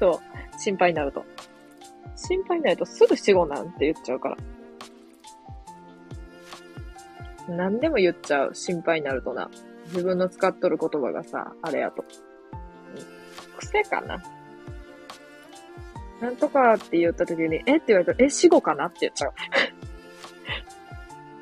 [0.00, 0.20] そ
[0.54, 1.24] う、心配になると。
[2.16, 4.36] 心配になるとすぐ死後なんて言っちゃうから。
[7.48, 8.54] 何でも言っちゃう。
[8.54, 9.50] 心配になるとな。
[9.86, 12.04] 自分の使っとる言葉がさ、あれやと。
[13.58, 14.22] 癖かな。
[16.20, 19.32] なんとかって言った時に、えって言われたら、え、死後かなって言っちゃう。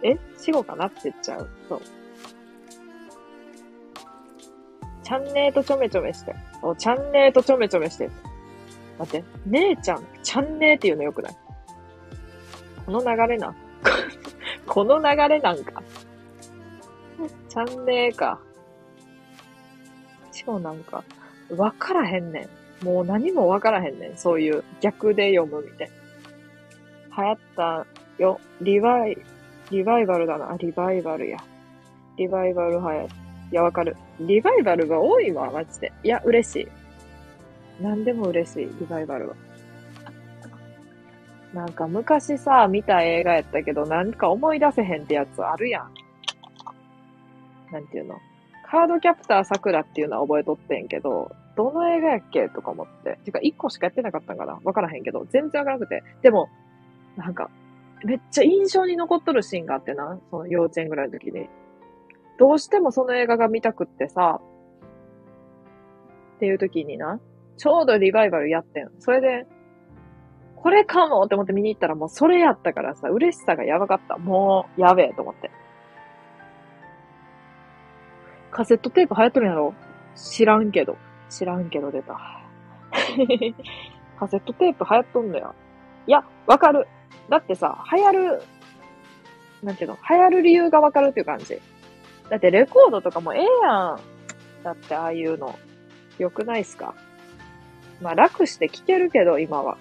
[0.06, 1.48] え死後かなって言っちゃう。
[1.68, 1.80] そう。
[5.04, 6.34] チャンネーとちょめちょめして。
[6.62, 8.10] お、チャンネーとちょめちょめして。
[8.98, 11.36] 待って、姉ちゃん、チャンネーって言うのよくない？
[12.86, 13.54] この流れな。
[14.66, 15.82] この流れなんか。
[17.48, 18.40] チャンネーか。
[20.32, 21.04] しかもなんか、
[21.56, 22.48] わからへんね
[22.82, 22.84] ん。
[22.84, 24.16] もう何もわからへんねん。
[24.16, 25.90] そういう逆で読むみたい
[27.16, 27.22] な。
[27.22, 27.86] 流行った
[28.18, 28.40] よ。
[28.60, 29.18] リバイ、
[29.70, 30.56] リバイバルだな。
[30.58, 31.38] リバイバルや。
[32.16, 33.08] リバイバル流行っ
[33.50, 33.96] いや、わかる。
[34.20, 35.92] リバイバルが多いわ、マジで。
[36.02, 36.68] いや、嬉しい。
[37.80, 39.36] 何でも嬉しい、リバイバルは。
[41.52, 45.90] なんか昔さ、見た映画やったけど、なんか思い出せへんってやつあるやん。
[47.72, 48.16] なんていうの
[48.64, 53.18] カードキャプター桜っていうのは覚えとってんけど、どの映画やっけとか思って。
[53.24, 56.02] てか、一個しかやってなかったんかなわからへんけど、全然わからなくて。
[56.22, 56.48] でも、
[57.16, 57.50] なんか、
[58.04, 61.48] めっちゃ印象に残っとるシーンがあってな、その幼稚園ぐらいの時に。
[62.38, 64.40] どうしてもその映画が見たくってさ、
[66.36, 67.20] っていう時にな、
[67.56, 68.90] ちょうどリバイバルやってん。
[68.98, 69.46] それで、
[70.56, 74.16] これかもって思って見に行ったらもうそれやったからさ、嬉しさがやばかった。
[74.16, 75.50] もう、やべえと思って。
[78.50, 79.74] カセットテープ流行っとるんやろ？
[80.16, 80.96] 知らんけど。
[81.28, 82.18] 知らんけど出た。
[84.18, 85.54] カセットテープ流行っとんのよ。
[86.06, 86.86] いや、わかる。
[87.28, 88.42] だってさ、流行る、
[89.62, 89.98] なんていうの？
[90.08, 91.60] 流行る理由がわかるっていう感じ。
[92.30, 94.00] だってレコードとかもええやん。
[94.62, 95.58] だってああいうの。
[96.18, 96.94] よくないっすか？
[98.00, 99.76] まあ楽して聴けるけど、今は。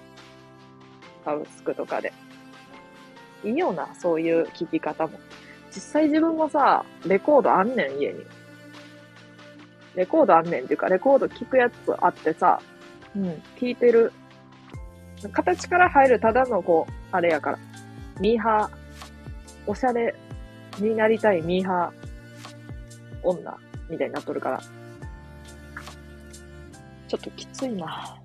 [1.24, 2.12] サブスクとかで。
[3.44, 5.18] いいよな、そういう聴き方も。
[5.74, 8.24] 実際自分もさ、レコードあんねん、家に。
[9.94, 12.60] レコードあんねんっていうか、レコード聴くやつあってさ、
[13.16, 14.12] うん、聴いてる。
[15.32, 17.58] 形から入るただのこう、あれやから。
[18.20, 20.14] ミーハー、おしゃれ
[20.78, 22.03] になりたいミーハー
[23.24, 24.60] 女みたいになっとるから。
[27.08, 28.16] ちょっときついな。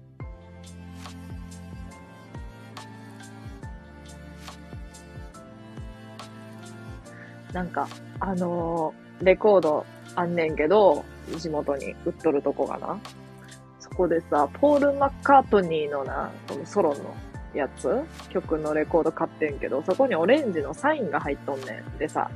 [7.53, 7.87] なんか、
[8.19, 9.85] あのー、レコード
[10.15, 11.03] あんねんけど、
[11.37, 12.99] 地元に売っとるとこがな。
[13.79, 17.15] そこでさ、ポール・マッカートニーのな、そのソロの
[17.53, 21.97] やつ曲のレコード買ってんけど、そこにオレンジのサインが入っとんねん。
[21.97, 22.29] でさ、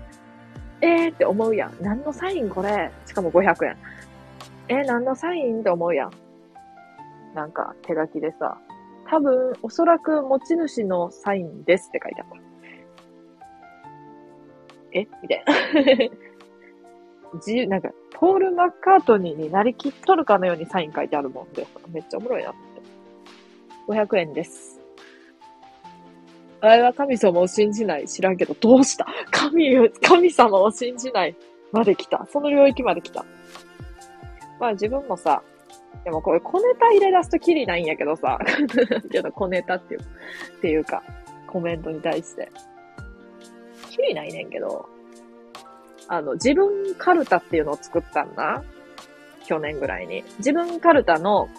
[0.85, 1.77] えーって思うやん。
[1.81, 2.91] 何のサインこれ？
[3.05, 3.77] しかも500円。
[4.68, 6.11] えー、何のサインって思うやん。
[7.34, 8.57] なんか手書きでさ、
[9.10, 12.35] 多分、おそらく持ち主のサインですって書いてあった。
[14.91, 15.07] え？
[15.22, 15.43] みたい
[16.10, 16.15] な。
[17.35, 22.60] 自由、なんか、ポール・マッカートニーになりきっとるかのようにサイン書いてあるもんで、めっちゃおもろいなって。
[23.91, 24.73] 500円です。
[26.65, 28.07] あれは神様を信じない。
[28.07, 29.06] 知らんけど、どうした？
[29.31, 31.35] 神、神様を信じない
[31.73, 32.26] まで来た。
[32.31, 33.26] その領域まで来た。
[34.61, 35.44] まあ自分もさ、
[36.06, 38.40] でもこれ小ネタ入れ出すときりないんやけどさ、
[39.11, 40.03] けど小ネタっていう、っ
[40.61, 41.03] ていうか、
[41.48, 42.49] コメントに対して。
[43.90, 44.88] きりないねんけど、
[46.07, 48.64] あの、自分カルタっていうのを作ったんだ。
[49.45, 50.23] 去年ぐらいに。
[50.38, 51.49] 自分カルタの、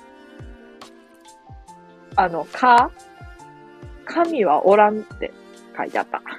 [2.17, 2.91] あの、か
[4.05, 5.33] 神はおらんって
[5.77, 6.23] 書いてあった。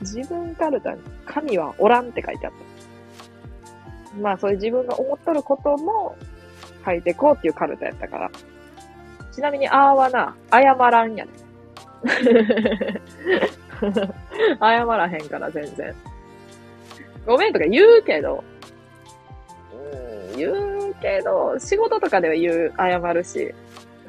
[0.00, 2.58] 自分カルタに神はおらんって書いてあった。
[4.20, 6.16] まあそういう自分が思っとることも
[6.84, 8.30] 書いてこうっていうカルタやったから。
[9.32, 11.30] ちなみに、あーはな、謝らんやね。
[14.60, 15.94] 謝らへんから全然。
[17.24, 18.44] ごめんとか言うけど、
[20.32, 23.54] うん、言うけど、仕事とかでは言う、謝るし、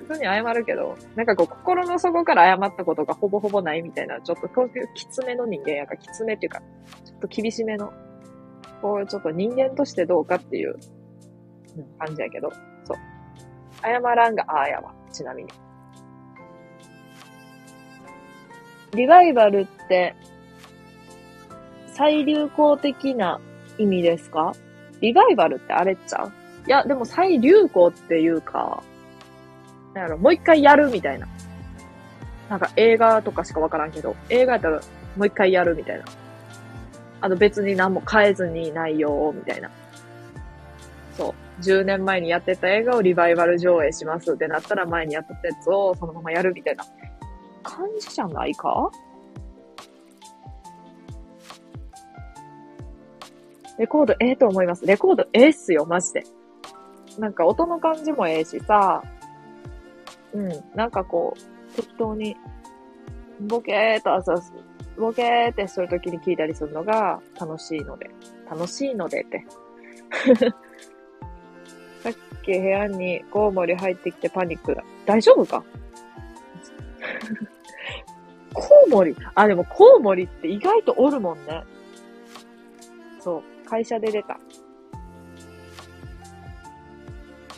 [0.04, 6.60] 普通に謝るけど、なんかこう、心の底から謝ったことがほぼほぼないみたいな、ちょっとこういうきつめの人間やから、きつめっていうか、
[7.06, 7.92] ちょっと厳しめの、
[8.82, 10.76] こう、ちょっと人間としてどうかっていう、
[11.98, 12.52] 感じやけど、
[12.86, 12.98] そう。
[13.82, 15.50] 謝らんがあーやわ、ちなみに。
[18.96, 20.16] リバイバルって、
[21.88, 23.40] 再流行的な
[23.78, 24.54] 意味ですか？
[25.02, 26.32] リバイバルってあれっちゃう？
[26.68, 28.84] いや、でも再流行っていうか、
[29.94, 31.28] なんやろ、もう一回やるみたいな。
[32.50, 34.82] なんか映画とかしかわからんけど、映画やったら
[35.16, 36.06] もう一回やるみたいな。
[37.22, 39.70] あの別に何も変えずに内容をみたいな。
[41.18, 41.64] そう。
[41.64, 46.84] 10年前にやってた映画をリバイバル上映しますってなったら前にやってたやつをそのままやるみたいな
[47.62, 48.92] 感じじゃないか？
[53.80, 54.86] レコードええと思います。
[54.86, 56.24] レコードええっすよ、マジで。
[57.20, 59.04] なんか音の感じもええしさ、
[60.34, 61.42] うん、なんかこう、
[61.76, 62.36] 適当に、
[63.42, 64.36] ボケーっと朝、
[64.98, 68.10] ボケーってするときに聞いたりするのが楽しいので。
[68.50, 69.46] 楽しいのでって。
[72.04, 74.84] さっき部屋にコウモリ入ってきてパニックだ。
[75.06, 75.64] 大丈夫か？
[78.54, 79.16] コウモリ？
[79.34, 81.64] あ、でもコウモリって意外とおるもんね。
[83.20, 83.44] そう。
[83.68, 84.38] 会社で出た。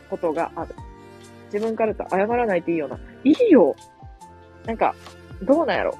[0.09, 0.73] ことがある。
[1.55, 2.99] 自分からと謝らないといいよな。
[3.23, 3.73] いいよ
[4.65, 4.93] なんか、
[5.41, 5.97] どうなんやろ。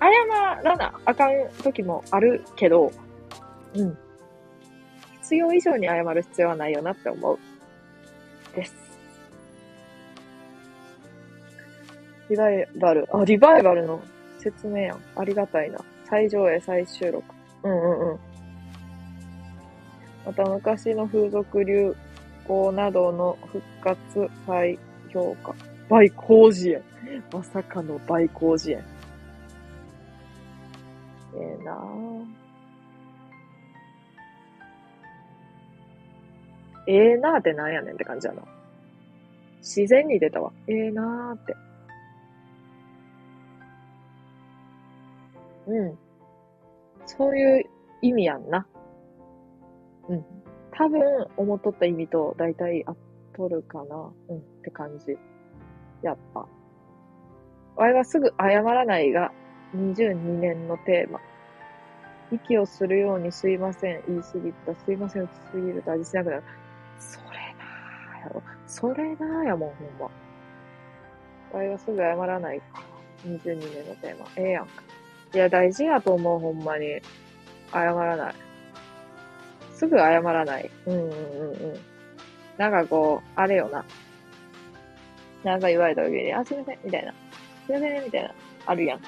[0.00, 0.06] 謝
[0.64, 1.30] らなあかん
[1.62, 2.90] 時もあるけど、
[3.74, 3.96] うん。
[5.22, 7.38] 必要以上に謝る必要はないよなって思う。
[8.56, 8.74] です。
[12.28, 13.06] リバイバル。
[13.16, 14.02] あ、リバイバルの
[14.38, 15.00] 説明やん。
[15.14, 15.78] ありがたいな。
[16.10, 17.24] 最上映、再収録。
[17.62, 18.18] うんうんうん。
[20.24, 21.94] また昔の風俗流
[22.46, 24.78] 行などの復活再
[25.12, 25.54] 評価。
[25.88, 26.82] 倍工事園。
[27.32, 28.84] まさかの倍工事園。
[31.34, 32.24] ええー、なぁ。
[36.88, 38.42] ええー、なーってなんやねんって感じやな。
[39.58, 40.52] 自然に出たわ。
[40.68, 41.56] ええー、なーって。
[45.68, 45.98] うん。
[47.06, 47.64] そういう
[48.02, 48.66] 意味やんな。
[50.78, 50.86] うん。
[50.86, 52.96] 多分、思っとった意味と大体合っ
[53.36, 54.12] とるかな。
[54.28, 55.16] うん、って感じ。
[56.02, 56.46] やっぱ。
[57.76, 59.32] わいはすぐ謝らないが、
[59.74, 61.20] 22年のテーマ。
[62.32, 64.02] 息をするようにすいません。
[64.08, 64.74] 言い過ぎた。
[64.74, 65.22] すいません。
[65.22, 66.42] 打ちすぎると味しなくなる。
[66.98, 68.42] それなぁやろ。
[68.66, 70.10] それなぁやもん、ほん
[71.52, 71.58] ま。
[71.58, 72.82] わいはすぐ謝らないか。
[73.24, 74.26] 22年のテーマ。
[74.36, 74.82] ええやんか。
[75.34, 77.00] いや、大事やと思う、ほんまに。
[77.72, 78.34] 謝らない。
[79.76, 80.70] すぐ謝らない。
[80.86, 81.76] うんうんうんうん。
[82.56, 83.84] なんかこう、あれよな。
[85.44, 87.12] なんか言われた時に、あ、すいません、みたいな。
[87.66, 88.30] すいません、みたいな。
[88.64, 89.00] あるやん。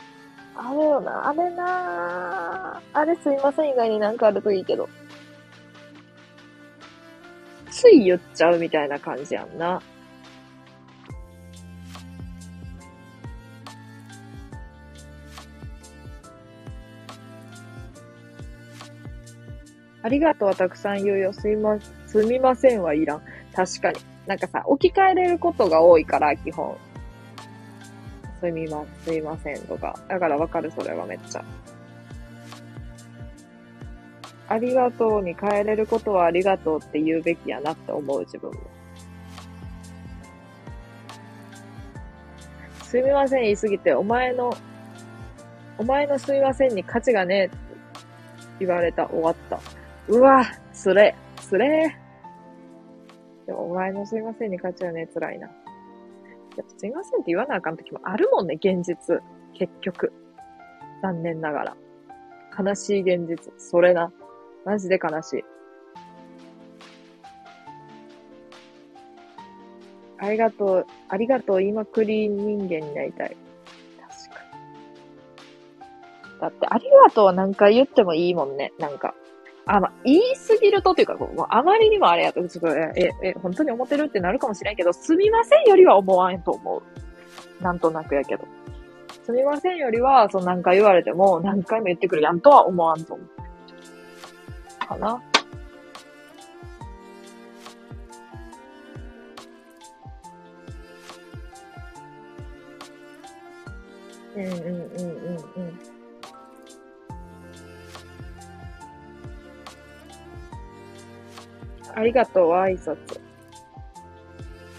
[0.54, 4.88] あれよな、あれなあれすいません以外になんかあるといいけど。
[7.70, 9.80] つい言っちゃうみたいな感じやんな。
[20.08, 21.34] ありがとうはたくさん言うよ。
[21.34, 23.22] すいま、すみませんはいらん。
[23.54, 23.98] 確かに。
[24.26, 26.78] なんかさ、置き換えれることが多いから、基本。
[28.40, 30.00] すみま、すいませんとか。
[30.08, 31.44] だからわかる、それはめっちゃ。
[34.48, 38.56] ありがとうに変えれることはありがとうって言うべきやなって思う、自分も。
[42.82, 44.56] すみません言いすぎて、お前の、
[45.76, 47.56] お前のすみませんに価値がねえって
[48.60, 49.60] 言われた、終わった。
[50.08, 51.94] うわ、つれ、つれ。
[53.46, 55.48] でもお前のすいませんに勝ちはね、辛いな。
[55.48, 55.52] や
[56.64, 59.20] っぱすいませんって言わなあかん時もあるもんね、現実。
[59.52, 60.12] 結局。
[61.02, 61.76] 残念ながら。
[62.58, 63.52] 悲しい現実。
[63.58, 64.10] それな。
[64.64, 65.44] マジで悲しい。
[70.18, 73.36] ありがとう、ありがとう言いまくり人間になりたい。
[74.00, 74.42] 確か
[76.34, 76.40] に。
[76.40, 78.72] だって、ありがとうは何回言ってもいいもんね。
[78.78, 79.14] なんか。
[79.68, 86.82] あ、ま、言いすぎるとというか、もうあまりにもあれやと、ちょっと、え、え、本当に思ってるってなるかもしれんけど、すみませんよりは思わんと思
[87.60, 87.62] う。
[87.62, 88.44] なんとなくやけど。
[89.24, 93.28] すみませんよりは、その何回言われても、何回も言ってくるやんとは思わんと思う。
[94.88, 95.22] かな。
[104.34, 105.77] うんうんうんうんうん。
[111.98, 112.96] ありがとうは挨拶。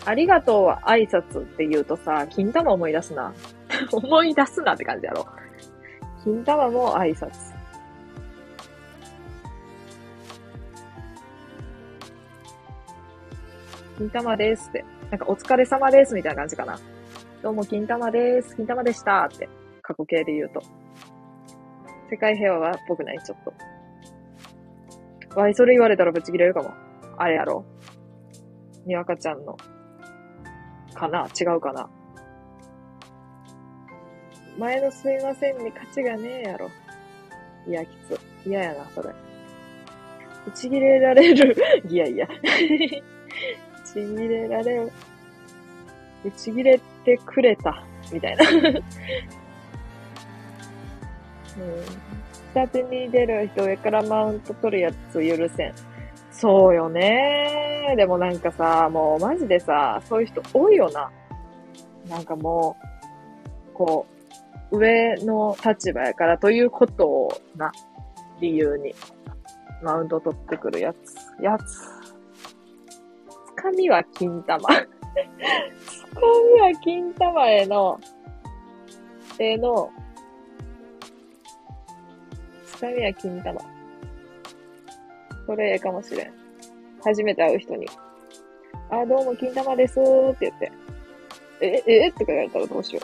[0.05, 3.33] ありがとうは挨拶って言うとさ、金玉思い出すな。
[3.91, 5.27] 思い出すなって感じやろ。
[6.23, 7.29] 金玉も挨拶。
[13.97, 14.85] 金玉ですって。
[15.11, 16.79] なんかお疲れ様ですみたいな感じかな。
[17.43, 18.55] どうも金玉です。
[18.55, 19.49] 金玉でしたって。
[19.81, 20.61] 過去形で言うと。
[22.09, 25.37] 世界平和はっぽくない、ちょっと。
[25.37, 26.71] わい、それ言われたらぶち切れるかも。
[27.19, 27.65] あれやろ
[28.85, 29.57] にわかちゃんの。
[30.93, 31.27] かな？
[31.39, 31.89] 違うかな？
[34.57, 36.69] 前のすいませんに価値がねえやろ。
[37.67, 38.19] いや、きつ。
[38.47, 39.09] 嫌やな、それ。
[40.47, 41.55] 打ち切れられる。
[41.89, 42.25] いやいや。
[42.25, 42.31] 打
[43.85, 44.91] ち切れられる。
[46.23, 47.83] 打ち切れてくれた。
[48.13, 48.49] みたいな。
[48.49, 48.79] うん。
[52.53, 55.73] 下手に出る人上からマウント取るやつ許せん。
[56.39, 57.95] そうよね。
[57.97, 61.11] でもなんかさ、もうマジでさ、そういう人多いよな。
[62.07, 62.77] なんかも
[63.73, 64.05] う、こ
[64.71, 67.71] う、上の立場やからということをな、
[68.39, 68.95] 理由に、
[69.83, 71.15] マウント取ってくるやつ。
[71.43, 71.63] やつ。
[71.63, 74.69] つかみは金玉。
[74.69, 74.87] つか
[76.55, 77.99] みは金玉への、
[79.39, 79.89] への、
[82.65, 83.78] つかみは金玉。
[85.49, 86.31] それええかもしれん。
[87.03, 87.87] 初めて会う人に。
[88.91, 90.71] あ、どうも金玉ですーって言って。
[91.59, 92.09] え、え、え？
[92.09, 93.01] って言われたらどうしよ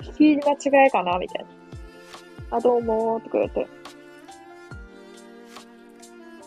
[0.00, 0.04] う。
[0.04, 1.18] 聞き間違いかな？
[1.18, 1.44] みたい
[2.48, 2.56] な。
[2.56, 3.66] あ、どうもーって言われて。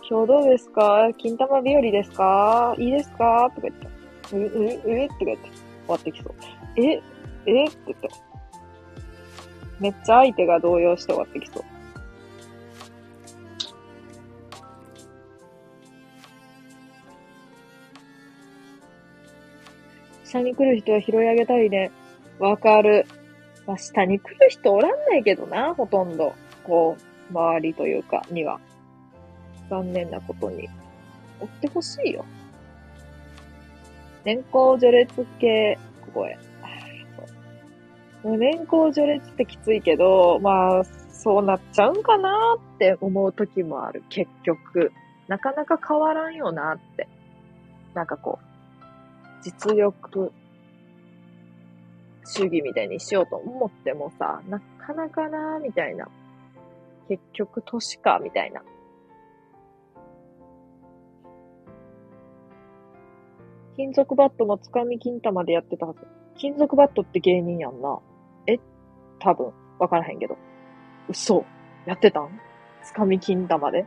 [0.09, 1.09] 今日どうですか？
[1.17, 2.73] 金玉日和ですか？
[2.77, 3.51] いいですか？
[3.53, 3.87] とか言って。
[4.37, 5.49] う、う、う、って言って。
[5.49, 5.53] 終
[5.89, 6.33] わってきそう。
[6.77, 7.01] え、
[7.45, 7.65] え？
[7.65, 8.09] って言って。
[9.81, 11.63] めっちゃ相手が動揺して終わってきそう。
[20.31, 21.91] 下に来る人は拾い上げたいね。
[22.39, 23.05] わかる。
[23.67, 26.33] まあ、下に来る人おらんないけどな、ほとんど。
[26.63, 28.59] こう、周りというか、には。
[29.69, 30.69] 残念なことに。
[31.41, 32.25] 追ってほしいよ。
[34.23, 36.37] 年功序列系、ここへ。
[38.23, 44.93] 年功序列ってきついけど、まあ、そうなっちゃうんかなって思う時もある、結局。
[45.27, 47.07] なかなか変わらんよなって。
[47.93, 48.50] なんかこう、
[49.41, 50.31] 実力
[52.25, 56.07] 主義みたいにしようと思ってもさ、なかなかなみたいな。
[57.09, 58.61] 結局年か、みたいな。
[63.75, 65.99] 金属バットもつかみ金玉でやってたはず。
[66.35, 67.99] 金属バットって芸人やんな。
[68.47, 68.59] え？
[69.19, 69.51] 多分。
[69.79, 70.37] わからへんけど。
[71.09, 71.43] 嘘。
[71.85, 72.39] やってたん？
[72.83, 73.85] つかみ金玉で？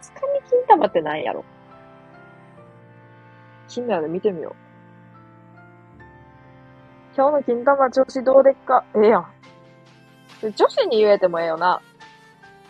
[0.00, 1.44] つかみ金玉って何やろ？
[3.68, 4.67] 気になる見てみよう。
[7.18, 8.84] 今日の金玉調子どうでっか？
[8.94, 9.26] ええやん。
[10.40, 11.82] 女子に言えてもええよな。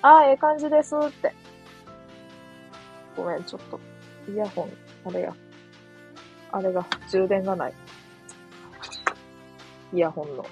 [0.01, 1.35] ああ、ええ感じですって。
[3.15, 3.79] ごめん、ちょっと。
[4.27, 4.71] イヤホン、
[5.05, 5.35] あれや。
[6.51, 7.75] あれが、充電がない。
[9.93, 10.47] イヤホンの。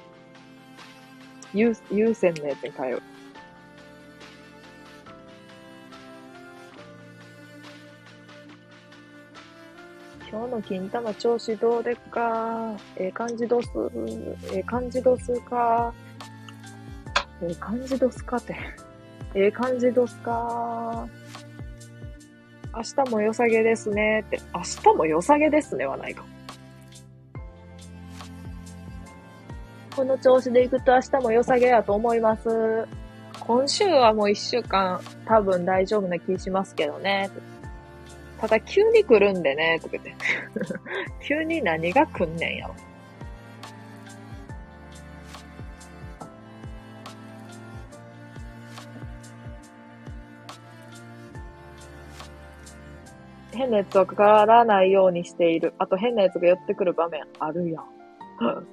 [1.55, 3.03] 有、有線のやつに変えよう。
[10.37, 12.77] 今日の金玉調子どうでっか？
[12.97, 13.69] ええ感じどす？
[14.53, 15.95] ええ感じどすか？
[17.41, 18.55] ええ感じどすかって。
[19.35, 21.09] ええ感じどすか？
[22.75, 24.39] 明日も良さげですねって。
[24.55, 24.61] 明
[24.93, 26.23] 日も良さげですねはないか。
[29.97, 32.87] この調子でいくと明日も良さげやと思います。
[33.41, 37.31] 今週はもう一週間多分大丈夫な気しますけどね。
[38.41, 40.15] ただ急に来るんでね、とか言って。
[41.27, 42.75] 急に何が来んねんやろ。
[53.57, 55.73] 変なやつはかからないようにしている。
[55.79, 57.85] あと変なやつが寄ってくる場面あるやん。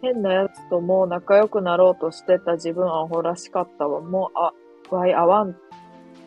[0.00, 4.00] 変なやつともう仲良くなろうとしてた自分アホらしかったわ。
[4.00, 4.52] もう、あ、
[4.94, 5.54] わい合わんっ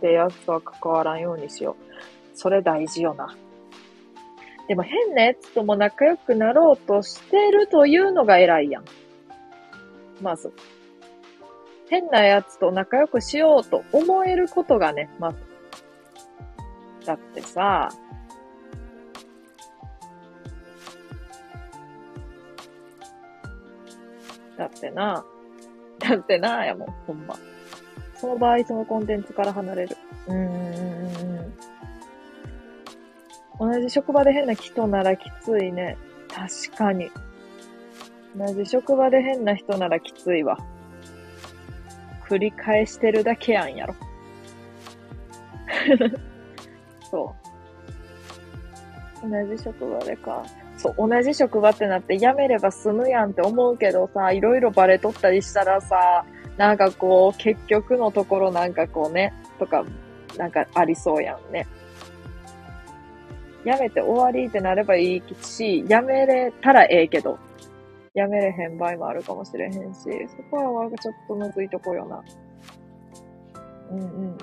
[0.01, 2.37] てやつは関わらんようにしよう。
[2.37, 3.35] それ大事よな。
[4.67, 8.85] でも変なやつとも仲良くなろうとしてるというのが偉いやん。
[10.21, 10.51] まず。
[11.89, 15.37] 変なやつと仲良くしようと思えることがね、まず。
[17.05, 17.89] だってさ、
[24.57, 25.25] だってな、
[25.99, 27.35] だってな、やもん、ほんま。
[28.21, 29.97] その場合、そのコンテンツから離れる。
[30.27, 31.53] うん。
[33.59, 35.97] 同じ職場で変な人ならきついね。
[36.29, 37.09] 確かに。
[38.37, 40.59] 同じ職場で変な人ならきついわ。
[42.29, 43.95] 繰り返してるだけやんやろ。
[47.09, 47.35] そ
[49.25, 49.29] う。
[49.31, 50.43] 同じ職場でか。
[50.77, 56.23] そう、同じ職場ってなって辞めれば済むやんって思うけどさ、いろいろバレとったりしたらさ、
[56.57, 59.83] なんかこう、結局のところなんかこうね、とか、
[60.37, 61.67] なんかありそうやんね。
[63.63, 67.37] 辞めて終わりってなればいいし、辞めれたらええけど、
[68.13, 72.23] やめれへん場合もあるかもしれへんし、そこはちょっとむずいとこよな。
[73.91, 74.37] うんうんうん。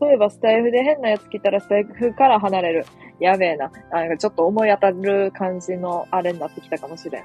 [0.00, 2.86] 例えばスタイフで変なやつ来たらスタイフから離れる。
[3.20, 3.70] やべえな。
[3.90, 7.24] なんかちょっと思い当たる感じのあれになってきたかもしれん。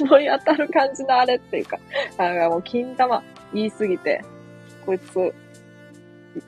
[0.00, 1.78] 思い当たる感じのあれっていうか、
[2.16, 3.22] なんかもう金玉、
[3.52, 4.22] 言いすぎて、
[4.84, 5.34] こいつ、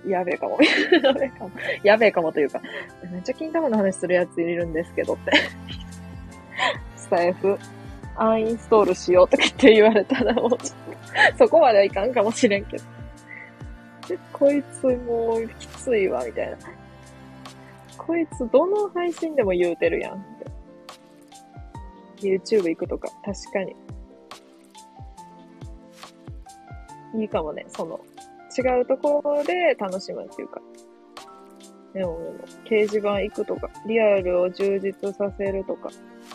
[0.06, 0.58] やべえかも。
[1.02, 1.50] やべえかも。
[1.82, 2.60] やべえかもというか、
[3.10, 5.32] めっちゃ金玉の話するやついるんですけどって。
[6.96, 7.58] スタイフ、
[8.16, 12.84] アンインストールしようとかって言われたらもうちょっと、そこまではいかんかもしれんけど。
[14.08, 16.56] でこいつもうきついわ、みたいな。
[17.96, 20.24] こいつどの配信でも言うてるやん。
[22.20, 23.74] YouTube 行くとか、確かに。
[27.22, 28.00] いいかもね、その、
[28.56, 30.60] 違うところで楽しむっていうか。
[31.94, 32.34] でも、でも
[32.64, 35.90] 掲示板行くとか、リアルを充実させるとか。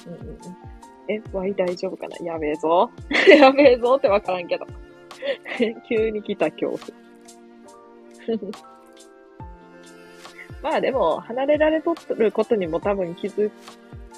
[0.07, 0.38] うんうんうん。
[1.07, 2.18] え、ワイ大丈夫かな？
[2.26, 2.89] やべえぞ。
[3.38, 4.65] やべえぞってわからんけど。
[5.88, 6.80] 急に来た恐怖。
[10.64, 13.51] まあでも、離れられとることにも多分気づ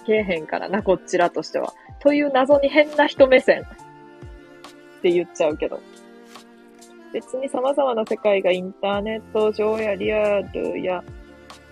[0.05, 1.73] けえへんからな、こっちらとしては。
[1.99, 3.65] という謎に変な人目線っ
[5.01, 5.79] て言っちゃうけど。
[7.13, 11.01] 別に様々な世界がインターネット上やリアルや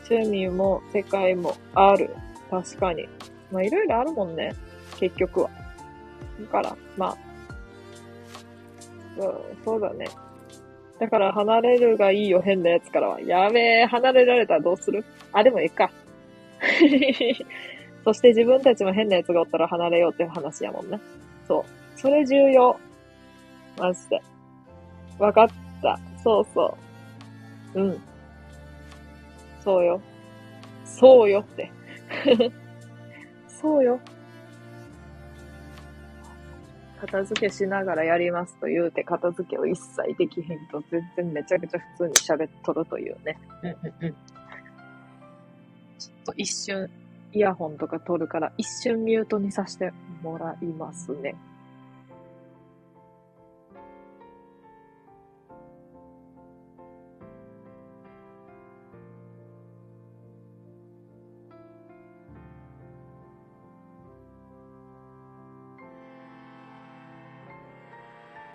[0.10, 2.15] 趣味も世界もある。
[2.49, 3.07] 確かに。
[3.51, 4.53] まあいろいろあるもんね。
[4.99, 5.49] 結局は。
[6.39, 7.18] だから、まあ。
[9.18, 10.07] うん、そうだね。
[10.99, 13.19] だから離れるがいいよ、変なやつからは。
[13.19, 15.03] やべえ、離れられたらどうする？
[15.34, 15.91] あ、でもええか。
[18.04, 21.00] そして自分たちも変なやつがおったら離れようっていう話やもんね。
[21.48, 22.00] そう。
[22.00, 22.78] それ重要。
[23.78, 24.22] マジで。
[25.18, 25.48] わかっ
[25.82, 26.00] た。
[26.24, 26.78] そうそ
[27.76, 27.82] う。
[27.82, 28.02] うん。
[29.64, 30.02] そうよ。
[30.86, 31.72] そうよって。
[33.48, 34.00] そうよ。
[37.06, 43.38] 片付けしながらやりますと言うて、片付けを一切できへんと、全然めちゃくちゃ普通に喋っとるというね。
[43.62, 44.16] うんうんうん。
[46.00, 46.90] ちょっと一瞬、
[47.35, 49.91] イヤホンとか取るから、一瞬ミュートにさせて
[50.22, 51.35] もらいますね。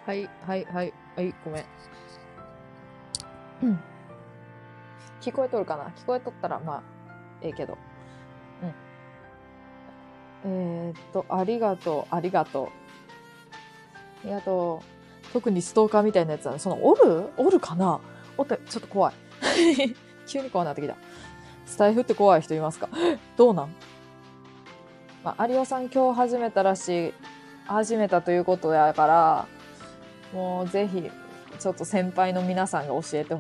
[0.07, 1.65] はい、はい、はい、はい、ごめん。
[3.65, 3.81] うん。
[5.21, 5.91] 聞こえとるかな？
[5.97, 6.83] 聞こえとったら、まあ、
[7.43, 7.77] ええけど。
[10.51, 12.67] えー、っと、ありがとう、ありがとう。
[12.67, 12.71] あ
[14.25, 15.33] りがとう。
[15.33, 17.29] 特にストーカーみたいなやつは、その、おる？
[17.37, 18.01] おるかな？
[18.39, 19.15] おって、ちょっと怖い。
[20.27, 20.97] 急に怖くなってきた。
[21.67, 22.89] スタイフって怖い人いますか？
[23.37, 23.75] どうなん？
[25.23, 27.15] まあ、有オさん今日始めたらしい、
[27.67, 29.47] 始めたということやから、
[30.33, 31.11] もうぜひ、
[31.59, 33.37] ちょっと先輩の皆さんが教えて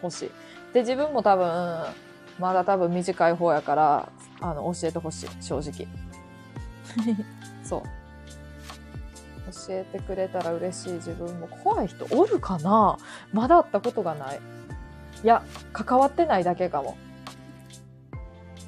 [0.00, 0.30] ほしい。
[0.74, 1.84] で、自分も多分、
[2.38, 4.08] まだ多分短い方やから、
[4.40, 5.86] あの、教えてほしい、正直。
[7.64, 7.82] そう。
[9.52, 12.96] 教えてくれたら嬉しい自分も怖い人おるかな？
[13.32, 14.40] まだ会ったことがない。
[15.22, 15.42] いや、
[15.72, 16.96] 関わってないだけかも。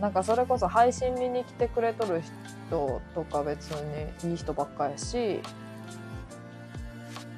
[0.01, 2.23] なんかそれこそ配信見に来てくれとる
[2.69, 5.41] 人とか別にいい人ばっかやし、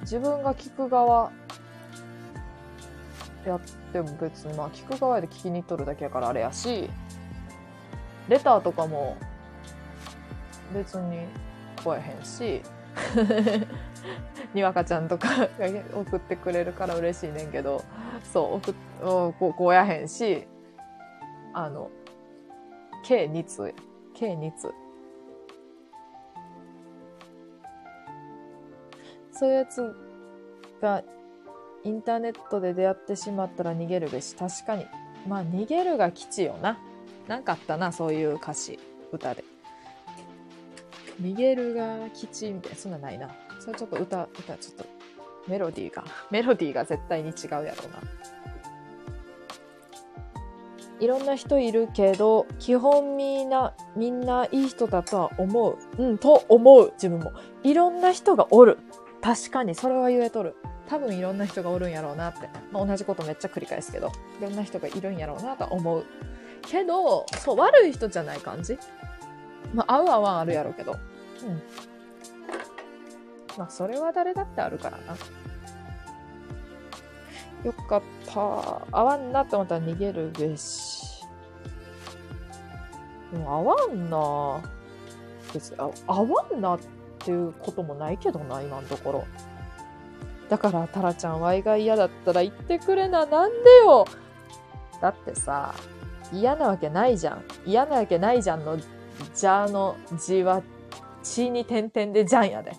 [0.00, 1.30] 自分が聞く側
[3.44, 3.60] やっ
[3.92, 6.88] ても別にまあ聞く側で聞きにとるだけやからあれやし
[8.28, 9.16] レターとかも
[10.72, 11.26] 別に
[11.82, 12.62] 来えへんし
[14.54, 15.48] にわかちゃんとかが
[15.94, 17.82] 送ってくれるから嬉しいねんけど
[18.32, 20.46] そう送こうこうやへんし
[21.52, 21.90] あの
[23.04, 23.74] 計2通
[24.14, 24.72] 計2通
[29.32, 29.94] そういうやつ
[30.80, 31.02] が
[31.84, 34.34] インターネットで出会ってしまったら逃げるべし。
[34.34, 34.86] 確かに。
[35.28, 36.78] まあ逃げるが基地よな。
[37.28, 38.78] なんかあったな、そういう歌詞、
[39.12, 39.44] 歌で。
[41.20, 43.30] 逃げるが基地みたいな、そんなないな。
[43.60, 44.84] それちょっと歌、歌、ちょっと、
[45.48, 47.74] メロディーが、メロディーが絶対に違うやろうな。
[50.98, 55.78] いろんな人いるけど、基本みんな、みんないい人だとは思う。
[55.98, 57.32] うん、と思う、自分も。
[57.62, 58.78] いろんな人がおる。
[59.26, 60.54] 確かにそれは言えとる
[60.88, 66.04] 多分いろんな人がおるんやろうなって、まあ、同じことめっちゃ繰り返すけどいろんな人がいるんやろうなと思う
[66.62, 68.78] けどそう悪い人じゃない感じ
[69.74, 70.92] まあ合う合わんあるやろうけど。
[70.92, 70.98] うん。
[73.58, 75.16] まあそれは誰だってあるからな。
[77.64, 81.22] よかった合わんなって思ったら逃げるべし。
[83.32, 84.62] でも合わんな。
[85.52, 89.26] 別に合わんなってっていうこともないけどな、今のところ。
[90.48, 94.06] だから、タラちゃん、ワイが嫌だったら言ってくれな、なんでよ。
[95.00, 95.74] だってさ、
[96.32, 97.42] 嫌なわけないじゃん。
[97.66, 98.78] 嫌なわけないじゃんの、
[99.34, 100.62] じゃの字は、
[101.22, 102.72] 血に点々でじゃんやで。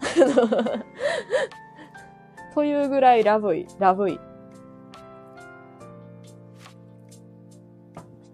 [2.54, 4.20] というぐらいラブい、ラブい。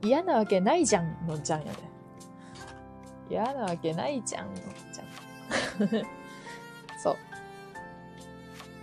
[0.03, 1.79] 嫌なわけないじゃんのじゃんやで。
[3.31, 6.07] 嫌なわけないじゃんのじゃん。
[7.03, 7.17] そう。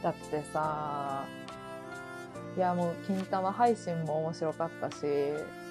[0.01, 1.25] だってさ、
[2.55, 5.05] いやもう、金玉配信も面白かったし、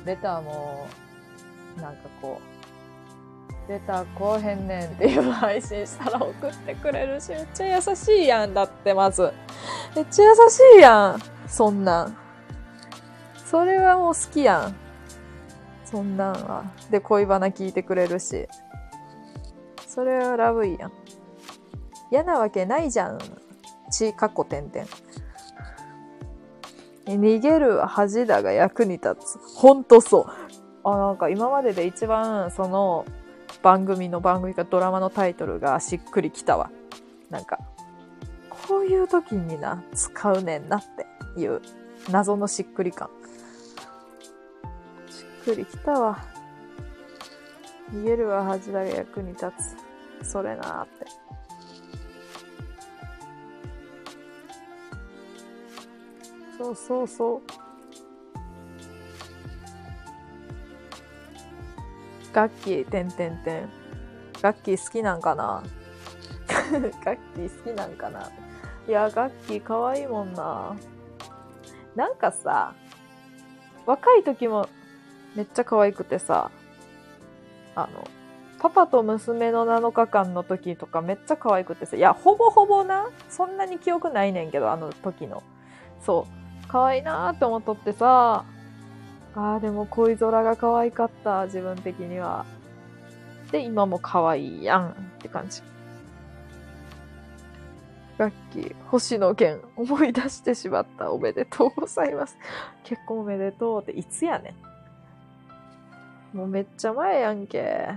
[0.04, 0.86] レターも、
[1.76, 2.55] なんかこう、
[3.68, 9.32] レターこうへんねんっていう配信したら送ってくれるし、めっちゃ優しいやん、だってまず。
[9.94, 12.16] めっちゃ優しいやん、そんなん。
[13.44, 14.76] それはもう好きやん。
[15.84, 16.64] そんなんは。
[16.90, 18.48] で、恋バナ聞いてくれるし。
[19.86, 20.92] それはラブいやん。
[22.10, 23.18] 嫌なわけないじゃん。
[23.90, 24.86] ち、かっこてんてん。
[27.06, 29.38] 逃げるは恥だが役に立つ。
[29.56, 30.26] ほんとそう。
[30.84, 33.04] あ、なんか今までで一番その
[33.66, 36.70] 番組の番組かドラマのタイトルがしっくりきたわ。
[37.30, 37.58] なんか、
[38.48, 40.82] こういう時にな、使うねんなっ
[41.34, 41.60] ていう
[42.08, 43.10] 謎のしっくり感。
[45.10, 46.24] しっくり来たわ。
[47.92, 49.52] 逃げるは恥だが役に立
[50.22, 50.30] つ。
[50.30, 51.06] それなーって。
[56.56, 57.65] そうそうそう。
[62.36, 63.68] ガッキー、てんてんてん。
[64.42, 65.62] ガッキー好きなんかな？
[67.02, 68.30] ガッキー好きなんかな？
[68.86, 70.76] いや、ガッキー可愛いもんな。
[71.94, 72.74] なんかさ、
[73.86, 74.68] 若い時も
[75.34, 76.50] めっちゃ可愛くてさ、
[77.74, 78.06] あの、
[78.58, 85.42] パパと娘の7日間の時とかめっちゃ可愛くてさ、いや、ほぼほぼな、そんなに記憶ないねんけど、あの時の。
[86.04, 86.68] そう。
[86.68, 88.44] 可愛いなーって思っとってさ、
[89.36, 92.46] ああ、でも恋空が可愛かった、自分的には。
[93.52, 95.62] で、今も可愛いやんって感じ。
[98.16, 101.12] ラッキー、星野源、思い出してしまった。
[101.12, 102.38] おめでとうございます。
[102.82, 104.54] 結婚おめでとうっていつやね
[106.32, 106.36] ん。
[106.36, 107.90] もうめっちゃ前やんけ。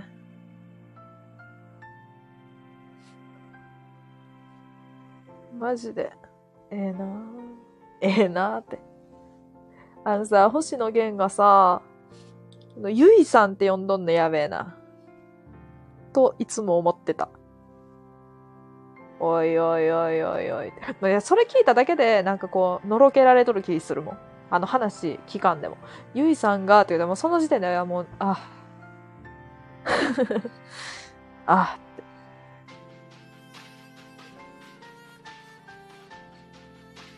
[5.58, 6.12] マジで。
[6.70, 7.22] ええー、な
[8.02, 8.89] ええー、なって。
[10.04, 11.82] あのさ、星野源がさ、
[12.88, 14.76] ゆいさんって呼んどんのやべえな。
[16.12, 17.28] と、いつも思ってた。
[19.18, 20.68] おいおいおいおいおい。
[20.68, 20.72] い
[21.06, 24.18] や、それ聞いただけで、なんかこう、のろけられとる気するもん。
[24.48, 25.76] あの話期間でも。
[26.14, 28.48] ゆいさんが、って言うてもその時点ではもう、あ、
[31.46, 31.80] あっ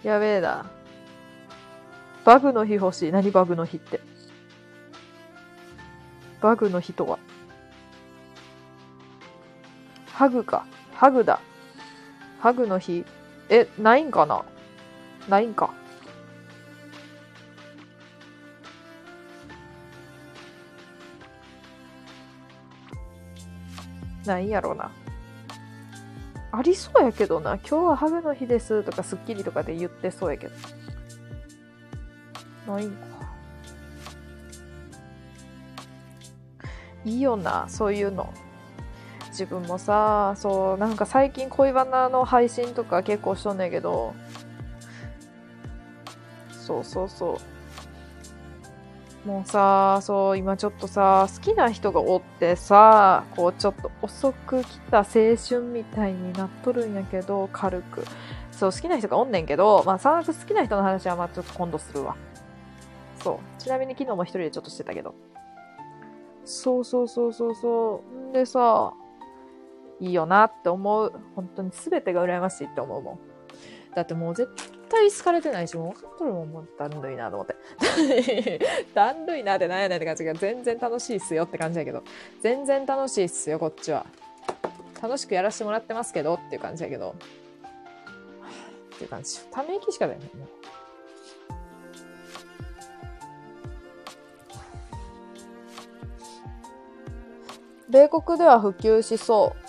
[0.02, 0.08] て。
[0.08, 0.81] やべえな。
[2.24, 3.12] バグの日欲しい。
[3.12, 4.00] 何バグの日って？
[6.40, 7.18] バグの日とは？
[10.12, 10.64] ハグか。
[10.94, 11.40] ハグだ。
[12.40, 13.04] ハグの日。
[13.48, 14.44] え、ないんかな？
[15.28, 15.74] ないんか。
[24.24, 24.92] ないやろな。
[26.52, 27.56] ありそうやけどな。
[27.56, 30.54] 今日はハグの日ですとかスッキリとかで言ってそうやけど。
[32.66, 32.96] ないんか。
[37.04, 38.32] いいよな、そういうの。
[39.28, 44.14] 自分もさ、そう、なんか最近恋バナの配信とか結構しとんねんけど、
[46.50, 47.38] そうそうそ
[49.24, 49.28] う。
[49.28, 58.04] もうさ、そう、今ちょっとさ、好きな人がおってさ、こうちょっと遅く来た青春みたいになっとるんやけど、軽く。
[58.50, 62.16] そう、好きな人がおんねんけど、まあ、さ、好きな人の話はまあちょっと今度するわ。
[63.22, 63.62] そう。
[63.62, 65.14] ちなみに昨日も一人でちょっとしてたけど。
[66.44, 68.28] そうそうそうそうそう。
[68.30, 68.92] んでさ、
[70.00, 71.12] いいよなって思う。
[71.36, 73.18] 本当に全てが羨ましいって思うもん。
[73.94, 74.50] だってもう絶
[74.88, 78.60] 対好かれてないし、もう分かっとるもん、もうだんるいなと思って。
[78.94, 82.02] だんるいなってなんやねんって感じが全然楽しいっすよって感じやけど、
[82.40, 84.06] 全然楽しいっすよ、こっちは。
[85.00, 87.14] 楽しくやらせてもらってますけどっていう感じやけど。
[88.94, 89.40] っていう感じ。
[89.50, 90.28] ため息しか出ないね。
[97.92, 99.62] 米国では普及しそう。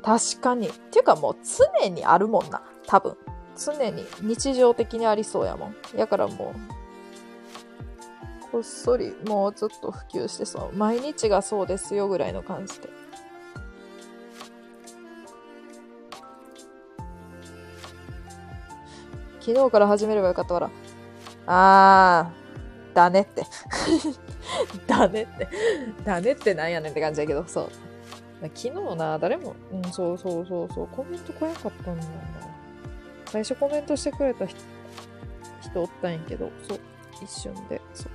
[0.00, 0.68] 確かに。
[0.68, 1.36] っていうかもう
[1.82, 2.62] 常にあるもんな。
[2.86, 3.16] 多分。
[3.56, 5.74] 常に日常的にありそうやもん。
[5.96, 10.76] やからもう、こっそりもうずっと普及してそう。
[10.76, 12.88] 毎日がそうですよぐらいの感じで。
[19.40, 20.70] 昨日から始めればよかったから。
[21.46, 22.37] あー、
[22.98, 23.44] だねって。
[24.88, 25.48] だねって。
[26.04, 27.70] だねってなんやねんって感じやけど、そう。
[28.54, 32.04] 昨日な、誰も、うん、そうそうそうそう、コメント来なかったんだよな。
[33.26, 34.58] 最初コメントしてくれた人
[35.60, 36.80] 人おったんやけど、そう、
[37.22, 38.08] 一瞬で、そ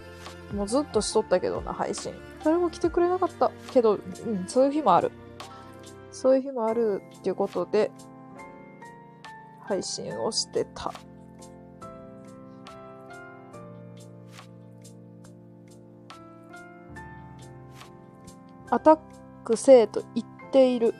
[0.52, 0.56] う。
[0.56, 2.14] もうずっとしとったけどな、配信。
[2.44, 3.52] 誰も来てくれなかった。
[3.72, 5.12] けど、うん、そういう日もある。
[6.12, 7.92] そういう日もあるっていうことで、
[9.62, 10.94] 配信をしてた。
[18.74, 19.00] アタッ
[19.44, 20.96] ク生と言っている。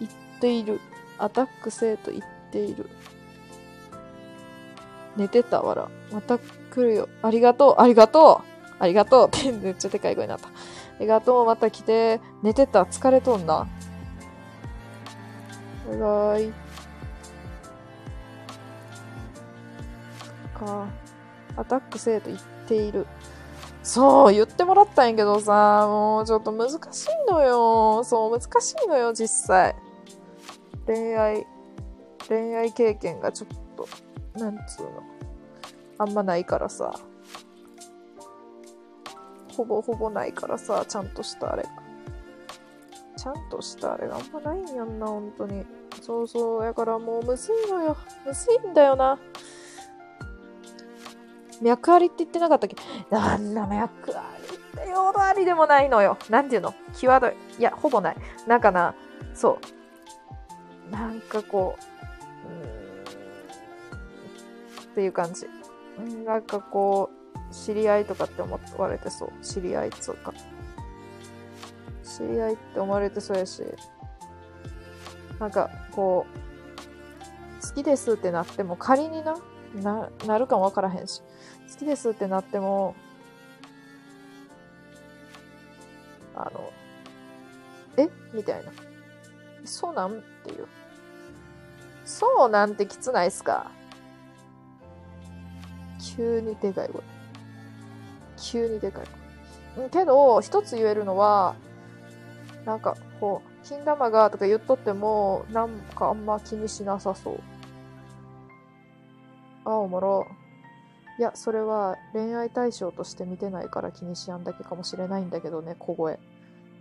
[0.00, 0.80] 言っている。
[1.18, 2.88] アタック生と言っている。
[5.18, 5.90] 寝てたわら。
[6.10, 7.10] また来るよ。
[7.20, 7.82] ありがとう。
[7.82, 8.72] ありがとう。
[8.78, 9.28] ありがとう。
[9.28, 10.48] ってめっちゃでかい声になった。
[10.48, 10.50] あ
[11.00, 11.44] りがとう。
[11.44, 12.18] また来て。
[12.42, 12.84] 寝てた。
[12.84, 13.68] 疲れとんな。
[15.90, 16.52] バイバイ。
[20.58, 20.86] か。
[21.58, 23.06] アタックせえと言っている。
[23.82, 28.04] そう、言ってもらったんやけどさ、もうちょっと難しいのよ。
[28.04, 29.74] そう、難しいのよ、実際。
[30.86, 31.46] 恋愛、
[32.28, 33.88] 恋愛経験がちょっと、
[34.38, 35.02] なんつうの。
[35.98, 36.92] あんまないからさ。
[39.56, 41.68] ほぼほぼないからさ、ちゃんとしたあれが。
[43.16, 45.66] ちゃんとしたあれがあんまないんやんな、本当に。
[46.00, 47.96] そうそう、やからもうむずいのよ。
[48.24, 49.18] むずいんだよな。
[51.62, 52.76] 脈ありって言ってなかったっけ？
[53.10, 56.18] なんだ、脈ありってようありでもないのよ。
[56.28, 56.74] なんていうの？
[56.92, 57.34] 際どい。
[57.58, 58.16] いや、ほぼない。
[58.46, 58.94] なんかな、
[59.34, 59.58] そ
[60.90, 60.90] う。
[60.90, 62.62] なんかこう、うん
[64.92, 65.48] っていう感じ。
[66.24, 67.10] なんかこ
[67.50, 69.30] う、知り合いとかって思われてそう。
[69.42, 70.32] 知り合いっつうか。
[72.02, 73.62] 知り合いって思われてそうやし、
[75.38, 76.26] なんかこ
[77.62, 79.34] う、好きですってなっても仮にな、
[79.74, 81.22] な、なるかもわからへんし、
[81.72, 82.94] 好きですってなっても、
[86.36, 86.70] あの、
[87.96, 88.08] え？
[88.32, 88.70] みたいな。
[89.64, 90.12] そうなん？
[90.12, 90.66] っていう。
[92.04, 93.70] そうなんてきつないっすか？
[96.16, 97.02] 急にでかい声。
[98.36, 99.06] 急にでかい
[99.76, 99.88] 声。
[99.88, 101.54] けど、一つ言えるのは、
[102.66, 107.40] なんか、こう、金玉がとか言っとっても、なんかあんま気にしなさそう。
[109.64, 110.26] あ、おもろ。
[111.18, 116.14] いや、それは恋愛対象として見てないから気にしやんだけかもしれないんだけどね、小声。
[116.14, 116.18] っ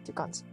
[0.05, 0.43] て感じ。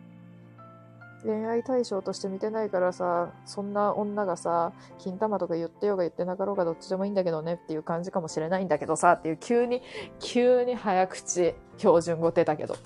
[1.24, 9.82] 恋愛対象として見てないからさ、そんな女がさ、金玉とか言ってようが言ってなかろうがどっちでもいいんだけどねっていう感じかもしれないんだけどさ、っていう急に、
[10.20, 12.76] 急に早口標準語出たけど。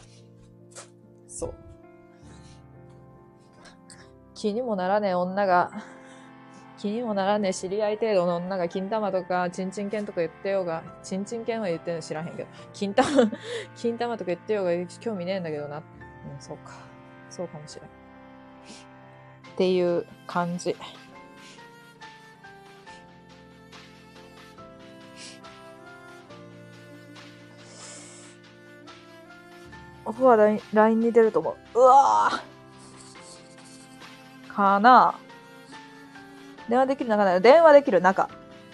[1.28, 1.54] そう。
[4.34, 5.70] 気にもならねえ女が、
[6.82, 13.08] 気にもならねえ知り合い程度の女が金玉とかチンチン犬とか言ってようが、チンチン犬は言ってんの知らへんけど、金玉、
[13.76, 15.76] 金玉とか言ってようが興味ねえんだけどな。
[15.76, 15.84] うん、
[16.40, 16.72] そうか。
[17.30, 17.84] そうかもしれん。
[17.86, 17.88] っ
[19.56, 20.74] ていう感じ。
[30.04, 31.78] オフは LINE, LINE に出ると思う。
[31.78, 35.14] うわーかな
[36.72, 37.40] 電話できる中だよ。
[37.40, 38.30] 電話できる中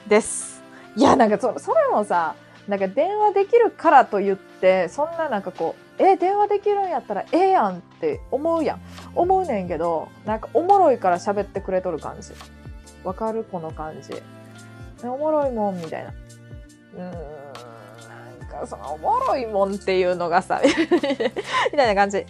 [0.07, 0.63] です。
[0.95, 2.37] いや、なんかそ、それもさ、
[2.69, 8.81] なんか電話できるからと言って、そんななんかこう、え、電話できるんやったらええやんって思うやん。
[9.17, 12.31] 思うねんけど、なんかおもろいから喋ってくれとる感じ。
[13.03, 14.23] わかるこの感じ。
[15.03, 16.11] おもろいもん、みたいな。
[16.11, 17.03] うーん、
[18.39, 20.63] なんかそのおもろいもんっていうのがさ、
[21.73, 22.25] みたいな感じ。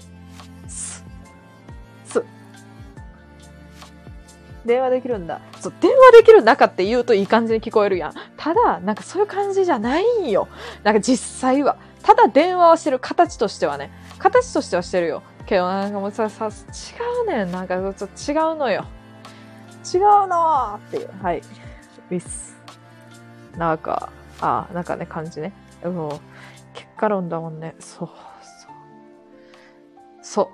[4.64, 5.40] 電話できるんだ。
[5.60, 8.12] そう、電話できる中って言うといい感じに聞こえるやん。
[8.36, 10.48] ただ、なんかそういう感じじゃないんよ。
[10.82, 11.76] なんか実際は。
[12.02, 13.90] ただ電話をしてる形としてはね。
[14.18, 15.22] 形としてはしてるよ。
[15.47, 16.51] けどなんかもうさ、さ、違
[17.24, 17.52] うねん。
[17.52, 18.85] なんかちょっと違うのよ。
[19.94, 21.10] 違うのーっていう。
[21.22, 21.39] はい。
[21.39, 22.56] ウィス。
[23.56, 24.10] なんか、
[24.40, 25.52] あ、なんかね、感じね。
[25.82, 26.20] でも、
[26.74, 27.74] 結果論だもんね。
[27.78, 28.70] そう、そう。
[30.22, 30.51] そ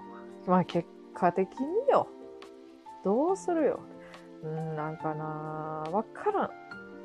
[0.47, 0.51] う。
[0.51, 2.09] まあ結果的によ。
[3.05, 3.81] どうするよ。
[4.44, 5.24] うん、なんかな
[5.90, 6.50] わからん。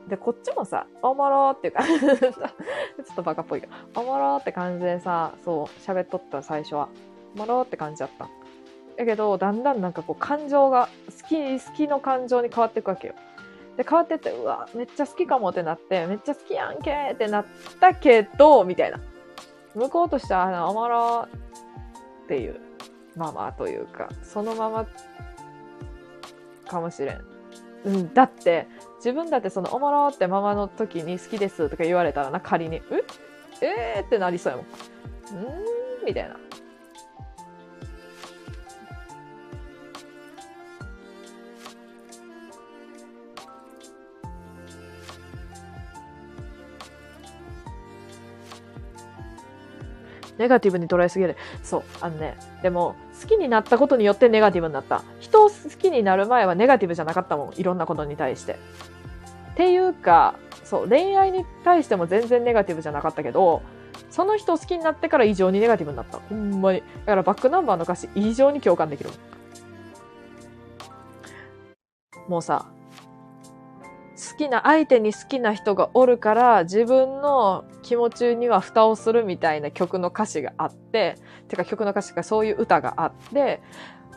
[0.09, 6.89] で、こっちもさ、おもろーっていうか ちょっとバカっぽいけど、おもろーって感じでさ、そう、喋っとった最初は。
[7.35, 8.27] おもろーって感じだった。
[8.97, 13.13] だけど、だんだんなんかこう感情が、好き、好きの感情に変わっていくわけよ。
[13.77, 17.45] で、変わってって、うわ、めっちゃ好きかもってなって、めっちゃ好きやんけーってなっ
[17.79, 18.99] たけど、みたいな。
[19.75, 22.59] 向こうとしては、あの、おもろーっていう、
[23.15, 24.85] ままというか、そのまま
[26.69, 27.21] かもしれん。
[27.85, 28.67] うん、だって
[28.97, 33.03] 自分だってそのおもろってままの時に好きですとか言われたらな仮に「う
[33.61, 34.65] えー?」ってなりそうやもん。
[34.65, 36.35] うんみたいな。
[50.37, 51.35] ネガティブに捉えすぎる。
[51.61, 51.83] そう。
[51.99, 55.03] あのね、でも、好きになったことによってネガティブになった。
[55.63, 57.53] 好きになる前はネガティブじゃなかったもん。
[57.55, 58.53] いろんなことに対して。
[58.53, 58.55] っ
[59.55, 63.61] ていうか、そう、恋愛に対しても全然ネガティブじゃなかったけど、
[64.09, 66.19] その人を好きになってから異常にネガティブになった。
[66.19, 66.79] ほんまに。
[66.79, 69.09] だからバックナンバーの歌詞異常に共感できる。
[72.27, 72.67] もうさ、
[74.31, 81.15] 好きな、相手に好きな人がおるから自分の気持ちには蓋をするみたいな曲の歌詞があって、
[81.47, 83.61] てか曲の歌詞がそういう歌があって、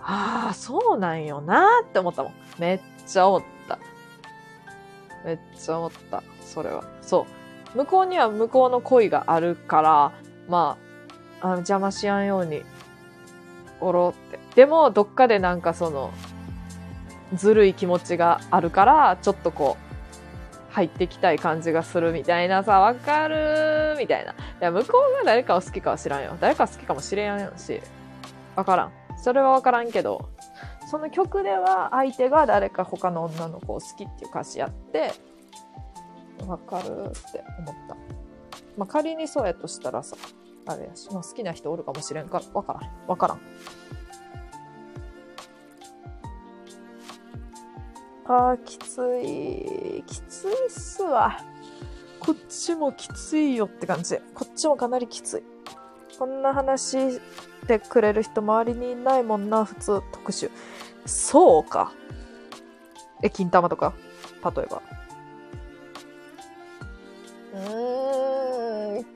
[0.02, 2.34] ああ、そうなんよなーって思ったもん。
[2.58, 3.78] めっちゃ思った。
[5.24, 6.22] めっちゃ思った。
[6.40, 6.84] それは。
[7.00, 7.26] そ
[7.74, 7.76] う。
[7.76, 10.12] 向こうには向こうの恋があるから、
[10.48, 10.76] ま
[11.40, 12.62] あ、あの邪魔しやんように、
[13.80, 14.38] おろって。
[14.54, 16.12] でも、どっかでなんかその、
[17.34, 24.32] ずるい気持ちがあるから、ちょっとこう、入ってきたい感じがするみたいなさ、わかるみたいな。
[24.32, 26.36] いや、向こうが誰かを好きかは知らんよ。
[26.40, 27.80] 誰か好きかもしれんし、
[28.56, 29.01] わからん。
[29.22, 30.28] それはわからんけど、
[30.90, 35.12] その曲では相手が誰か他の女の子を好きっていう歌詞やって、
[36.44, 37.96] わかるって思った。
[38.76, 40.16] まあ、仮にそうやとしたらさ、
[40.66, 42.90] あれやし、まあ、好きな人おるかもしれんから、わからん。
[43.06, 43.40] わからん。
[48.24, 50.02] あー、きつい。
[50.04, 51.38] きついっすわ。
[52.18, 54.18] こっちもきついよって感じ。
[54.34, 55.51] こっちもかなりきつい。
[56.22, 57.20] こんな話し
[57.66, 60.52] てくれる人周りにいないもんな、普通、特殊。
[61.04, 61.90] そうか。
[63.24, 63.92] え、金玉とか？
[64.56, 64.82] 例えば。
[67.54, 69.06] うーん。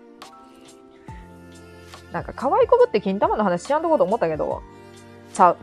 [2.11, 4.63] なんか可愛いこぶって金玉の話しやんとこと思ったけど、
[5.33, 5.59] ちゃう。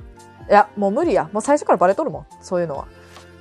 [0.49, 1.29] いや、もう無理や。
[1.33, 2.25] もう最初からバレとるもん。
[2.39, 2.87] そういうのは。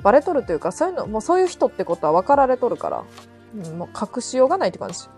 [0.03, 3.05] バレとるというか、そういうの、もうそういう人ってことは分かられとるから、
[3.55, 5.09] うん、もう隠しようがないって感じ。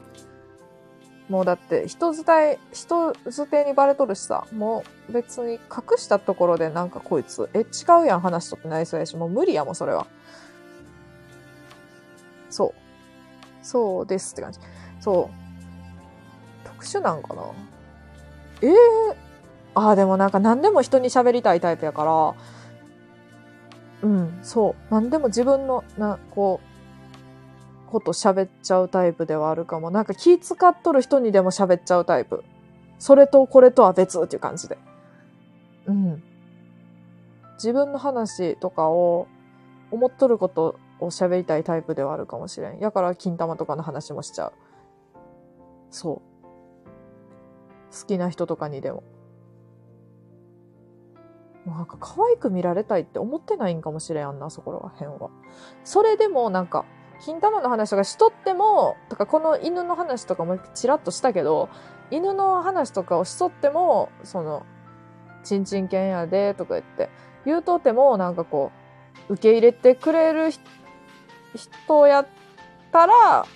[1.28, 2.22] もうだって、人伝
[2.52, 7.64] い、人づてにバレとるしさ、もう別に隠したところでなんかこいつ、え、違
[8.02, 10.06] うやん話とってなりそうやし、もう無理やもん、それは。
[12.50, 13.66] そう。
[13.66, 14.60] そうですって感じ。
[15.00, 16.68] そう。
[16.68, 17.42] 特殊なんかな？
[18.60, 18.74] ええ
[19.74, 22.04] ああ、でもなんか何でも人に喋りたいタイプやか
[24.02, 24.94] ら、うん、そう。
[24.94, 26.73] 何でも自分の、な、こう、
[27.94, 29.92] こと喋っちゃうタイプではあるかも。
[29.92, 32.42] なんか気使っとる人にでも喋っちゃうタイプ。
[32.98, 34.78] それとこれとは別っていう感じで。
[35.86, 36.22] うん。
[37.54, 39.28] 自分の話とかを
[39.92, 42.80] 思っとることを喋りたいタイプではあるかもしれん。
[42.80, 44.52] やから金玉とかの話もしちゃう。
[45.90, 46.34] そう。
[47.96, 49.04] 好きな人とかにでも。
[51.64, 55.30] なんか可愛く見られたいって思ってないんかもしれんあんな、そこら辺は。
[55.84, 56.84] それでもなんか、
[57.20, 61.68] 金玉の話とかしとっても、とかこの犬の話とかもちらっとしたけど、
[62.10, 64.66] 犬の話とかをしとっても、その、
[65.42, 67.10] ちんちん犬やで、とか言って、
[67.44, 68.72] 言うとっても、なんかこ
[69.28, 70.50] う、受け入れてくれる
[71.54, 72.26] 人やっ
[72.92, 73.46] たら、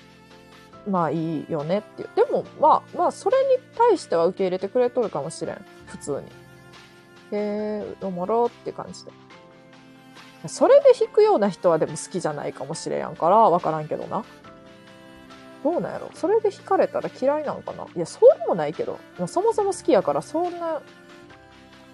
[0.89, 2.09] まあいいよねっていう。
[2.15, 3.45] でも、まあ、まあ、それに
[3.77, 5.65] 対しては受け入れてくれとるかもしれん。
[5.87, 6.19] 普通に。
[7.33, 9.13] へえ、おもろって感じで。
[10.47, 14.25] それで弾くような人はでも好きじゃないかもしれんやんから、わからんけどな。
[15.65, 16.11] どうなんやろ？
[16.15, 17.85] それで弾かれたら嫌いなんかな？
[17.97, 19.01] いや、そうでもないけど。
[19.27, 20.81] そもそも好きやから、そんな、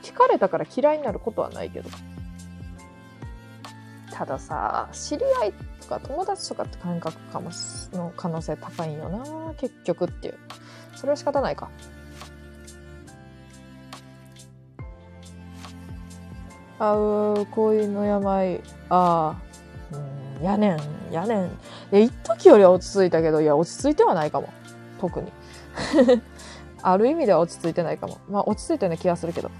[0.02, 1.88] 弾かれたから嫌いになることはないけど。
[4.12, 10.38] たださ、知り合いとか友達とかって感覚かもし、の可能性高いんよな、結局っていう。
[10.94, 11.70] それは仕方ないか。
[16.78, 19.36] あう恋の病ああ。
[19.92, 21.12] うんやねん。
[21.12, 21.44] やねん。
[21.46, 21.48] い
[21.92, 24.52] や一時よりは落ち着いたけどいや落ち着いてはないかも。
[25.00, 25.32] 特に。
[26.82, 28.18] ある意味では落ち着いてないかも。
[28.28, 29.50] まあ落ち着いたような気がするけど。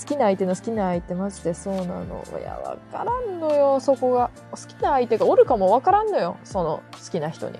[0.00, 2.24] 好きな相手の好きな相手マジでそうなの。
[2.40, 3.80] いやわからんのよ。
[3.80, 4.30] そこが。
[4.50, 6.36] 好きな相手がおるかもわからんのよ。
[6.44, 7.58] その好きな人に。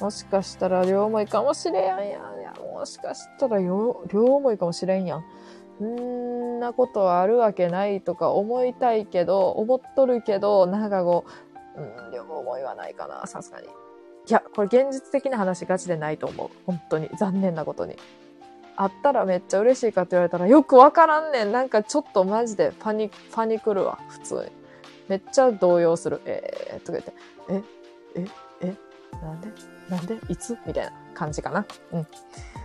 [0.00, 2.08] もしかしたら両思いかもしれんやん。
[2.08, 2.18] や
[2.82, 5.24] もしかしたら両思いかもしれんやん。
[5.84, 11.24] んなことはあるわけないとか思いたいけど、思っとるけど、なんかこ
[11.76, 13.66] う、うん、両思いはないかな、さすがに。
[13.66, 13.70] い
[14.28, 16.50] や、これ現実的な話ガチでないと思う。
[16.66, 17.10] 本当に。
[17.16, 17.96] 残念なことに。
[18.76, 21.52] あったらめっちゃ嬉しいかって言われたらよくわからんねん。
[21.52, 24.42] なんかちょっとマジでパニ、パニクるわ、普通に。
[25.08, 26.20] めっちゃ動揺する。
[26.24, 27.12] えー、とか言って、
[27.50, 28.26] え、え、
[28.60, 28.76] え、
[29.20, 29.48] なんで？
[29.90, 30.18] なんで？
[30.28, 30.56] いつ？
[30.66, 31.66] みたいな感じかな。
[31.92, 32.06] うん。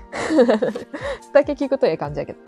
[1.34, 2.40] だけ聞くとええ感じやけど。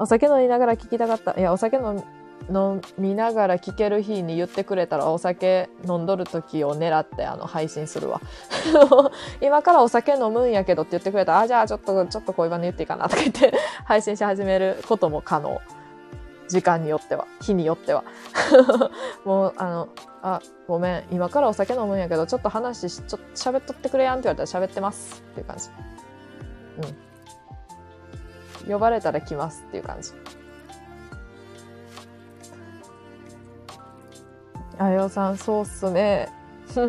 [0.00, 1.38] お酒飲みながら聞きたかった。
[1.38, 2.02] いや、お酒飲
[2.48, 8.20] 飲みながら聞ける日に言ってくれたらお酒飲んどる時を狙ってあの配信するわ。
[9.40, 13.52] 今からお酒飲むんやけどって言ってくれたら、あ、じゃあちょっと、ちょっと恋バナ言っていいかなとか言って
[13.84, 15.60] 配信し始めることも可能。
[16.48, 18.02] 時間によっては、日によっては。
[19.24, 19.88] もう、あの、
[20.20, 25.68] あ、ごめん、今からお酒飲むんやけど、ちょっと話し、ちょっと喋っとってくれやんって言われたら喋ってますっていう感じ。
[26.82, 27.09] うん。
[28.68, 30.10] 呼ばれたら来ますっていう感じ。
[34.78, 36.28] あよさん、そうっすね。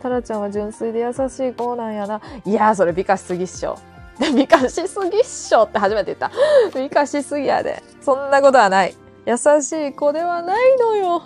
[0.00, 2.20] タラちゃんは純粋で優しい子なんやな。
[2.44, 3.78] いやー、それ美化しすぎっしょ。
[4.34, 6.30] 美化しすぎっしょって初めて言った。
[6.78, 7.82] 美化しすぎやで。
[8.00, 8.94] そんなことはない。
[9.26, 11.22] 優しい子ではないのよ。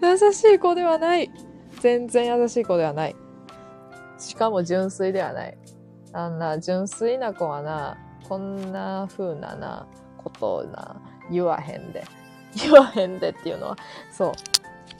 [0.00, 1.30] 優しい子ではない。
[1.80, 3.16] 全然優しい子ではない。
[4.18, 5.58] しかも純粋ではない。
[6.12, 7.96] あんな純粋な子はな、
[8.28, 9.86] こんな風なな、
[10.22, 10.96] ことをな、
[11.30, 12.04] 言わへんで。
[12.54, 13.76] 言わへんでっていうのは、
[14.12, 14.32] そう。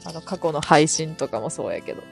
[0.04, 2.02] あの、過去の配信とかもそうやけど。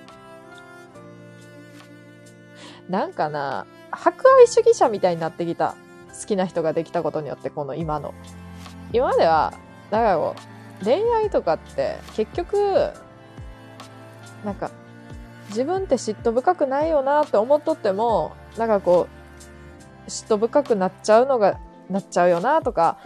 [2.89, 5.75] なんかな、博愛主義者みたいになってきた。
[6.21, 8.13] 好きな人ができたことによって、この今の。
[8.93, 9.55] 今では、
[9.91, 10.35] なんかこ
[10.83, 12.93] う、恋愛とかって結局、
[14.45, 14.71] なんか、
[15.51, 19.09] 自分って嫉妬深くないよなって思っとっても、なんかこ
[20.07, 22.99] う、嫉妬深くなっちゃうのが、なっちゃうよなとか、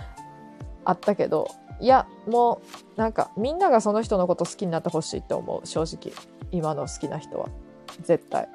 [0.85, 1.49] あったけど、
[1.81, 2.61] いや、も
[2.97, 6.15] う、なんか、みんながその人のこと好きになってほしいって思う、正直。
[6.51, 7.49] 今の好きな人は。
[8.03, 8.49] 絶対。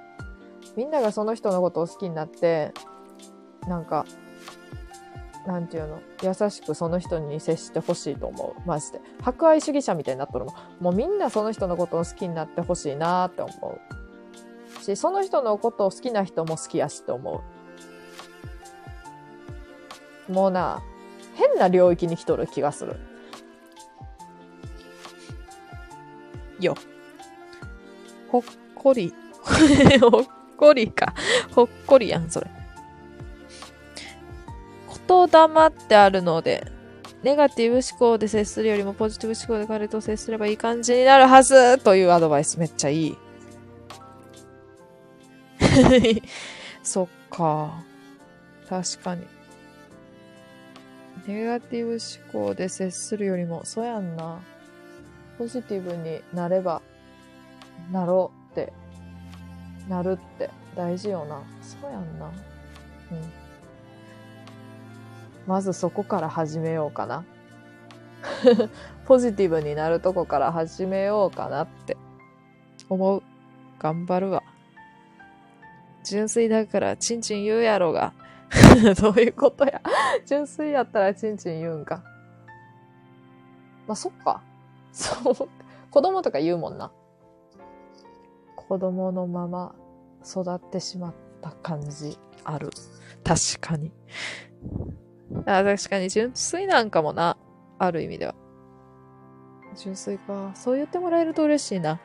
[0.78, 2.74] みんながその人のことを好きになって、
[3.68, 4.06] なんか、
[5.46, 8.68] なんていうの、優しくその人に接してほしいと思う。
[8.68, 9.02] マジで。
[9.22, 10.56] 博愛主義者みたいになっとるもん。
[10.84, 14.00] もうみんなその人のことを好きになってほしいなって思う。
[14.96, 17.44] し、その人のことを好きな人も好きやしって思
[20.30, 20.32] う。
[20.32, 20.82] もうな、
[21.36, 22.98] 変な領域に来とる気がする。
[26.60, 26.76] よ。
[28.30, 28.42] ほっ
[28.76, 29.14] こり。
[30.02, 30.26] ほっ
[30.58, 31.14] こりか。
[31.56, 32.48] ほっこりやん、それ。
[35.10, 36.66] 言霊ってあるので、
[37.24, 43.18] ネガティブ思考で接するよりもポジティブ思考で彼と接すればいい感じになるはずというアドバイスめっちゃいい。
[46.84, 47.84] そっか。
[48.70, 49.26] 確かに。
[51.28, 51.98] ネガティブ
[52.32, 54.40] 思考で接するよりも、そうやんな。
[55.38, 56.82] ポジティブになれば、
[57.92, 58.74] なろうって、
[59.88, 61.42] なるって大事よな。
[61.62, 62.28] そうやんな。
[63.12, 63.39] うん。
[65.50, 67.26] まずそこから始めようかな。
[69.08, 71.98] ポジティブになるとこから始めようかなって
[72.88, 73.24] 思う。
[73.80, 74.44] 頑張るわ。
[76.04, 78.14] 純粋だからチンチン言うやろが。
[79.02, 79.82] どういうことや。
[80.24, 82.04] 純粋やったらチンチン言うんか。
[83.88, 84.44] まあ、そっか。
[84.92, 85.50] そう。
[85.90, 86.92] 子供とか言うもんな。
[88.56, 89.74] 子供のまま
[90.24, 92.70] 育ってしまった感じある。
[93.24, 93.92] 確かに。
[95.46, 97.38] あ確かに純粋なんかもな。
[97.78, 98.36] ある意味では。
[99.76, 100.52] 純粋か。
[100.56, 102.00] そう言ってもらえると嬉しいな。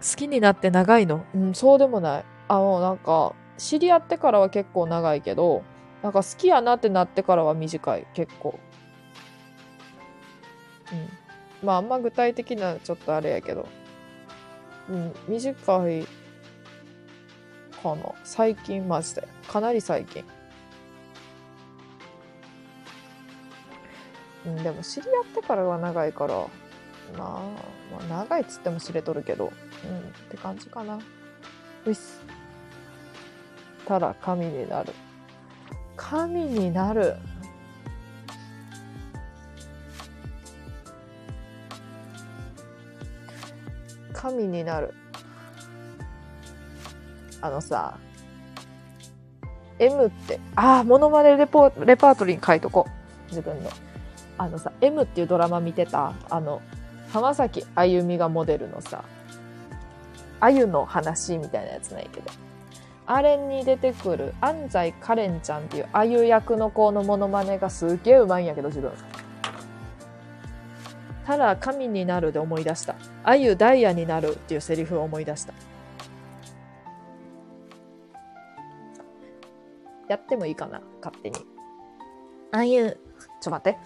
[0.00, 2.24] 好きになって長いのうん、そうでもない。
[2.48, 5.62] あの、なんか、知り合ってからは結構長いけど、
[6.02, 8.58] なんか好きやなってなってからは短い、結構。
[10.92, 11.66] うん。
[11.66, 13.66] まあ、あんま具体的なちょっとあれやけど。
[14.90, 16.06] うん、短い
[17.84, 18.12] かな。
[18.24, 19.28] 最近マジで。
[19.46, 20.24] かなり最近。
[24.46, 26.46] うん、でも知り合ってからは長いから、ま
[27.18, 27.40] あ、
[28.08, 29.52] まあ、長いっつっても知れとるけど、うん、っ
[30.30, 30.98] て感じかな。
[31.84, 32.20] ういっす。
[33.86, 34.92] ただ神になる。
[35.96, 37.16] 神になる。
[44.12, 44.94] 神になる。
[47.44, 47.98] あのさ、
[49.78, 53.28] M って、ああ、モノマネレポレパートリーに書いとこう。
[53.28, 53.68] 自分の。
[54.38, 56.14] あのさ、M っていうドラマ見てた？
[56.30, 56.62] あの、
[57.10, 59.04] 浜崎あゆみがモデルのさ、
[60.40, 62.30] あゆの話みたいなやつないけど。
[63.06, 68.90] あれに出てくる安西カレンちゃんっていうあゆ役の子のモノマネがすげえうまいんやけど、自分。
[71.26, 72.94] ただ神になるで思い出した。
[73.22, 75.52] あゆダイヤになるっていうセリフを思い出した。
[80.08, 81.36] やってもいいかな勝手に。
[82.52, 82.98] あゆ。
[83.40, 83.78] ちょ待って。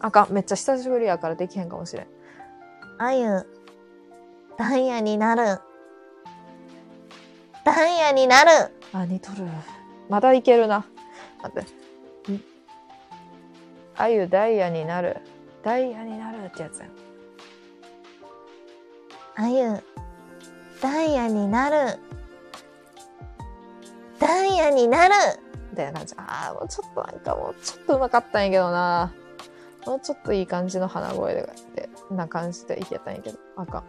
[0.00, 0.32] あかん。
[0.32, 2.06] めっちゃ久しぶりやからできへんかもしれん。
[2.98, 3.46] あゆ、
[4.56, 5.60] ダイヤになる。
[7.64, 8.50] ダイヤになる。
[8.92, 9.46] あ、似とる？
[10.08, 10.84] まだいけるな。
[11.42, 12.32] 待って。
[12.32, 12.44] ん
[13.96, 15.18] あゆダイヤになる。
[15.62, 16.82] ダイヤになるってやつ。
[19.36, 19.82] あゆ、
[20.80, 21.98] ダイヤになる。
[24.18, 25.14] ダイヤになる。
[25.72, 26.14] みたいな感じ。
[26.18, 29.12] ああ、もうちょっとなんかもうちょっとうまかったんやけどな。
[29.86, 31.34] もうちょっといい感じの鼻声
[31.74, 33.38] で、な感じでいけたんやけど。
[33.56, 33.84] あかん。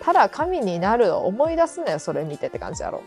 [0.00, 3.02] ただ神になるを思い出すなよ、それ見てって感じやろ。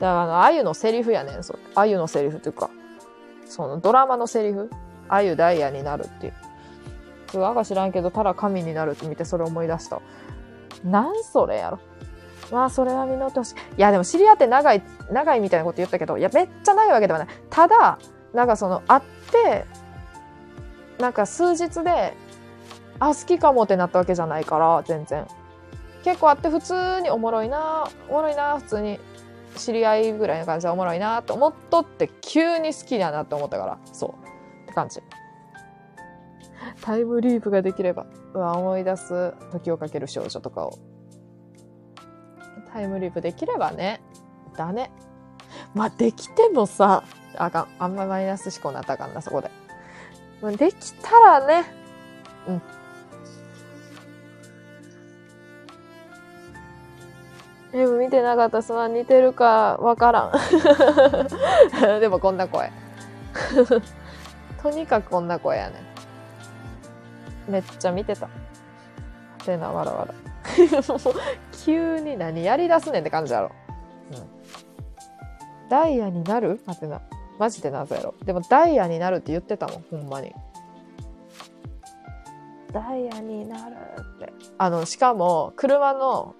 [0.00, 1.58] だからあの、あゆのセリフやねん、それ。
[1.74, 2.70] あゆのセリフっていうか、
[3.46, 4.70] そのドラマのセリフ。
[5.08, 6.34] あゆダイヤになるっていう。
[7.30, 10.00] それあか知らんけど、ただ神になるって見てそれ思い出した。
[10.84, 11.78] なんそれやろ。
[12.50, 13.54] まあ、それは見直ってほしい。
[13.54, 17.28] いや、でも知り合って長い、長いみたいなこと言ったけど、いや、めっちゃ長いわけではない。
[17.50, 17.98] ただ、
[18.32, 19.64] なんかその、会って、
[20.98, 22.14] なんか数日で、
[22.98, 25.26] あ、好きかもってなったわけじゃないから、全然。
[26.04, 29.00] 結構会って普通におもろいな、おもろいな、普通に
[29.56, 34.10] 知り合いぐらいの感じでおもろいなって思っとって、急に好きだなって思ったから、そう。
[34.64, 35.00] って感じ。
[36.80, 40.78] タイムリープができれば、うわ、思い出す時をかける少女とかを。
[42.74, 44.00] タイムリープできればね。
[44.56, 44.90] だね。
[45.74, 47.04] まあ、できてもさ、
[47.36, 47.68] あかん。
[47.78, 49.48] あんまマイナス思考になったあかんな、そこで。
[50.42, 51.64] まあできたらね、
[52.48, 52.62] うん。
[57.70, 60.32] でも見てなかったそん似てるかわからん。
[62.00, 62.72] でもこんな声。
[64.60, 65.74] とにかくこんな声やね。
[67.48, 68.28] めっちゃ見てた。
[69.44, 70.23] てな、わらわら。
[71.64, 73.50] 急に何やり出すねんって感じやろ。
[74.12, 75.68] うん。
[75.68, 76.60] ダイヤになる？
[76.66, 77.00] はてな。
[77.38, 78.14] マジで謎やろ。
[78.24, 80.32] でもダイヤになるって言ってたもん、ほんまに。
[82.72, 84.32] ダイヤになるって。
[84.58, 86.34] あの、しかも、車の、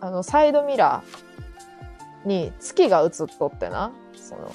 [0.00, 3.92] あの、サイドミラーに月が映っとってな。
[4.14, 4.52] その、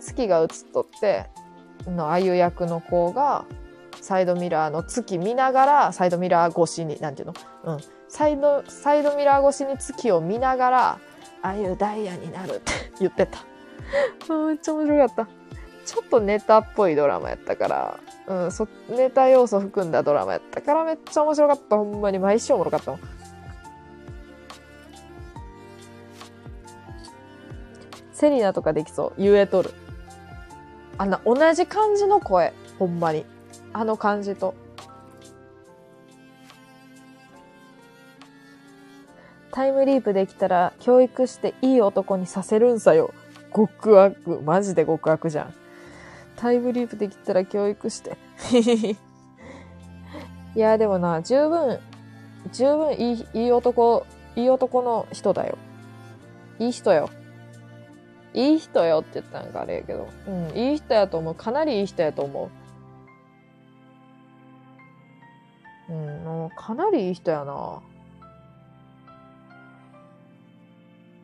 [0.00, 1.26] 月が映っとって、
[1.86, 3.44] のあゆ役の子が、
[4.04, 7.34] サイドミラーの月見ながら、サイドミラー越しに、なんていうの？
[7.64, 7.80] うん。
[8.06, 10.98] サイド、サイドミラー越しに月を見ながら、
[11.40, 13.38] ああいうダイヤになるって言ってた。
[14.46, 15.26] めっちゃ面白かった。
[15.86, 21.76] ちょっとネタっぽいドラマやったから、うん、そ、ネタ要素含んだドラマやったからめっちゃ面白かった。
[21.76, 23.00] ほんまに毎週おもろかったもん。
[28.12, 29.22] セリナとかできそう。
[29.22, 29.70] 言えとる。
[30.98, 32.52] あんな同じ感じの声。
[32.78, 33.24] ほんまに。
[33.74, 34.54] あの感じと。
[39.50, 43.12] タイムリープできたら教育していい男にさせるんさよ。
[43.54, 44.40] 極悪。
[44.42, 45.54] マジで極悪じゃん。
[46.36, 48.16] タイムリープできたら教育して。
[50.54, 51.78] いや、でもな、十分、
[52.52, 54.06] 十分いい、いい男、
[54.36, 55.58] いい男の人だよ。
[56.60, 57.10] いい人よ。
[58.34, 60.08] いい人よって言ったんかあれやけど。
[60.28, 61.34] うん、いい人やと思う。
[61.34, 62.63] かなりいい人やと思う。
[65.88, 67.82] うん、かなりいい人やな。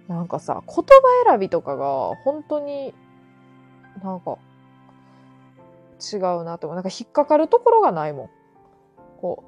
[0.09, 0.85] なんかさ、言葉
[1.27, 2.93] 選びとかが本当に
[4.03, 4.39] なんか
[6.13, 6.75] 違うなと思う。
[6.75, 8.31] なんか引っかかるところがないもん。
[9.21, 9.45] こ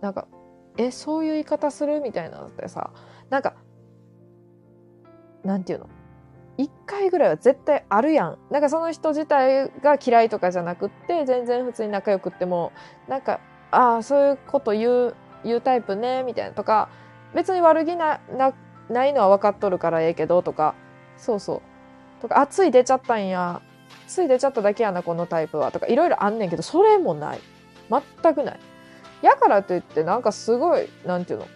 [0.00, 0.26] う、なんか、
[0.78, 2.90] え、そういう言い方するみたいなのってさ、
[3.28, 3.54] なんか、
[5.44, 5.88] なんていうの？
[6.58, 8.38] 一回ぐらいは絶対あるやん。
[8.50, 12.72] なんかその人自体が嫌いとかじゃなくって、全然普通に仲良くっても、
[13.06, 13.40] なんか、
[13.70, 15.14] ああ、そういうこと言う、
[15.44, 16.88] 言うタイプね、みたいなとか、
[17.34, 18.52] 別に悪気な、な、
[18.88, 20.74] ないのは分かっとるからええけど、とか、
[21.16, 22.22] そうそう。
[22.22, 23.60] とか、あ、つい出ちゃったんや。
[24.06, 25.72] つい出ちゃっただけやな、このタイプは。
[25.72, 27.40] とか、いろいろあんねんけど、それもない。
[28.22, 28.60] 全くない。
[29.22, 31.46] やからといって、なんかすごい、なんていうの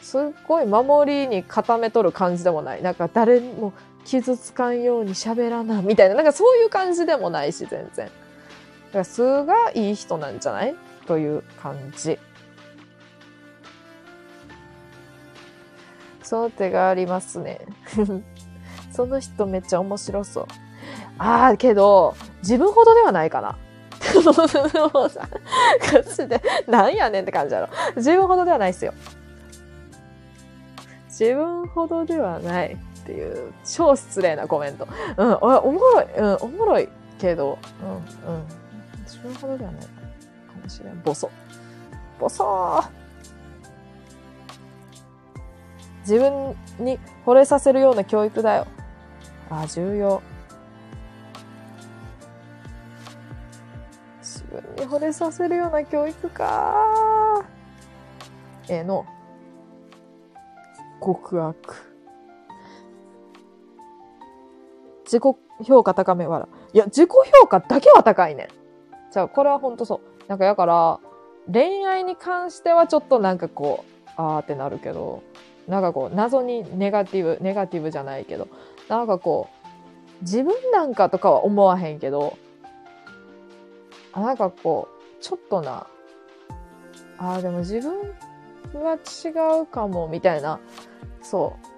[0.00, 2.82] すっごい守りに固めとる感じでもない。
[2.82, 3.72] なんか誰も
[4.04, 6.14] 傷つかんように喋らな、みたいな。
[6.16, 8.06] なんかそういう感じでもないし、全然。
[8.06, 8.12] だ
[8.92, 10.74] から、すがいい人なんじゃない？
[11.06, 12.18] という感じ。
[16.22, 17.60] その手がありますね。
[18.92, 20.46] その人めっちゃ面白そう。
[21.18, 23.58] ああ、けど、自分ほどではないかな。
[24.94, 25.28] もうさ、
[25.92, 27.68] ガで、なんやねんって感じだろ。
[27.96, 28.92] 自分ほどではないっすよ。
[31.08, 34.88] 自分ほどではないっていう、超失礼なコメント。
[35.16, 36.88] うん、おもろい、うん、おもろい
[37.18, 38.44] けど、うん、うん。
[39.04, 40.01] 自分ほどではない
[40.72, 41.00] しれん。
[41.02, 41.30] ボソ。
[42.18, 42.82] ボソ
[46.00, 48.66] 自分に惚れさせるような教育だよ。
[49.50, 50.22] あ、重要。
[54.20, 57.44] 自分に惚れさせるような教育か。
[58.68, 59.06] ええの。
[61.00, 61.92] 極悪。
[65.04, 65.22] 自己
[65.64, 68.48] 評価高め笑いや自己評価だけは高いねん
[69.12, 71.00] じゃあこれはほんとそうなんかだから
[71.52, 75.22] 恋愛に関してはちょっとなんかこうあーってなるけど
[75.68, 78.48] なんかこう謎にネガティブネガティブじゃないけど
[78.88, 79.48] なんかこ
[80.20, 82.36] う自分なんかとかは思わへんけど
[84.12, 85.86] あなんかこうちょっとな
[87.18, 90.60] あーでも自分は違うかもみたいな
[91.22, 91.72] そう。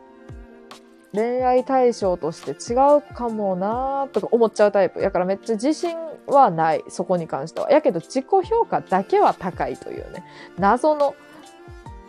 [1.15, 5.01] 恋愛対象として違うかもなーとか思っちゃうタイプ。
[5.01, 6.85] やからめっちゃ自信はない。
[6.89, 7.71] そこに関しては。
[7.71, 10.25] やけど自己評価だけは高いというね。
[10.59, 11.15] 謎の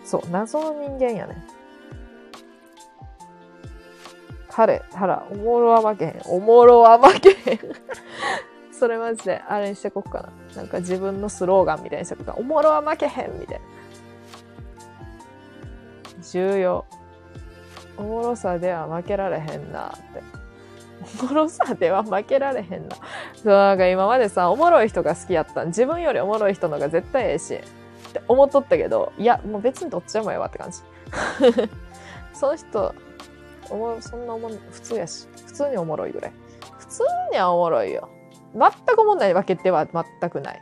[0.04, 1.46] そう謎の人間やね。
[4.50, 6.22] 彼たらおもろは負けへん。
[6.26, 7.60] おもろは負けへん。
[8.72, 10.30] それマジであれにしてこっかな。
[10.56, 12.36] なんか自分のスローガンみたいにしてこっか。
[12.38, 13.66] おもろは負けへんみたいな。
[16.22, 16.86] 重要。
[17.98, 20.35] おもろさでは負けられへんなって。
[21.22, 22.96] おもろさでは負けられへんな。
[23.36, 25.68] そうなんか今までさおもろい人が好きやったん。
[25.68, 27.54] 自分よりおもろい人のが絶対ええし。
[27.56, 27.60] っ
[28.14, 30.80] て思っとったけどいやもう別にどっちでもええわって感じ。
[32.34, 32.96] その人
[33.70, 35.28] おもそんなおも普通やし。
[35.48, 36.32] 普通におもろいぐらい。
[36.80, 38.10] 普通にはおもろいよ。
[38.54, 40.62] 全くおもんないわけでは全くない。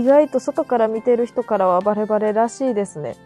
[0.00, 3.16] 意外と外から見てる人からはバレバレらしいですね。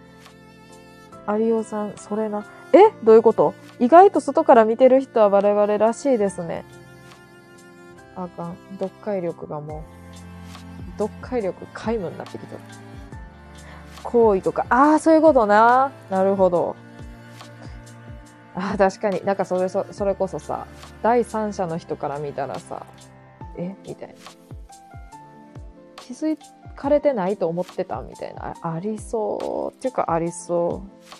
[1.29, 2.45] 有オさん、それな。
[2.73, 2.91] え？
[3.05, 3.55] どういうこと？
[3.79, 6.65] 意外と外から見てる人はバレバレらしいですね。
[8.17, 8.57] あかん。
[8.73, 9.85] 読解力がも
[10.89, 12.61] う、読解力皆無になってきてる。
[14.03, 15.93] 行為とか、ああ、そういうことな。
[16.11, 16.77] なるほど。
[18.57, 19.25] ああ、確かに。
[19.25, 20.67] なんかそれそ、れこそさ、
[21.03, 22.85] 第三者の人から見たらさ、
[23.57, 23.75] え？
[23.87, 24.15] みたいな。
[25.97, 26.39] 気づい
[26.75, 28.55] かれてないと思ってたみたいな。
[28.63, 29.77] ありそう。
[29.77, 31.15] っていうか、ありそう。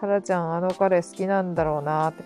[0.00, 2.24] タラちゃん、あの彼好きなんだろうなって。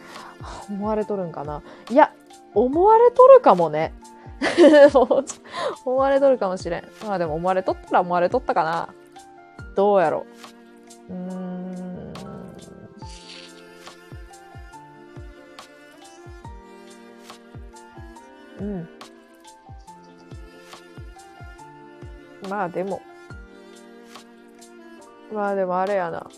[0.69, 2.12] 思われとるんかないや、
[2.55, 3.94] 思われとるかもね。
[5.85, 6.85] 思われとるかもしれん。
[7.06, 8.89] まあでも思われとったら思われとったかな。
[9.74, 10.27] どうやろ
[11.09, 11.12] う。
[11.12, 11.51] うん。
[18.62, 18.89] うん。
[22.48, 23.02] まあでも。
[25.32, 26.30] まあでもあれやな。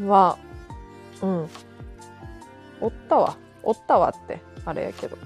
[0.00, 0.36] ま
[1.22, 1.48] あ、うん。
[2.80, 3.36] おったわ。
[3.62, 5.16] おったわって、あれやけど。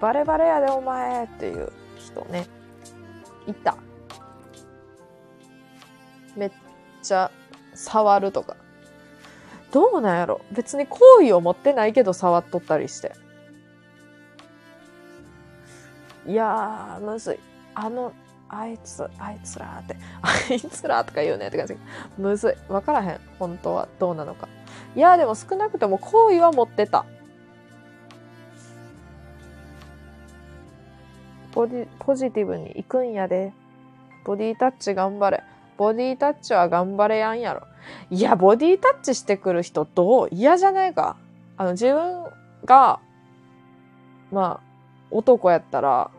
[0.00, 2.46] バレバレやでお前っていう人ね。
[3.46, 3.76] いた。
[6.34, 6.52] めっ
[7.02, 7.30] ちゃ
[7.74, 8.56] 触るとか。
[9.74, 13.12] どうなんやろ別に好意を持ってないけど触っとったりして。
[16.28, 17.38] いやー、むずい。
[17.74, 18.12] あの、
[18.48, 21.76] あいつ、あいつらって、 あいつらとか言うねって感じ。
[22.16, 22.72] むずい。
[22.72, 23.20] わからへん。
[23.40, 24.48] 本当はどうなのか。
[24.94, 27.04] いやー、でも少なくとも好意は持ってた。
[31.52, 33.52] ボディ、ポジティブに行くんやで。
[34.24, 35.42] ボディタッチ頑張れ。
[35.76, 37.62] ボディタッチは頑張れやんやろ。
[38.10, 40.28] いや、ボディタッチしてくる人どう？
[40.30, 41.16] 嫌じゃないか？
[41.56, 42.24] あの、自分
[42.64, 43.00] が、
[44.32, 44.66] まあ、
[45.10, 46.10] 男やったら、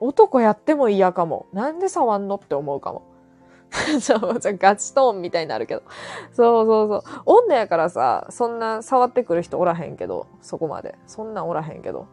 [0.00, 1.46] 男やっても嫌かも。
[1.52, 3.02] なんで触んのって思うかも。
[3.98, 5.82] じゃあ、ガチトーンみたいになるけど。
[6.32, 7.22] そうそうそう。
[7.26, 10.96] 女やからさ、そんな触ってくる人おらへんけど、そこまで。
[11.06, 12.06] そんなんおらへんけど。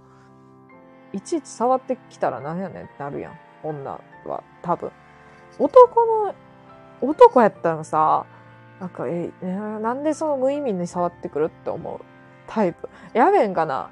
[1.13, 3.33] いちいち触ってきたらなんやねんってなるやん。
[3.63, 4.91] 女は、多分。
[5.59, 6.33] 男の、
[7.01, 8.25] 男やったらさ、
[8.79, 12.01] なんか、え、なんでその無意味に触ってくるって思う
[12.47, 12.89] タイプ？
[13.13, 13.89] やべんかな？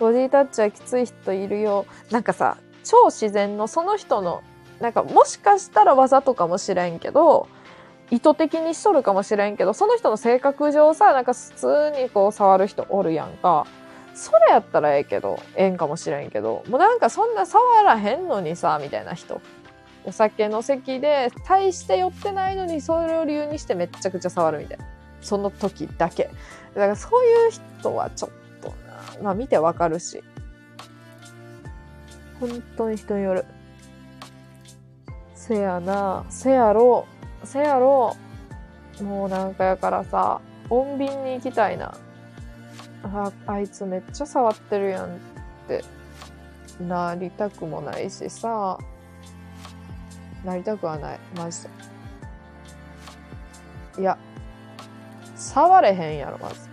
[0.00, 1.86] ボディタッチはきつい人いるよ。
[2.10, 4.42] なんかさ、超自然のその人の、
[4.80, 7.48] なんかもしかしたらわざとかもしれんけど、
[8.10, 13.66] 意図的にしとるかもしれんけど、その人の性格上さ、なんか普通にこう触る人おるやんか。
[14.14, 19.40] それやったらええけど、ええんかもしれんけど、もうなんかそんな触らへんのにさ、みたいな人。
[20.04, 24.84] お酒の席で、大して酔ってないのに、それを理由にしてめっちゃくちゃ触るみたいな。
[25.20, 26.24] その時だけ。
[26.74, 28.30] だからそういう人はちょっ
[28.60, 30.22] とな、まあ見てわかるし。
[32.38, 33.44] 本当に人による。
[35.34, 37.06] せやな、せやろ、
[37.42, 38.16] せやろ、
[39.02, 41.94] もうなんかやからさ、穏便に行きたいな。
[43.04, 45.18] あ、あいつめっちゃ触ってるやんっ
[45.68, 45.84] て
[46.80, 48.78] なりたくもないしさ、
[50.44, 51.62] なりたくはない、マジ
[53.96, 54.00] で。
[54.00, 54.18] いや、
[55.36, 56.68] 触れへんやろ、まず。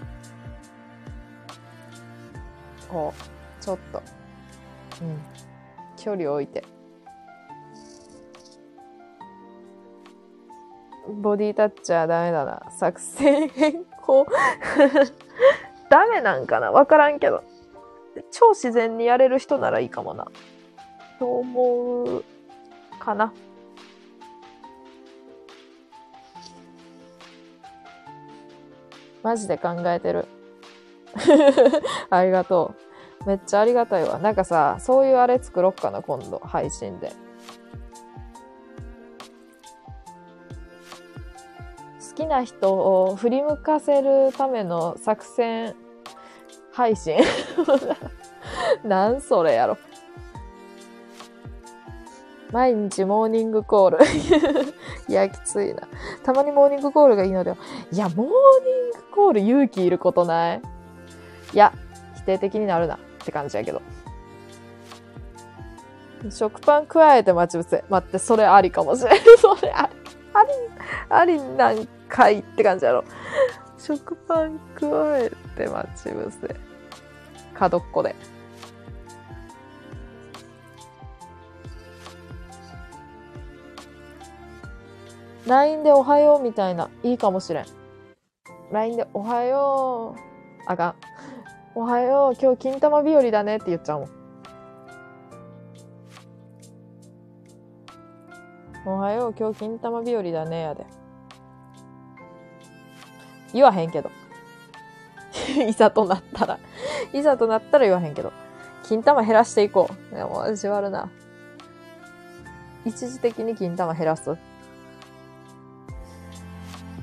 [2.89, 4.01] こう、ちょっと。
[5.01, 5.19] うん。
[5.97, 6.63] 距離置いて。
[11.21, 12.71] ボディタッチはダメだな。
[12.71, 14.25] 作戦変更。
[15.91, 16.71] ダメなんかな？
[16.71, 17.43] わからんけど。
[18.31, 20.25] 超自然にやれる人ならいいかもな。
[21.19, 22.23] と思う
[22.97, 23.33] かな。
[29.21, 30.27] マジで考えてる。
[32.09, 32.73] ありがと
[33.25, 33.27] う。
[33.27, 34.17] めっちゃありがたいわ。
[34.17, 37.11] なんかさ、そういうあれ作ろっかな、今度、配信で。
[42.21, 45.75] きな人を振り向かせるための作戦
[46.71, 47.17] 配信？
[48.85, 49.77] なんそれやろ。
[52.51, 53.99] 毎日モーニングコール。
[55.07, 55.87] いや、きついな。
[56.23, 57.57] たまにモーニングコールがいいのでは。
[57.91, 58.27] いや、モーニン
[58.91, 60.61] グコール勇気いることない？
[61.53, 61.73] いや、
[62.15, 63.81] 否定的になるなって感じやけど。
[66.29, 67.83] 食パン加えて待ち伏せ。
[67.89, 69.19] 待って、それありかもしれん。
[69.39, 70.00] それあり、
[70.33, 70.49] あり、
[71.09, 73.03] ありなんかいって感じやろ。
[73.77, 76.55] 食パン加えて待ち伏せ。
[77.53, 78.15] 角っこで。
[85.47, 87.65] LINE でおはようみたいな、いいかもしれん。
[88.71, 90.21] LINE でおはよう。
[90.67, 90.95] あかん。
[91.73, 94.20] おはよう、今日金玉日和だねって言っちゃうもん。
[98.83, 100.85] おはよう、今日金玉日和だねやで。
[103.53, 104.09] 言わへんけど。
[105.67, 106.59] いざとなったら。
[107.13, 108.33] いざとなったら言わへんけど。
[108.83, 110.15] 金玉減らしていこう。
[110.15, 111.09] でも、味悪な。
[112.83, 114.35] 一時的に金玉減らす。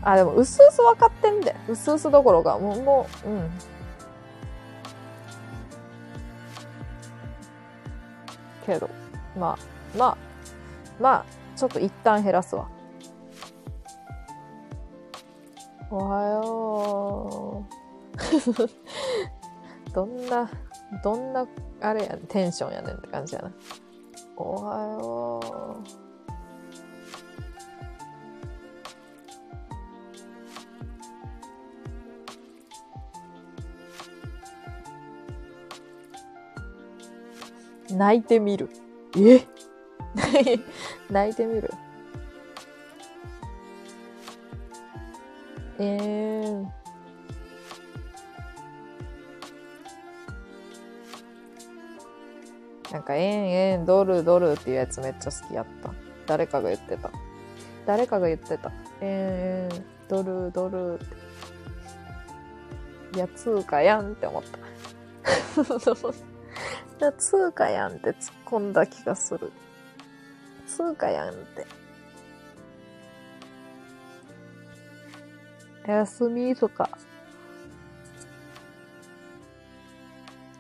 [0.02, 1.54] あ、でも、うすうす分かってんで。
[1.68, 3.50] うすうすどころか、もう、もう、うん。
[8.66, 8.90] けど、
[9.36, 9.58] まあ、
[9.96, 10.16] まあ、
[11.00, 12.68] まあ、ちょっと一旦減らすわ。
[15.90, 17.68] おはよう。
[19.92, 20.48] どんな、
[21.02, 21.48] どんな、
[21.80, 23.50] あれやね、テンションやねんって感じやな。
[24.36, 25.82] おはよ
[37.90, 37.96] う。
[37.96, 38.70] 泣いてみる。
[39.16, 39.57] え？
[41.10, 41.70] 泣いてみる。
[45.80, 46.66] えー、
[52.92, 55.92] なんか、えんえん、ドルドルっていうやつめっちゃ好きやった。
[56.26, 57.10] 誰かが言ってた。
[57.86, 58.72] 誰かが言ってた。
[59.00, 61.28] えんえん、ドルドルって。
[63.14, 64.58] いや、通貨やんって思った。
[64.58, 64.62] い
[67.00, 69.52] や、通貨やんって突っ込んだ気がする。
[70.78, 71.66] 通貨やんって。
[75.90, 76.88] 休みとか。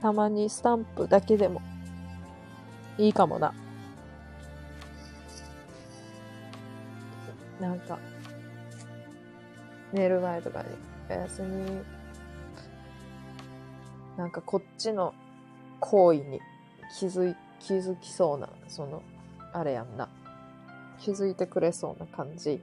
[0.02, 1.62] たまにスタンプだけでも
[2.98, 3.54] いいかもな。
[7.60, 7.96] なんか、
[9.92, 10.68] 寝る前とかに、
[11.08, 11.80] おやすみ。
[14.16, 15.14] なんかこっちの
[15.78, 16.40] 行為に
[16.98, 19.00] 気づ、気づきそうな、その、
[19.52, 20.07] あれやんな。
[21.08, 22.60] 気づいてくれそうな感じ。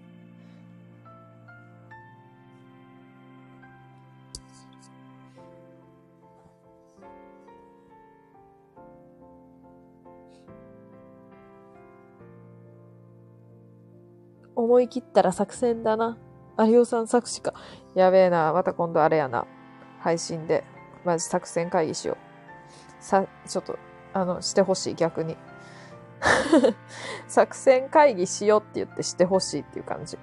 [14.55, 16.15] 思い切ったら作戦だな。
[16.59, 17.55] 有オさん作詞か。
[17.95, 18.53] やべえな。
[18.53, 19.47] また今度あれやな。
[19.99, 20.63] 配信で。
[21.03, 23.03] マジ作戦会議しよう。
[23.03, 23.79] さ、ちょっと、
[24.13, 25.35] あの、してほしい、逆に。
[27.27, 30.17] 作戦会議しようって言ってしてほしいっていう感じ。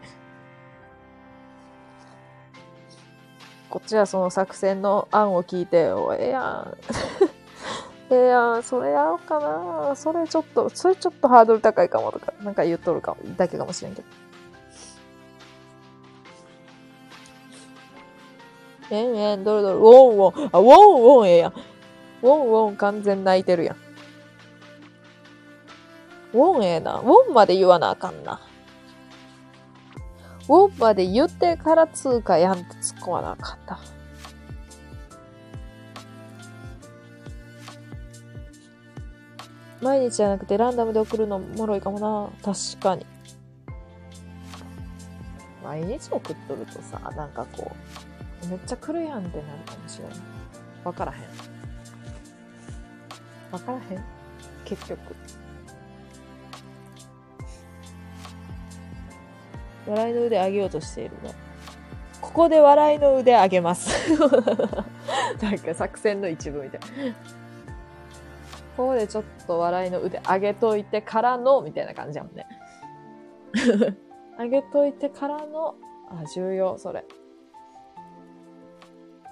[3.70, 6.76] こっちはその作戦の案を聞いて、おええやん。
[8.12, 9.96] ええやん、それやろうかな。
[9.96, 14.08] それちょっと、それちょっとハードル高いかもとか、なんか言っとるかも、だけかもしれんけど。
[18.90, 21.52] えんえん、どれどれ、ウォンウォン、あ、ウォンウォンええやん。
[21.52, 23.76] ウォンウォン完全泣いてるやん。
[26.32, 27.00] ウォンええな。
[27.00, 28.40] ウォンまで言わなあかんな。
[30.48, 33.78] ウォンまで言ってから通貨やんって突っ込まなあかんな。
[39.80, 42.30] 毎日じゃなくてランダムで送るのもろいかもな。
[42.44, 43.04] 確かに。
[45.62, 47.72] 毎日も食っとるとさ、なんかこ
[48.44, 50.18] う、めっちゃ来るやんってなるかもしれない。
[50.84, 51.20] わからへん。
[53.52, 54.04] わからへん？
[54.64, 55.14] 結局。
[59.86, 61.30] 笑いの腕上げようとしているの。
[62.20, 63.90] ここで笑いの腕上げます。
[65.42, 66.86] なんか作戦の一部みたいな。
[68.76, 72.46] ここでちょっと笑いの腕上げといてからの、みたいな感じやもんね。
[74.38, 75.74] 上げといてからの、
[76.08, 77.04] あ、重要、それ。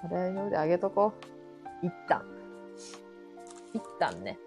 [0.03, 1.13] 笑いの腕上げとこ
[1.81, 1.85] う。
[1.85, 2.23] 一旦。
[3.73, 4.37] 一旦ね。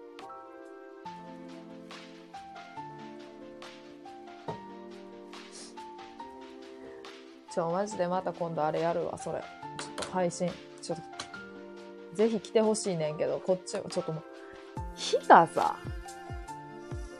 [7.55, 9.39] ちょ、マジでまた今度あれやるわ、それ。
[9.39, 9.45] ちょ
[10.03, 10.51] っと配信。
[10.81, 14.23] ちょっと、ぜひ来てほしいねんけど、こっちはちょっともう、
[14.93, 15.77] 日がさ、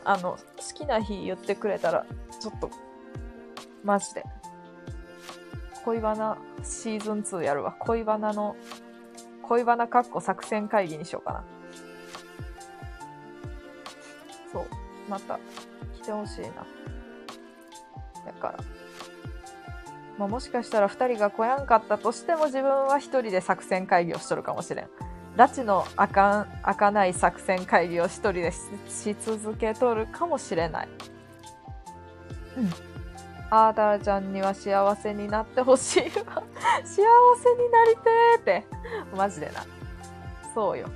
[0.04, 0.38] あの、好
[0.74, 2.04] きな日言ってくれたら、
[2.38, 2.70] ちょっと、
[3.82, 4.24] マジで。
[5.86, 7.72] 恋バナシーズン2やるわ。
[7.72, 8.56] 恋バナの、
[9.40, 11.44] 恋バナかっこ作戦会議にしようかな。
[14.52, 14.66] そう。
[15.08, 15.40] また、
[15.94, 16.66] 来てほしいな。
[18.26, 18.75] だから。
[20.18, 24.88] まあ、もしかしたら二人が来やんかったとしても自分は一人で作戦会議をしとるかもしれん。
[25.36, 30.88] 拉致のあかん、開かない作戦会議を一人でしし続けとるかもしれない。
[32.56, 32.70] うん。
[33.50, 36.42] あーたらちゃんには幸せになってほしいわ。
[36.82, 38.64] 幸せになりてーって。
[39.14, 39.64] マジでな。
[40.54, 40.88] そうよ。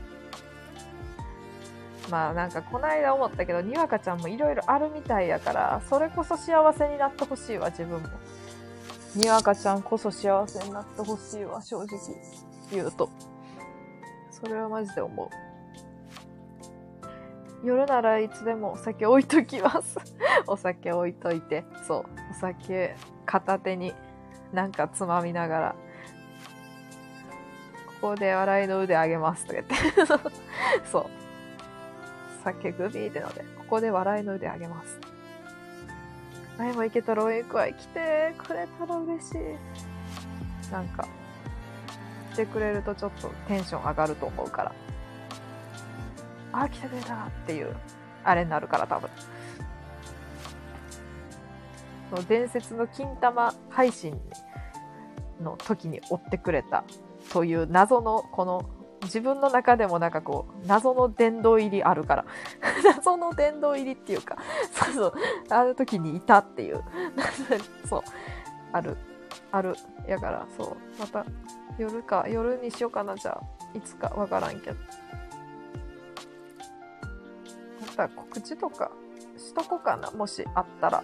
[2.10, 8.08] まあなんかこないだ思ったけど、にわかちゃんもいろいろあるみたいやから、それこそ幸せになってほしいわ、自分も。
[9.14, 11.98] にわかちゃんこそ幸せになってほしいわ、正直
[12.70, 13.10] 言うと。
[14.30, 15.28] それはマジで思う。
[17.62, 19.98] 夜ならいつでもお酒置いときます。
[20.46, 21.64] お酒置いといて。
[21.86, 22.04] そう。
[22.30, 23.92] お酒片手に
[24.52, 25.74] なんかつまみながら。
[28.00, 29.74] ここで笑いの腕上げますとか言って。
[30.90, 31.06] そう。
[32.42, 35.09] 酒グビーってので、ここで笑いの腕上げます。
[36.60, 40.70] 前も行けたら応援会来てくれたら嬉しい。
[40.70, 41.08] なんか、
[42.34, 44.74] 来てくれるとちょっとテンション上がると思うから。
[46.52, 47.74] あ、来てくれたっていう、
[48.24, 49.08] あれになるから多分。
[52.10, 54.20] その伝説の金玉配信
[55.40, 56.84] の時に追ってくれた
[57.32, 58.68] という謎のこの
[59.02, 62.24] 自分の中でもなんかこう謎の殿堂入りあるから。
[62.84, 64.36] 謎の殿堂入りっていうか
[64.72, 65.14] そうそう。
[65.48, 66.82] ある時にいたっていう。
[67.88, 68.02] そう。
[68.72, 68.96] ある。
[69.52, 69.74] ある。
[70.06, 70.76] やからそう。
[70.98, 71.24] また
[71.78, 73.16] 夜か夜にしようかな。
[73.16, 74.08] じゃあいつか。
[74.08, 74.76] わからんけど。
[77.80, 78.90] また告知とか
[79.36, 80.10] しとこうかな。
[80.10, 81.02] もしあったら。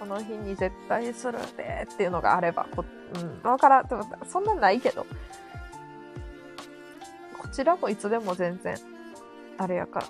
[0.00, 2.84] この日に絶対するでっていうのがあればこ
[3.14, 3.48] うん。
[3.48, 3.88] わからん。
[4.26, 5.06] そんなないけど。
[7.50, 8.76] ちらもいつでも全然
[9.58, 10.06] あれやから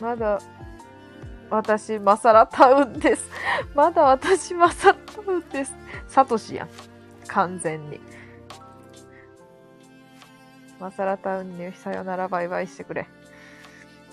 [0.00, 0.40] まだ
[1.50, 3.28] 私、マサラタウンです。
[3.74, 5.74] まだ私、マサラタウンです。
[6.06, 6.68] サトシやん。
[7.26, 8.00] 完全に。
[10.78, 13.06] マサラタウンにさよならバイバイしてくれ。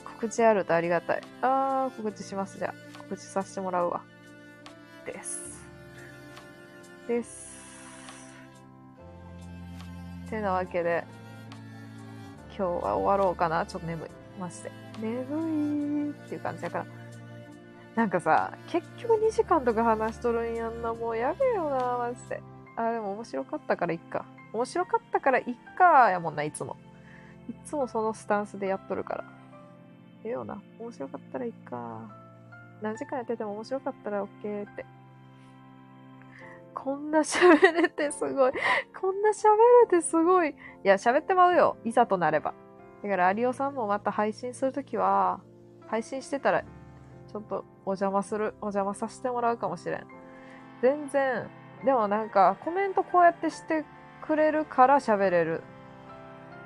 [0.05, 1.21] 告知あるとありがたい。
[1.41, 2.57] あー、告知します。
[2.57, 4.01] じゃあ、告知させてもらうわ。
[5.05, 5.61] です。
[7.07, 7.44] です。
[10.29, 11.03] てなわけで、
[12.49, 13.65] 今日は終わろうかな。
[13.65, 14.09] ちょっと眠い。
[14.39, 14.71] マジで。
[15.01, 16.85] 眠いっていう感じだから。
[17.95, 20.93] なんかさ、結局2時間とか話しとるんやんな。
[20.93, 22.41] もうやべえよな、マジで。
[22.75, 24.25] あ、でも面白かったからいっか。
[24.53, 26.75] 面白かったからいっか、やもんな、いつも。
[27.49, 29.23] いつもそのスタンスでやっとるから。
[30.23, 30.61] ええよな。
[30.79, 32.01] 面白かったらいっか。
[32.81, 34.85] 何時間やってても面白かったら OK って。
[36.75, 38.51] こんな喋れてすごい。
[39.01, 39.55] こんな喋
[39.89, 40.49] れてすごい。
[40.49, 41.77] いや、喋ってまうよ。
[41.85, 42.53] いざとなれば。
[43.01, 45.39] だから、有オさんもまた配信するときは、
[45.87, 50.07] 配信してたら、ちょっとお邪魔する、お邪魔させてもらうかもしれん。
[50.81, 51.49] 全然、
[51.83, 53.85] でもなんか、コメントこうやってして
[54.21, 55.63] くれるから喋れる。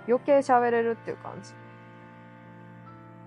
[0.07, 1.53] 余計喋れるっていう感じ。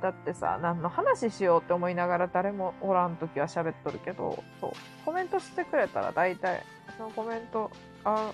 [0.03, 4.73] だってさ、何の話しようって思いながら誰もおらんときは喋っとるけど、そう。
[5.05, 6.65] コメントしてくれたら大体、
[6.99, 7.71] そのコメント、
[8.05, 8.33] あ、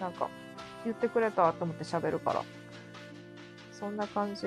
[0.00, 0.28] なんか、
[0.84, 2.42] 言ってくれたと思って喋るから。
[3.70, 4.42] そんな感じ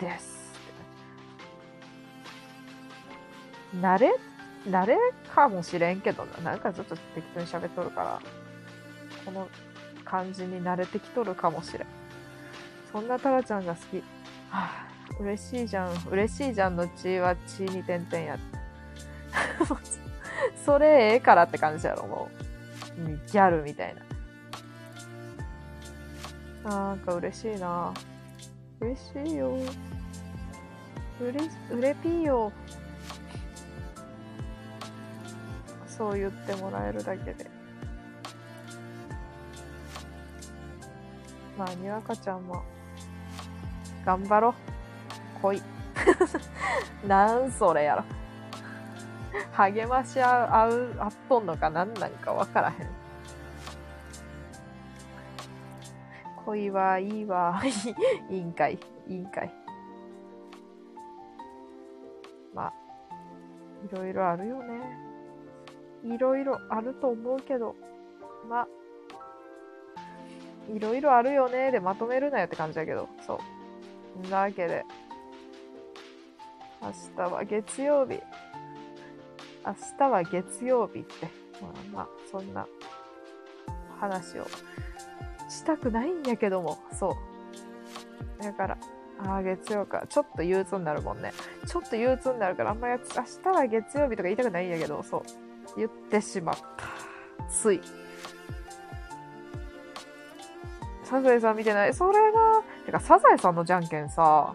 [0.00, 0.52] です。
[3.80, 4.14] 慣れ、
[4.68, 4.96] 慣れ
[5.34, 6.52] かもしれんけどな。
[6.52, 8.20] なんかずっと適当に喋っとるから、
[9.24, 9.48] この
[10.04, 12.01] 感じに慣れてきとるかもしれん。
[12.92, 13.96] そんなタラちゃんが好き。
[13.98, 14.04] は
[14.52, 14.86] あ、
[15.18, 15.92] 嬉しいじゃん。
[16.10, 18.38] 嬉しいじゃんの血は血に点々や。
[20.64, 22.42] それええからって感じやろ、もう。
[23.30, 23.94] ギャルみたい
[26.64, 26.70] な。
[26.70, 27.92] なんか嬉しいな。
[28.80, 29.56] 嬉しいよ。
[31.20, 31.40] うれ、
[31.70, 32.52] うれぴーよ。
[35.86, 37.50] そう言ってもらえるだけで。
[41.56, 42.62] まあ、にわかちゃんも、
[44.04, 44.54] 頑張ろう。
[45.40, 45.62] 恋。
[47.06, 48.04] なんそれやろ。
[49.52, 52.88] 励まし合う、合う、あっとんのかなんなんかわからへん。
[56.44, 57.60] 恋はいいわ。
[58.28, 58.78] いいんかい。
[59.08, 59.52] いいんかい。
[62.54, 62.72] まあ、
[63.84, 65.12] いろいろあるよね。
[66.04, 67.76] いろいろあると思うけど、
[68.48, 68.68] まあ、
[70.74, 73.61] いろいろあるよねでまとめるなよって感じだけど、そう。
[74.30, 74.84] なわけで、
[76.80, 78.20] 明日は月曜日。
[79.64, 81.28] 明日は月曜日って、
[81.60, 82.66] まあまあ、そんな
[84.00, 84.46] 話を
[85.48, 87.16] したくないんやけども、そ
[88.40, 88.42] う。
[88.42, 88.78] だから、
[89.20, 90.04] ああ、月曜か。
[90.08, 91.32] ちょっと憂鬱になるもんね。
[91.66, 95.22] ちょっと憂鬱になるから、あんまやつ、明日は月曜日とか言いたくないんやけど、そう。
[95.76, 96.84] 言ってしまった。
[97.48, 97.80] つい。
[101.12, 104.54] サザエさん見てないそれが、てか、サザエさんのじゃんけんさ、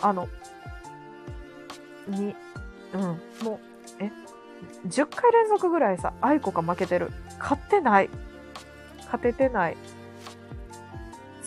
[0.00, 0.28] あの、
[2.08, 2.34] に、
[2.94, 3.00] うん、
[3.44, 3.60] も
[3.98, 4.10] う、え、
[4.88, 7.10] 10回連続ぐらいさ、愛子が負けてる。
[7.38, 8.08] 勝ってない。
[9.04, 9.76] 勝ててない。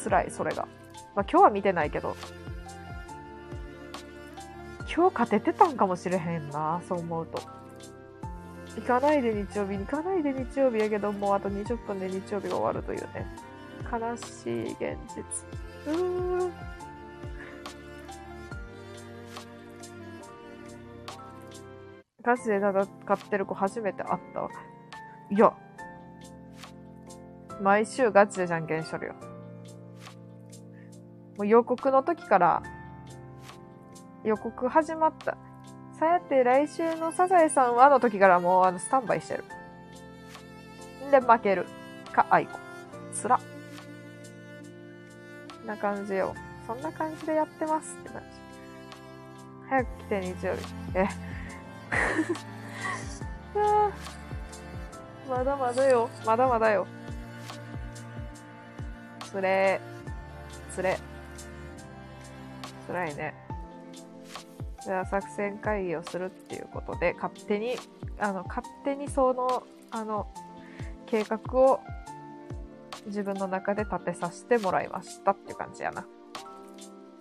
[0.04, 0.68] 辛い、それが。
[1.16, 2.16] まあ今日は見てないけど。
[4.96, 7.42] 今日勝ててたんかもしれへんな、そう思うと。
[8.76, 13.53] 行かないで日曜日、行かないで日曜日やけど、もうあと20分で日曜日が終わるというね。
[13.94, 15.94] 悲しい現実。
[15.94, 16.52] うーん。
[22.24, 24.50] ガチで戦ってる子初めて会ったわ。
[25.30, 25.54] いや、
[27.62, 29.14] 毎週ガチでじゃんけんしとるよ。
[31.38, 32.64] もう予告の時から、
[34.24, 35.38] 予告始まった。
[36.00, 39.44] さやて来週のサザエさんはの時からもうあのスタンバイしてる。
[41.12, 41.68] で負ける。
[42.12, 42.58] か、あいこ。
[43.14, 43.40] つら。
[45.66, 46.36] な感じよ。
[46.68, 48.28] そんな感じでやってますって感じ。
[49.70, 50.60] 早く来て日曜日。
[50.96, 51.08] え。
[55.30, 56.10] まだまだよ。
[56.26, 56.88] まだまだよ。
[59.32, 60.74] つれー。
[60.74, 60.98] つれ。
[62.86, 63.34] つらいね。
[64.84, 67.76] じゃあ作戦会議をするっていうことで、勝手に、
[68.20, 70.28] あの、勝手にその、あの、
[71.06, 71.80] 計画を
[73.08, 76.06] 自分の中で立てさせてもらいましたっていう感じやな。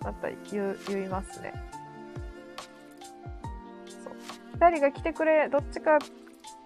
[0.01, 1.53] また言、言いますね。
[3.87, 4.13] そう。
[4.53, 5.99] 二人が来てくれ、どっちか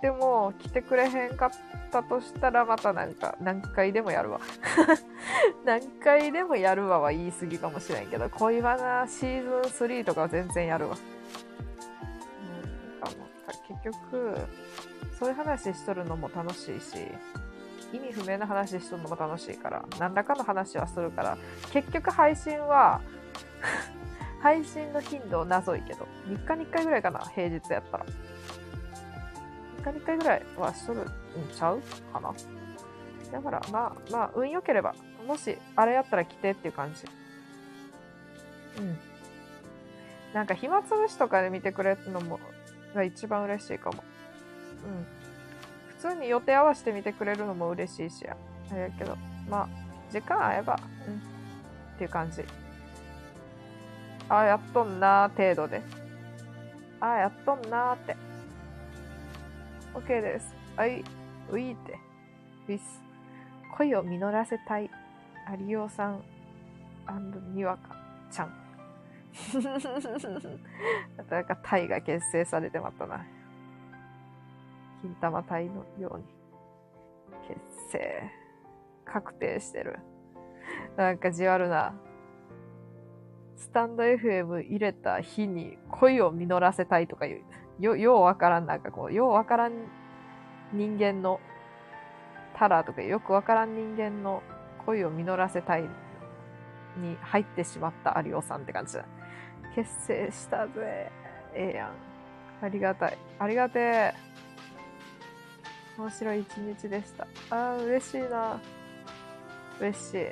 [0.01, 1.51] でも来てくれへんかっ
[1.91, 4.39] たとしたら、またなんか、何回でもやるわ。
[5.65, 10.97] 何回でもやるわは言い過ぎかもしれんけど、恋バナシーズン3とかは全然やるわ。
[12.95, 13.27] うん、かも
[13.67, 14.35] 結局、
[15.17, 17.07] そういう話しとるのも楽しいし、
[17.93, 21.37] 意味不明な話しとるのも楽しいから、何らかの話はするから、
[21.71, 23.01] 結局配信は、
[24.41, 28.05] 配信の頻度謎いけど、3日に1回ぐらいかな、平日やったら。
[29.79, 31.05] 3日に1回ぐらいはしとるん
[31.53, 31.81] ちゃう
[32.13, 32.33] かな。
[33.31, 37.05] だから、まあ、まあ、運良ければ、もし、あれやったら来てっていう感じ。
[38.79, 38.97] うん。
[40.33, 42.39] なんか、暇つぶしとかで見てくれるのも、
[42.93, 44.03] が一番嬉しいかも。
[44.85, 45.16] うん。
[45.97, 48.37] 普通に予定合わせて見てくれるのも嬉しいしや。
[48.71, 49.17] あれやけど、
[49.49, 49.69] まあ、
[50.11, 51.15] 時間合えば、うん。
[51.15, 51.19] っ
[51.97, 52.43] ていう感じ。
[54.29, 55.81] ああ、やっとんなー程度で。
[56.99, 58.15] ああ、やっとんなーって。
[59.93, 60.53] OK です。
[60.75, 61.03] はい、
[61.49, 61.99] ウィーって。
[62.67, 63.01] ウィス。
[63.77, 64.89] 恋を実らせたい。
[65.65, 66.21] 有オさん
[67.53, 67.95] にわか
[68.31, 68.51] ちゃん。
[71.29, 73.25] なんかタイが結成されてまったな。
[75.07, 76.25] 金玉体のように。
[77.47, 77.59] 結
[77.91, 78.23] 成。
[79.05, 79.99] 確定してる。
[80.97, 81.93] なんかじわるな。
[83.55, 87.43] スタンド FM 入れた日に恋を実らせたいとかいう、
[87.79, 89.73] よ、ようわからん、なんかこう、ようわからん
[90.73, 91.39] 人間の、
[92.55, 94.41] タラーとかよくわからん人間の
[94.85, 99.05] 恋を実らせたいに入ってしまった有オさんって感じだ。
[99.75, 101.11] 結成したぜ。
[101.53, 102.65] ええやん。
[102.65, 103.17] ありがたい。
[103.39, 104.13] ありがてえ。
[105.97, 107.27] 面白い一日でした。
[107.49, 108.59] ああ、嬉しいな。
[109.79, 110.25] 嬉しい。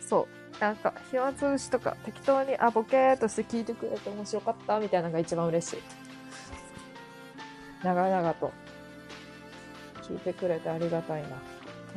[0.00, 0.26] そ
[0.58, 0.60] う。
[0.60, 5.82] なんか、暇つぶしとか適当に、あ、ボケーっとして聞いてくれて面白かったみたいなのが一番嬉しい。
[7.82, 8.52] 長々と
[10.02, 11.28] 聞いてくれてありがたいな。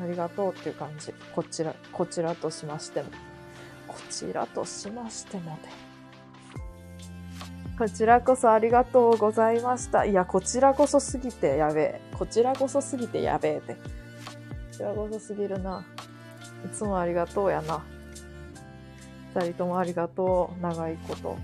[0.01, 1.13] ありがとうっていう感じ。
[1.35, 3.09] こちら、こちらとしましても。
[3.87, 5.82] こちらとしましてもで。
[7.77, 10.05] こちらこそありがとうございました。
[10.05, 12.01] いや、こちらこそすぎてやべえ。
[12.17, 13.73] こちらこそすぎてやべえって。
[13.73, 13.79] こ
[14.71, 15.83] ちらこそすぎるな。
[16.65, 17.83] いつもありがとうやな。
[19.35, 20.61] 二人ともありがとう。
[20.61, 21.35] 長いこと。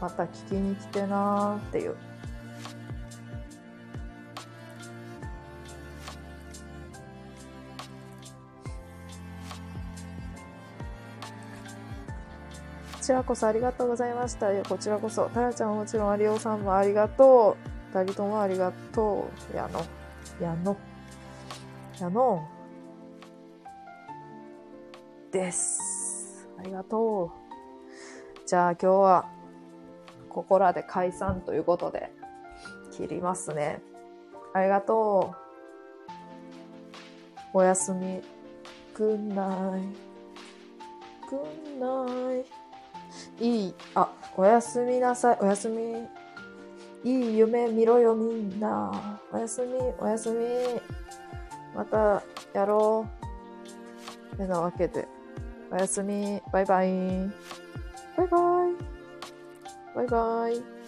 [0.00, 1.96] また聞きに来てなーっていう。
[13.12, 14.52] らこそありがとうございました。
[14.52, 15.28] いやこちらこそ。
[15.28, 17.98] たやちゃんはもちろん、有オさんもありがとう。
[17.98, 19.56] 二人ともありがとう。
[19.56, 19.80] やの。
[20.40, 20.76] やの。
[22.00, 22.48] やの。
[25.30, 26.48] です。
[26.58, 28.48] ありがとう。
[28.48, 29.28] じゃあ今日は、
[30.28, 32.12] ここらで解散ということで、
[32.90, 33.82] 切りますね。
[34.52, 35.34] ありがと
[37.54, 37.58] う。
[37.58, 38.22] おやすみ。
[38.94, 39.94] Good night.
[41.28, 42.59] Good night.
[43.40, 45.38] いい、あ、おやすみなさい。
[45.40, 46.08] おやすみ。
[47.02, 49.18] いい夢見ろよみんな。
[49.32, 50.36] おやすみ、おやすみ。
[51.74, 53.06] またやろ
[54.34, 54.36] う。
[54.40, 55.06] てなわけで、
[55.70, 56.40] おやすみ。
[56.52, 56.88] バイバイ。
[58.16, 58.90] バイバイ。
[59.94, 60.79] バイバイ。